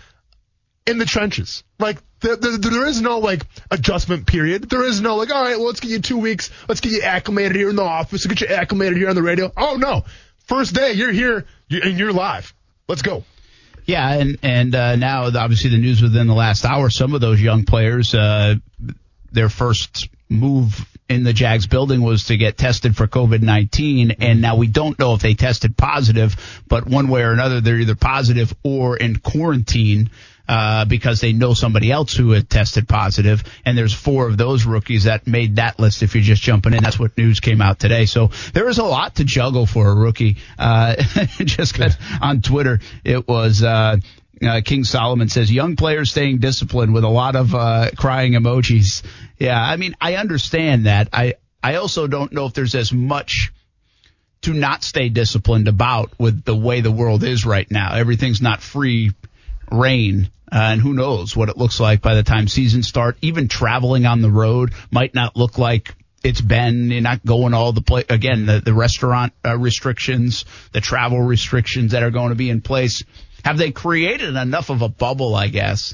in 0.85 0.97
the 0.97 1.05
trenches. 1.05 1.63
Like 1.79 1.97
the, 2.21 2.35
the, 2.35 2.69
there 2.69 2.85
is 2.85 3.01
no 3.01 3.19
like 3.19 3.43
adjustment 3.69 4.25
period. 4.25 4.69
There 4.69 4.83
is 4.83 5.01
no 5.01 5.15
like 5.15 5.33
all 5.33 5.43
right, 5.43 5.57
well 5.57 5.67
let's 5.67 5.79
get 5.79 5.91
you 5.91 5.99
two 5.99 6.17
weeks. 6.17 6.49
Let's 6.67 6.81
get 6.81 6.91
you 6.91 7.01
acclimated 7.01 7.55
here 7.55 7.69
in 7.69 7.75
the 7.75 7.83
office. 7.83 8.25
Let's 8.25 8.39
get 8.39 8.49
you 8.49 8.55
acclimated 8.55 8.97
here 8.97 9.09
on 9.09 9.15
the 9.15 9.23
radio. 9.23 9.51
Oh 9.55 9.75
no, 9.75 10.05
first 10.45 10.73
day 10.73 10.93
you're 10.93 11.11
here 11.11 11.45
and 11.69 11.99
you're 11.99 12.13
live. 12.13 12.53
Let's 12.87 13.01
go. 13.01 13.23
Yeah, 13.85 14.13
and 14.13 14.37
and 14.41 14.73
uh, 14.73 14.95
now 14.95 15.25
obviously 15.25 15.69
the 15.69 15.77
news 15.77 16.01
within 16.01 16.25
the 16.25 16.33
last 16.33 16.65
hour, 16.65 16.89
some 16.89 17.13
of 17.13 17.21
those 17.21 17.39
young 17.39 17.65
players, 17.65 18.15
uh, 18.15 18.55
their 19.31 19.49
first 19.49 20.09
move 20.27 20.87
in 21.07 21.23
the 21.23 21.33
Jags 21.33 21.67
building 21.67 22.01
was 22.01 22.25
to 22.25 22.37
get 22.37 22.57
tested 22.57 22.95
for 22.95 23.07
COVID 23.07 23.41
19. 23.41 24.11
And 24.19 24.41
now 24.41 24.55
we 24.55 24.67
don't 24.67 24.97
know 24.97 25.13
if 25.13 25.21
they 25.21 25.33
tested 25.33 25.77
positive, 25.77 26.63
but 26.67 26.87
one 26.87 27.07
way 27.07 27.21
or 27.21 27.31
another, 27.31 27.61
they're 27.61 27.79
either 27.79 27.95
positive 27.95 28.53
or 28.63 28.97
in 28.97 29.17
quarantine. 29.17 30.09
Uh, 30.47 30.85
because 30.85 31.21
they 31.21 31.33
know 31.33 31.55
somebody 31.55 31.91
else 31.91 32.15
who 32.15 32.29
had 32.29 32.47
tested 32.47 32.87
positive, 32.87 33.43
and 33.65 33.75
there's 33.75 33.95
four 33.95 34.27
of 34.27 34.37
those 34.37 34.63
rookies 34.63 35.05
that 35.05 35.25
made 35.25 35.55
that 35.55 35.79
list. 35.79 36.03
If 36.03 36.13
you're 36.13 36.23
just 36.23 36.43
jumping 36.43 36.75
in, 36.75 36.83
that's 36.83 36.99
what 36.99 37.17
news 37.17 37.39
came 37.39 37.63
out 37.63 37.79
today. 37.79 38.05
So 38.05 38.29
there 38.53 38.69
is 38.69 38.77
a 38.77 38.83
lot 38.83 39.15
to 39.15 39.23
juggle 39.23 39.65
for 39.65 39.89
a 39.89 39.95
rookie. 39.95 40.37
Uh, 40.59 40.97
just 41.39 41.73
because 41.73 41.97
on 42.21 42.43
Twitter 42.43 42.79
it 43.03 43.27
was. 43.27 43.63
Uh, 43.63 43.97
uh, 44.41 44.61
King 44.63 44.83
Solomon 44.83 45.29
says 45.29 45.51
young 45.51 45.75
players 45.75 46.11
staying 46.11 46.39
disciplined 46.39 46.93
with 46.93 47.03
a 47.03 47.09
lot 47.09 47.35
of 47.35 47.53
uh, 47.53 47.91
crying 47.95 48.33
emojis. 48.33 49.03
Yeah, 49.37 49.61
I 49.61 49.77
mean, 49.77 49.95
I 49.99 50.15
understand 50.15 50.85
that. 50.85 51.09
I 51.13 51.35
I 51.63 51.75
also 51.75 52.07
don't 52.07 52.31
know 52.31 52.45
if 52.45 52.53
there's 52.53 52.75
as 52.75 52.93
much 52.93 53.51
to 54.41 54.53
not 54.53 54.83
stay 54.83 55.09
disciplined 55.09 55.67
about 55.67 56.11
with 56.19 56.43
the 56.43 56.55
way 56.55 56.81
the 56.81 56.91
world 56.91 57.23
is 57.23 57.45
right 57.45 57.69
now. 57.71 57.95
Everything's 57.95 58.41
not 58.41 58.61
free 58.61 59.11
reign. 59.71 60.29
Uh, 60.51 60.73
and 60.73 60.81
who 60.81 60.93
knows 60.93 61.35
what 61.35 61.49
it 61.49 61.57
looks 61.57 61.79
like 61.79 62.01
by 62.01 62.13
the 62.13 62.21
time 62.21 62.47
seasons 62.47 62.87
start. 62.87 63.17
Even 63.21 63.47
traveling 63.47 64.05
on 64.05 64.21
the 64.21 64.29
road 64.29 64.73
might 64.91 65.15
not 65.15 65.35
look 65.35 65.57
like 65.57 65.95
it's 66.23 66.41
been. 66.41 66.91
You're 66.91 67.01
not 67.01 67.25
going 67.25 67.53
all 67.53 67.71
the 67.71 67.81
place 67.81 68.05
again. 68.09 68.45
The, 68.45 68.59
the 68.59 68.73
restaurant 68.73 69.33
uh, 69.43 69.57
restrictions, 69.57 70.45
the 70.71 70.81
travel 70.81 71.21
restrictions 71.21 71.91
that 71.91 72.03
are 72.03 72.11
going 72.11 72.29
to 72.29 72.35
be 72.35 72.49
in 72.49 72.61
place. 72.61 73.03
Have 73.45 73.59
they 73.59 73.69
created 73.69 74.35
enough 74.35 74.71
of 74.71 74.81
a 74.81 74.89
bubble? 74.89 75.35
I 75.35 75.49
guess 75.49 75.93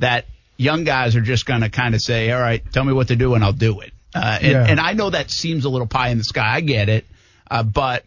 that 0.00 0.26
young 0.56 0.82
guys 0.82 1.14
are 1.14 1.20
just 1.20 1.46
going 1.46 1.60
to 1.60 1.70
kind 1.70 1.94
of 1.94 2.02
say, 2.02 2.32
all 2.32 2.40
right, 2.40 2.60
tell 2.72 2.82
me 2.82 2.92
what 2.92 3.06
to 3.08 3.16
do 3.16 3.34
and 3.34 3.44
I'll 3.44 3.52
do 3.52 3.78
it. 3.78 3.92
Uh, 4.12 4.38
and, 4.42 4.52
yeah. 4.52 4.66
and, 4.68 4.80
I 4.80 4.94
know 4.94 5.10
that 5.10 5.30
seems 5.30 5.64
a 5.64 5.68
little 5.68 5.86
pie 5.86 6.08
in 6.08 6.18
the 6.18 6.24
sky. 6.24 6.56
I 6.56 6.60
get 6.60 6.88
it. 6.88 7.06
Uh, 7.48 7.62
but 7.62 8.04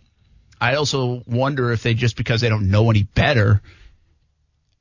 I 0.59 0.75
also 0.75 1.23
wonder 1.25 1.71
if 1.71 1.83
they 1.83 1.93
just 1.93 2.17
because 2.17 2.41
they 2.41 2.49
don't 2.49 2.69
know 2.69 2.89
any 2.89 3.03
better 3.03 3.61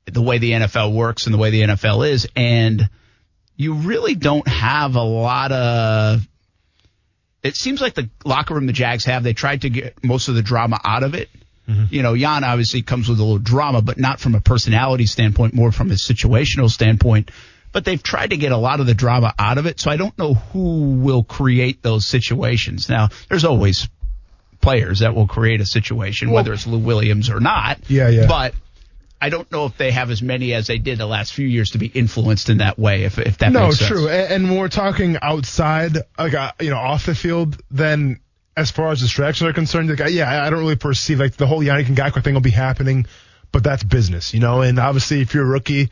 the 0.05 0.21
way 0.21 0.39
the 0.39 0.51
NFL 0.51 0.93
works 0.93 1.25
and 1.25 1.33
the 1.33 1.37
way 1.37 1.51
the 1.51 1.61
NFL 1.61 2.09
is. 2.09 2.27
And 2.35 2.89
you 3.55 3.75
really 3.75 4.15
don't 4.15 4.45
have 4.45 4.95
a 4.95 5.03
lot 5.03 5.53
of, 5.53 6.27
it 7.43 7.55
seems 7.55 7.79
like 7.79 7.93
the 7.93 8.09
locker 8.25 8.55
room 8.55 8.65
the 8.65 8.73
Jags 8.73 9.05
have, 9.05 9.23
they 9.23 9.31
tried 9.31 9.61
to 9.61 9.69
get 9.69 10.03
most 10.03 10.27
of 10.27 10.35
the 10.35 10.41
drama 10.41 10.81
out 10.83 11.03
of 11.03 11.13
it. 11.13 11.29
Mm-hmm. 11.67 11.93
You 11.93 12.01
know, 12.01 12.17
Jan 12.17 12.43
obviously 12.43 12.81
comes 12.81 13.07
with 13.07 13.19
a 13.19 13.23
little 13.23 13.37
drama, 13.37 13.81
but 13.81 13.97
not 13.97 14.19
from 14.19 14.35
a 14.35 14.41
personality 14.41 15.05
standpoint, 15.05 15.53
more 15.53 15.71
from 15.71 15.91
a 15.91 15.95
situational 15.95 16.69
standpoint 16.69 17.31
but 17.71 17.85
they've 17.85 18.01
tried 18.01 18.31
to 18.31 18.37
get 18.37 18.51
a 18.51 18.57
lot 18.57 18.79
of 18.79 18.85
the 18.85 18.93
drama 18.93 19.33
out 19.39 19.57
of 19.57 19.65
it. 19.65 19.79
So 19.79 19.89
I 19.91 19.97
don't 19.97 20.17
know 20.17 20.33
who 20.33 20.95
will 20.95 21.23
create 21.23 21.81
those 21.81 22.05
situations. 22.05 22.89
Now, 22.89 23.09
there's 23.29 23.45
always 23.45 23.87
players 24.59 24.99
that 24.99 25.15
will 25.15 25.27
create 25.27 25.61
a 25.61 25.65
situation, 25.65 26.29
well, 26.29 26.43
whether 26.43 26.53
it's 26.53 26.67
Lou 26.67 26.79
Williams 26.79 27.29
or 27.29 27.39
not. 27.39 27.79
Yeah, 27.89 28.09
yeah. 28.09 28.27
But 28.27 28.53
I 29.21 29.29
don't 29.29 29.51
know 29.51 29.65
if 29.65 29.77
they 29.77 29.91
have 29.91 30.11
as 30.11 30.21
many 30.21 30.53
as 30.53 30.67
they 30.67 30.77
did 30.77 30.97
the 30.97 31.05
last 31.05 31.33
few 31.33 31.47
years 31.47 31.71
to 31.71 31.77
be 31.77 31.87
influenced 31.87 32.49
in 32.49 32.57
that 32.57 32.77
way. 32.77 33.03
If 33.03 33.19
if 33.19 33.37
that 33.39 33.51
no, 33.51 33.65
makes 33.67 33.79
sense. 33.79 33.89
true. 33.89 34.09
And 34.09 34.49
when 34.49 34.59
we're 34.59 34.69
talking 34.69 35.17
outside, 35.21 35.97
like 36.17 36.33
uh, 36.33 36.51
you 36.59 36.69
know, 36.69 36.77
off 36.77 37.05
the 37.05 37.15
field, 37.15 37.61
then 37.69 38.19
as 38.55 38.71
far 38.71 38.91
as 38.91 38.99
distractions 38.99 39.49
are 39.49 39.53
concerned, 39.53 39.89
like 39.89 40.11
yeah, 40.11 40.43
I 40.43 40.49
don't 40.49 40.59
really 40.59 40.75
perceive 40.75 41.19
like 41.19 41.35
the 41.35 41.47
whole 41.47 41.61
Yannick 41.61 41.85
Ngakoue 41.85 42.23
thing 42.23 42.33
will 42.33 42.41
be 42.41 42.49
happening, 42.49 43.05
but 43.51 43.63
that's 43.63 43.83
business, 43.83 44.33
you 44.33 44.39
know. 44.39 44.61
And 44.61 44.79
obviously, 44.79 45.21
if 45.21 45.33
you're 45.33 45.45
a 45.45 45.47
rookie 45.47 45.89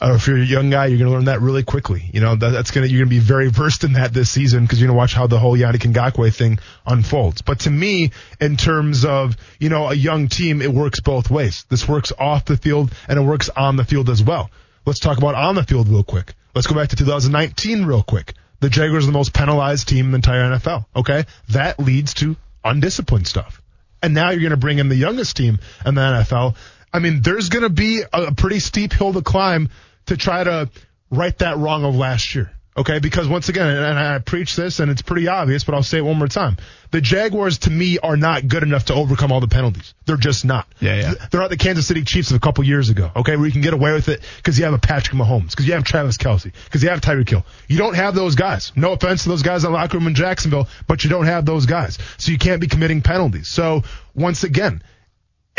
uh, 0.00 0.14
if 0.14 0.26
you're 0.26 0.38
a 0.38 0.44
young 0.44 0.70
guy, 0.70 0.86
you're 0.86 0.98
going 0.98 1.10
to 1.10 1.14
learn 1.14 1.26
that 1.26 1.42
really 1.42 1.62
quickly. 1.62 2.08
You 2.12 2.20
know, 2.20 2.34
that, 2.34 2.50
that's 2.50 2.70
going 2.70 2.86
to, 2.86 2.92
you're 2.92 3.00
going 3.04 3.10
to 3.10 3.16
be 3.16 3.18
very 3.18 3.50
versed 3.50 3.84
in 3.84 3.92
that 3.94 4.14
this 4.14 4.30
season 4.30 4.64
because 4.64 4.80
you're 4.80 4.86
going 4.86 4.96
to 4.96 4.98
watch 4.98 5.12
how 5.12 5.26
the 5.26 5.38
whole 5.38 5.56
Yannick 5.56 5.92
Ngakoue 5.92 6.34
thing 6.34 6.58
unfolds. 6.86 7.42
But 7.42 7.60
to 7.60 7.70
me, 7.70 8.10
in 8.40 8.56
terms 8.56 9.04
of, 9.04 9.36
you 9.58 9.68
know, 9.68 9.88
a 9.88 9.94
young 9.94 10.28
team, 10.28 10.62
it 10.62 10.72
works 10.72 11.00
both 11.00 11.30
ways. 11.30 11.66
This 11.68 11.86
works 11.86 12.12
off 12.18 12.46
the 12.46 12.56
field 12.56 12.92
and 13.08 13.18
it 13.18 13.22
works 13.22 13.50
on 13.50 13.76
the 13.76 13.84
field 13.84 14.08
as 14.08 14.22
well. 14.22 14.50
Let's 14.86 15.00
talk 15.00 15.18
about 15.18 15.34
on 15.34 15.54
the 15.54 15.64
field 15.64 15.88
real 15.88 16.04
quick. 16.04 16.32
Let's 16.54 16.66
go 16.66 16.74
back 16.74 16.88
to 16.88 16.96
2019 16.96 17.84
real 17.84 18.02
quick. 18.02 18.32
The 18.60 18.70
Jaguars 18.70 19.04
are 19.04 19.06
the 19.06 19.12
most 19.12 19.32
penalized 19.32 19.88
team 19.88 20.06
in 20.06 20.10
the 20.12 20.16
entire 20.16 20.42
NFL. 20.42 20.86
Okay. 20.94 21.24
That 21.50 21.80
leads 21.80 22.14
to 22.14 22.36
undisciplined 22.64 23.26
stuff. 23.26 23.60
And 24.02 24.14
now 24.14 24.30
you're 24.30 24.40
going 24.40 24.50
to 24.50 24.56
bring 24.56 24.78
in 24.78 24.88
the 24.88 24.96
youngest 24.96 25.36
team 25.36 25.58
in 25.84 25.94
the 25.94 26.00
NFL. 26.00 26.56
I 26.92 26.98
mean, 26.98 27.22
there's 27.22 27.48
going 27.48 27.62
to 27.62 27.70
be 27.70 28.02
a 28.12 28.34
pretty 28.34 28.60
steep 28.60 28.92
hill 28.92 29.12
to 29.12 29.22
climb 29.22 29.68
to 30.06 30.16
try 30.16 30.42
to 30.42 30.70
right 31.10 31.36
that 31.38 31.58
wrong 31.58 31.84
of 31.84 31.94
last 31.94 32.34
year. 32.34 32.50
Okay, 32.76 33.00
because 33.00 33.26
once 33.26 33.48
again, 33.48 33.66
and 33.66 33.98
I 33.98 34.20
preach 34.20 34.54
this, 34.54 34.78
and 34.78 34.92
it's 34.92 35.02
pretty 35.02 35.26
obvious, 35.26 35.64
but 35.64 35.74
I'll 35.74 35.82
say 35.82 35.98
it 35.98 36.04
one 36.04 36.18
more 36.18 36.28
time. 36.28 36.56
The 36.92 37.00
Jaguars, 37.00 37.58
to 37.58 37.70
me, 37.70 37.98
are 37.98 38.16
not 38.16 38.46
good 38.46 38.62
enough 38.62 38.86
to 38.86 38.94
overcome 38.94 39.32
all 39.32 39.40
the 39.40 39.48
penalties. 39.48 39.92
They're 40.06 40.16
just 40.16 40.44
not. 40.44 40.68
Yeah, 40.78 40.94
yeah. 40.94 41.14
They're 41.30 41.40
not 41.40 41.50
the 41.50 41.56
Kansas 41.56 41.86
City 41.86 42.04
Chiefs 42.04 42.30
of 42.30 42.36
a 42.36 42.40
couple 42.40 42.62
years 42.62 42.88
ago. 42.88 43.10
Okay, 43.16 43.36
where 43.36 43.46
you 43.46 43.52
can 43.52 43.60
get 43.60 43.74
away 43.74 43.92
with 43.92 44.08
it 44.08 44.20
because 44.36 44.56
you 44.56 44.64
have 44.66 44.74
a 44.74 44.78
Patrick 44.78 45.16
Mahomes, 45.16 45.50
because 45.50 45.66
you 45.66 45.72
have 45.72 45.82
Travis 45.82 46.16
Kelce, 46.16 46.52
because 46.64 46.82
you 46.82 46.90
have 46.90 47.00
Tyreek 47.00 47.28
Hill. 47.28 47.44
You 47.66 47.76
don't 47.76 47.96
have 47.96 48.14
those 48.14 48.36
guys. 48.36 48.72
No 48.76 48.92
offense 48.92 49.24
to 49.24 49.30
those 49.30 49.42
guys 49.42 49.64
in 49.64 49.72
the 49.72 49.76
locker 49.76 49.98
room 49.98 50.06
in 50.06 50.14
Jacksonville, 50.14 50.68
but 50.86 51.02
you 51.02 51.10
don't 51.10 51.26
have 51.26 51.44
those 51.44 51.66
guys, 51.66 51.98
so 52.18 52.30
you 52.30 52.38
can't 52.38 52.60
be 52.60 52.68
committing 52.68 53.02
penalties. 53.02 53.48
So 53.48 53.82
once 54.14 54.44
again, 54.44 54.82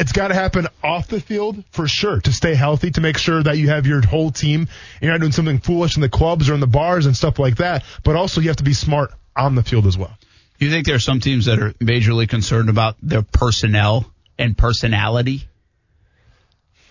it's 0.02 0.14
got 0.14 0.30
to 0.30 0.34
happen 0.34 0.68
off 0.84 1.08
the 1.08 1.22
field 1.22 1.64
for 1.70 1.88
sure 1.88 2.20
to 2.22 2.34
stay 2.34 2.56
healthy, 2.56 2.90
to 2.90 3.02
make 3.02 3.20
sure 3.20 3.44
that 3.44 3.60
you 3.60 3.70
have 3.70 3.86
your 3.86 4.02
whole 4.02 4.32
team. 4.32 4.68
You're 5.00 5.12
not 5.12 5.20
doing 5.20 5.32
something 5.32 5.60
foolish 5.60 5.96
in 5.96 6.02
the 6.02 6.10
clubs 6.10 6.50
or 6.50 6.56
in 6.56 6.60
the 6.60 6.66
bars 6.66 7.06
and 7.06 7.16
stuff 7.16 7.38
like 7.38 7.58
that. 7.58 7.84
But 8.04 8.16
also, 8.16 8.42
you 8.42 8.48
have 8.48 8.58
to 8.58 8.64
be 8.64 8.74
smart 8.74 9.12
on 9.38 9.54
the 9.54 9.62
field 9.62 9.86
as 9.86 10.00
well. 10.00 10.18
You 10.58 10.72
think 10.72 10.88
there 10.88 10.96
are 10.96 11.00
some 11.00 11.20
teams 11.20 11.46
that 11.46 11.60
are 11.60 11.74
majorly 11.74 12.28
concerned 12.28 12.70
about 12.70 12.96
their 13.04 13.22
personnel 13.22 14.12
and 14.40 14.58
personality 14.58 15.48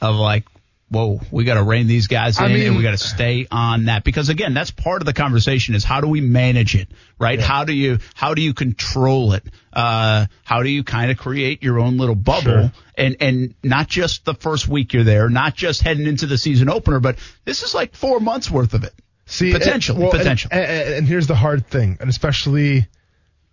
of 0.00 0.14
like 0.14 0.44
whoa, 0.90 1.20
we 1.30 1.44
got 1.44 1.54
to 1.54 1.62
rein 1.62 1.86
these 1.86 2.08
guys 2.08 2.38
in 2.38 2.44
I 2.44 2.48
mean, 2.48 2.66
and 2.66 2.76
we 2.76 2.82
got 2.82 2.90
to 2.90 2.98
stay 2.98 3.46
on 3.50 3.84
that 3.84 4.02
because 4.02 4.28
again, 4.28 4.54
that's 4.54 4.72
part 4.72 5.00
of 5.02 5.06
the 5.06 5.12
conversation 5.12 5.74
is 5.74 5.84
how 5.84 6.00
do 6.00 6.08
we 6.08 6.20
manage 6.20 6.74
it, 6.74 6.88
right? 7.18 7.38
Yeah. 7.38 7.44
How 7.44 7.64
do 7.64 7.72
you, 7.72 7.98
how 8.14 8.34
do 8.34 8.42
you 8.42 8.54
control 8.54 9.34
it? 9.34 9.44
Uh, 9.72 10.26
how 10.44 10.62
do 10.62 10.68
you 10.68 10.82
kind 10.82 11.12
of 11.12 11.16
create 11.16 11.62
your 11.62 11.78
own 11.78 11.96
little 11.96 12.16
bubble 12.16 12.42
sure. 12.42 12.72
and, 12.96 13.16
and 13.20 13.54
not 13.62 13.86
just 13.86 14.24
the 14.24 14.34
first 14.34 14.66
week 14.66 14.92
you're 14.92 15.04
there, 15.04 15.28
not 15.28 15.54
just 15.54 15.82
heading 15.82 16.06
into 16.06 16.26
the 16.26 16.36
season 16.36 16.68
opener, 16.68 16.98
but 16.98 17.18
this 17.44 17.62
is 17.62 17.72
like 17.72 17.94
four 17.94 18.18
months 18.18 18.50
worth 18.50 18.74
of 18.74 18.82
it. 18.82 18.94
See, 19.26 19.52
potentially, 19.52 20.02
well, 20.02 20.10
potential. 20.10 20.50
And, 20.52 20.64
and, 20.64 20.94
and 20.94 21.06
here's 21.06 21.28
the 21.28 21.36
hard 21.36 21.68
thing, 21.68 21.98
and 22.00 22.10
especially 22.10 22.88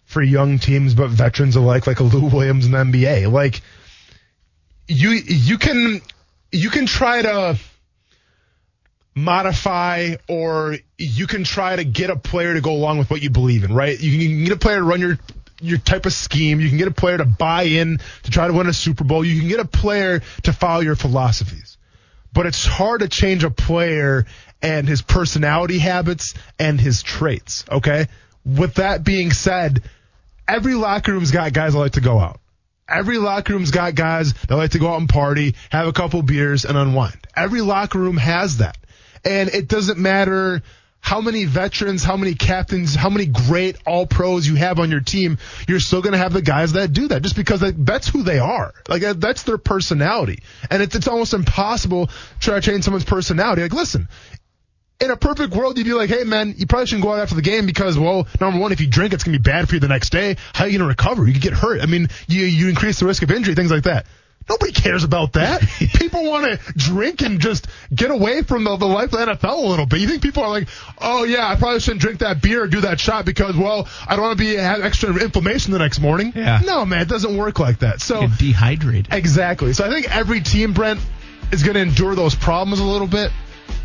for 0.06 0.24
young 0.24 0.58
teams, 0.58 0.96
but 0.96 1.12
veterans 1.12 1.56
alike, 1.56 1.86
like 1.86 2.00
a 2.00 2.04
Lou 2.04 2.30
Williams 2.30 2.66
in 2.66 2.72
the 2.72 2.78
NBA, 2.80 3.32
like, 3.32 3.62
you 4.88 5.12
you 5.12 5.60
can 5.60 6.02
you 6.52 6.70
can 6.70 6.86
try 6.86 7.22
to 7.22 7.58
modify 9.16 10.16
or 10.28 10.78
you 10.98 11.28
can 11.28 11.43
try 11.43 11.76
to 11.76 11.84
get 11.84 12.10
a 12.10 12.16
player 12.16 12.54
to 12.54 12.62
go 12.62 12.72
along 12.72 13.00
with 13.00 13.10
what 13.10 13.22
you 13.22 13.30
believe 13.30 13.64
in, 13.64 13.74
right? 13.74 14.00
You 14.00 14.30
can, 14.30 14.43
get 14.43 14.54
a 14.54 14.58
player 14.58 14.78
to 14.78 14.84
run 14.84 15.02
your 15.02 15.18
your 15.60 15.80
type 15.80 16.06
of 16.06 16.14
scheme. 16.14 16.60
You 16.60 16.70
can 16.70 16.78
get 16.78 16.88
a 16.88 16.93
player 16.93 17.18
to 17.18 17.26
buy 17.26 17.64
in 17.64 18.00
to 18.24 18.32
try 18.32 18.45
to 18.48 18.54
win 18.54 18.68
a 18.68 18.74
Super 18.74 19.04
Bowl. 19.04 19.26
You 19.26 19.39
can 19.39 19.50
get 19.50 19.60
a 19.60 19.66
player 19.66 20.22
to 20.43 20.54
follow 20.54 20.82
your 20.82 20.95
philosophies. 20.95 21.78
But 22.32 22.45
it's 22.45 22.64
hard 22.64 23.02
to 23.02 23.08
change 23.08 23.43
a 23.43 23.50
player 23.50 24.28
and 24.62 24.88
his 24.88 25.02
personality 25.02 25.80
habits 25.80 26.36
and 26.60 26.80
his 26.80 27.02
traits. 27.02 27.66
Okay. 27.72 28.06
With 28.45 28.76
that 28.76 29.04
being 29.04 29.32
said, 29.32 29.82
every 30.48 30.76
locker 30.76 31.14
room's 31.14 31.32
got 31.32 31.54
guys 31.54 31.74
that 31.74 31.80
like 31.80 31.93
to 31.93 32.02
go 32.02 32.20
out. 32.20 32.39
Every 32.90 33.18
locker 33.18 33.54
room's 33.54 33.72
got 33.72 33.96
guys 33.96 34.34
that 34.34 34.56
like 34.56 34.72
to 34.72 34.80
go 34.80 34.90
out 34.90 35.00
and 35.00 35.10
party, 35.10 35.56
have 35.70 35.88
a 35.88 35.94
couple 35.94 36.22
beers 36.22 36.66
and 36.66 36.78
unwind. 36.78 37.18
Every 37.36 37.62
locker 37.62 38.00
room 38.00 38.18
has 38.18 38.58
that. 38.58 38.78
And 39.26 39.50
it 39.50 39.68
doesn't 39.68 40.00
matter 40.00 40.62
how 41.00 41.22
many 41.22 41.46
veterans, 41.46 42.04
how 42.04 42.18
many 42.18 42.34
captains, 42.34 42.96
how 42.96 43.10
many 43.10 43.26
great 43.26 43.78
all 43.86 44.06
pros 44.06 44.48
you 44.48 44.56
have 44.56 44.80
on 44.80 44.92
your 44.92 45.00
team, 45.00 45.38
you're 45.68 45.80
still 45.80 46.02
going 46.02 46.14
to 46.14 46.18
have 46.18 46.34
the 46.34 46.42
guys 46.42 46.74
that 46.74 46.92
do 46.92 47.08
that 47.08 47.22
just 47.22 47.36
because 47.36 47.62
that's 47.78 48.10
who 48.10 48.24
they 48.24 48.40
are. 48.40 48.74
Like 48.90 49.04
that's 49.18 49.44
their 49.44 49.58
personality. 49.58 50.40
And 50.70 50.82
it's, 50.82 50.96
it's 50.96 51.08
almost 51.08 51.34
impossible 51.34 52.08
to 52.08 52.14
try 52.40 52.56
to 52.56 52.62
change 52.62 52.84
someone's 52.84 53.06
personality. 53.06 53.62
Like, 53.62 53.74
listen, 53.74 54.10
in 55.00 55.12
a 55.12 55.18
perfect 55.18 55.54
world, 55.54 55.78
you'd 55.78 55.84
be 55.84 55.93
like, 55.93 56.10
hey 56.10 56.24
man, 56.24 56.56
you 56.58 56.66
probably 56.66 56.88
shouldn't 56.88 57.04
go 57.04 57.14
out 57.14 57.20
after 57.20 57.36
the 57.36 57.41
game 57.41 57.66
because, 57.66 57.98
well, 57.98 58.28
number 58.39 58.60
one, 58.60 58.72
if 58.72 58.82
you 58.82 58.88
drink, 58.88 59.14
it's 59.14 59.24
going 59.24 59.34
to 59.34 59.39
be 59.39 59.43
bad 59.43 59.70
for 59.70 59.76
you 59.76 59.80
the 59.80 59.88
next 59.88 60.10
day. 60.10 60.38
How 60.54 60.64
are 60.64 60.68
you 60.68 60.80
going 60.80 60.88
to 60.88 60.89
recover? 60.89 61.28
You 61.28 61.34
could 61.34 61.41
get 61.41 61.54
hurt. 61.54 61.82
I 61.82 61.86
mean, 61.86 62.08
you, 62.28 62.43
you 62.45 62.70
increase 62.70 63.00
the 63.00 63.06
risk 63.06 63.22
of 63.24 63.32
injury, 63.32 63.56
things 63.56 63.72
like 63.72 63.84
that. 63.84 64.08
Nobody 64.50 64.72
cares 64.72 65.04
about 65.04 65.34
that. 65.34 65.62
people 65.95 66.24
want 66.24 66.45
to 66.45 66.74
drink 66.74 67.22
and 67.22 67.39
just 67.39 67.68
get 67.93 68.12
away 68.12 68.43
from 68.43 68.64
the, 68.64 68.78
the 68.78 68.86
life 68.86 69.12
of 69.14 69.20
the 69.20 69.26
NFL 69.26 69.64
a 69.64 69.68
little 69.68 69.86
bit. 69.86 70.00
You 70.00 70.08
think 70.08 70.22
people 70.22 70.43
are 70.43 70.50
like, 70.50 70.70
oh 71.00 71.26
yeah, 71.26 71.48
I 71.48 71.56
probably 71.58 71.82
shouldn't 71.82 72.02
drink 72.02 72.20
that 72.20 72.41
beer 72.41 72.64
or 72.64 72.68
do 72.68 72.82
that 72.82 73.00
shot 73.00 73.26
because, 73.26 73.58
well, 73.58 73.89
I 74.08 74.16
don't 74.16 74.24
want 74.24 74.38
to 74.38 74.43
be 74.43 74.56
have 74.56 74.82
extra 74.82 75.14
inflammation 75.22 75.74
the 75.74 75.80
next 75.80 76.00
morning. 76.00 76.32
Yeah. 76.34 76.62
No, 76.66 76.86
man, 76.86 77.02
it 77.02 77.10
doesn't 77.10 77.36
work 77.36 77.60
like 77.60 77.80
that. 77.80 78.00
So 78.00 78.28
dehydrated. 78.38 79.14
Exactly. 79.14 79.74
So 79.74 79.86
I 79.86 79.89
think 79.89 80.16
every 80.16 80.39
team, 80.39 80.74
Brent, 80.74 81.02
is 81.52 81.64
going 81.64 81.76
to 81.76 81.82
endure 81.82 82.16
those 82.16 82.34
problems 82.34 82.80
a 82.80 82.86
little 82.86 83.08
bit. 83.08 83.32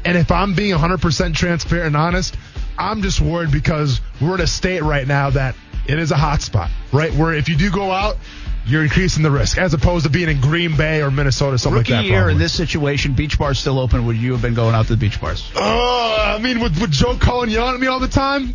And 0.04 0.18
if 0.18 0.30
I'm 0.30 0.54
being 0.54 0.74
100% 0.74 1.34
transparent 1.34 1.86
and 1.88 1.96
honest, 1.96 2.36
I'm 2.78 3.02
just 3.02 3.20
worried 3.20 3.52
because 3.52 4.00
we're 4.20 4.34
in 4.34 4.40
a 4.40 4.46
state 4.46 4.82
right 4.82 5.06
now 5.06 5.30
that 5.30 5.54
it 5.86 5.98
is 5.98 6.10
a 6.10 6.16
hot 6.16 6.42
spot, 6.42 6.70
right? 6.92 7.12
Where 7.14 7.32
if 7.32 7.48
you 7.48 7.56
do 7.56 7.70
go 7.70 7.90
out, 7.90 8.16
you're 8.64 8.82
increasing 8.82 9.22
the 9.22 9.30
risk 9.30 9.58
as 9.58 9.74
opposed 9.74 10.04
to 10.04 10.10
being 10.10 10.28
in 10.28 10.40
Green 10.40 10.76
Bay 10.76 11.02
or 11.02 11.10
Minnesota, 11.10 11.58
something 11.58 11.78
Rookie 11.78 11.92
like 11.92 12.02
that. 12.02 12.08
year 12.08 12.18
probably. 12.20 12.32
in 12.34 12.38
this 12.38 12.52
situation, 12.52 13.14
beach 13.14 13.38
bars 13.38 13.58
still 13.58 13.78
open. 13.78 14.06
Would 14.06 14.16
you 14.16 14.32
have 14.32 14.42
been 14.42 14.54
going 14.54 14.74
out 14.74 14.86
to 14.86 14.92
the 14.92 14.96
beach 14.96 15.20
bars? 15.20 15.50
Oh, 15.56 16.16
I 16.18 16.38
mean, 16.40 16.60
with, 16.60 16.80
with 16.80 16.90
Joe 16.90 17.16
Cullen 17.16 17.50
yelling 17.50 17.74
at 17.74 17.80
me 17.80 17.88
all 17.88 18.00
the 18.00 18.08
time, 18.08 18.54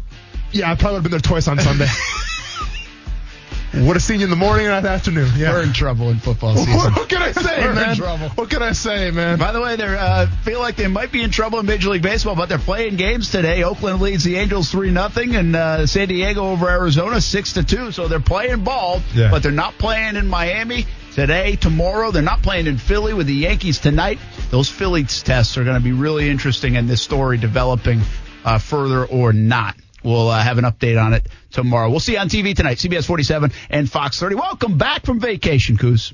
yeah, 0.52 0.72
I 0.72 0.76
probably 0.76 0.94
would 0.94 0.96
have 0.96 1.04
been 1.04 1.12
there 1.12 1.20
twice 1.20 1.48
on 1.48 1.60
Sunday. 1.60 1.88
Would 3.74 3.96
have 3.96 4.02
seen 4.02 4.20
you 4.22 4.24
in 4.26 4.30
the 4.30 4.36
morning 4.38 4.66
and 4.68 4.86
that 4.86 4.92
afternoon. 4.92 5.30
Yeah. 5.36 5.52
We're 5.54 5.62
in 5.64 5.74
trouble 5.74 6.10
in 6.10 6.20
football 6.20 6.56
season. 6.56 6.94
What, 6.94 7.10
can 7.10 7.22
I 7.22 7.32
say, 7.34 7.62
We're 7.62 7.70
in 7.72 7.76
man? 7.76 7.96
trouble. 7.98 8.30
What 8.30 8.50
can 8.50 8.64
I 8.64 8.72
say, 8.72 9.12
man? 9.12 9.38
By 9.38 9.52
the 9.52 9.62
way, 9.62 9.76
they 9.76 9.84
uh, 9.86 10.28
feel 10.44 10.60
like 10.60 10.78
they 10.78 10.88
might 10.88 11.12
be 11.12 11.22
in 11.22 11.32
trouble 11.32 11.60
in 11.60 11.66
Major 11.66 11.90
League 11.90 12.02
Baseball, 12.02 12.36
but 12.36 12.48
they're 12.50 12.58
playing 12.58 12.96
games 12.96 13.30
today. 13.30 13.64
Oakland 13.64 14.02
leads 14.02 14.24
the 14.24 14.38
Angels 14.38 14.72
three 14.72 14.90
nothing, 14.90 15.36
and 15.36 15.56
uh, 15.56 15.86
San 15.86 16.08
Diego 16.08 16.46
over 16.52 16.70
Arizona 16.70 17.20
six 17.22 17.54
to 17.54 17.64
two. 17.64 17.92
So 17.92 18.08
they're 18.08 18.20
playing 18.22 18.64
ball, 18.64 19.02
Yeah. 19.14 19.30
but 19.32 19.44
they're 19.44 19.52
not 19.52 19.78
playing 19.78 20.16
in 20.16 20.28
Miami 20.28 20.86
today, 21.14 21.56
tomorrow. 21.58 22.12
They're 22.12 22.22
not 22.24 22.42
playing 22.42 22.68
in 22.68 22.78
Philly 22.78 23.14
with 23.14 23.28
the 23.28 23.34
Yankees 23.36 23.80
tonight. 23.80 24.18
Those 24.50 24.70
Phillies 24.70 25.22
tests 25.24 25.58
are 25.58 25.64
going 25.66 25.78
to 25.78 25.84
be 25.84 25.92
really 25.92 26.30
interesting, 26.30 26.78
and 26.78 26.88
this 26.90 27.02
story 27.02 27.38
developing 27.38 28.02
uh, 28.46 28.60
further 28.60 29.06
or 29.06 29.34
not. 29.34 29.76
We'll 30.04 30.30
uh, 30.30 30.42
have 30.42 30.58
an 30.58 30.66
update 30.66 31.02
on 31.02 31.14
it 31.14 31.28
tomorrow. 31.52 31.90
We'll 31.90 32.00
see 32.00 32.14
you 32.14 32.20
on 32.20 32.30
TV 32.30 32.56
tonight, 32.56 32.78
CBS 32.78 33.06
47 33.06 33.52
and 33.70 33.90
Fox 33.90 34.20
30. 34.20 34.36
Welcome 34.36 34.78
back 34.78 35.06
from 35.06 35.20
vacation, 35.20 35.78
Coos. 35.78 36.14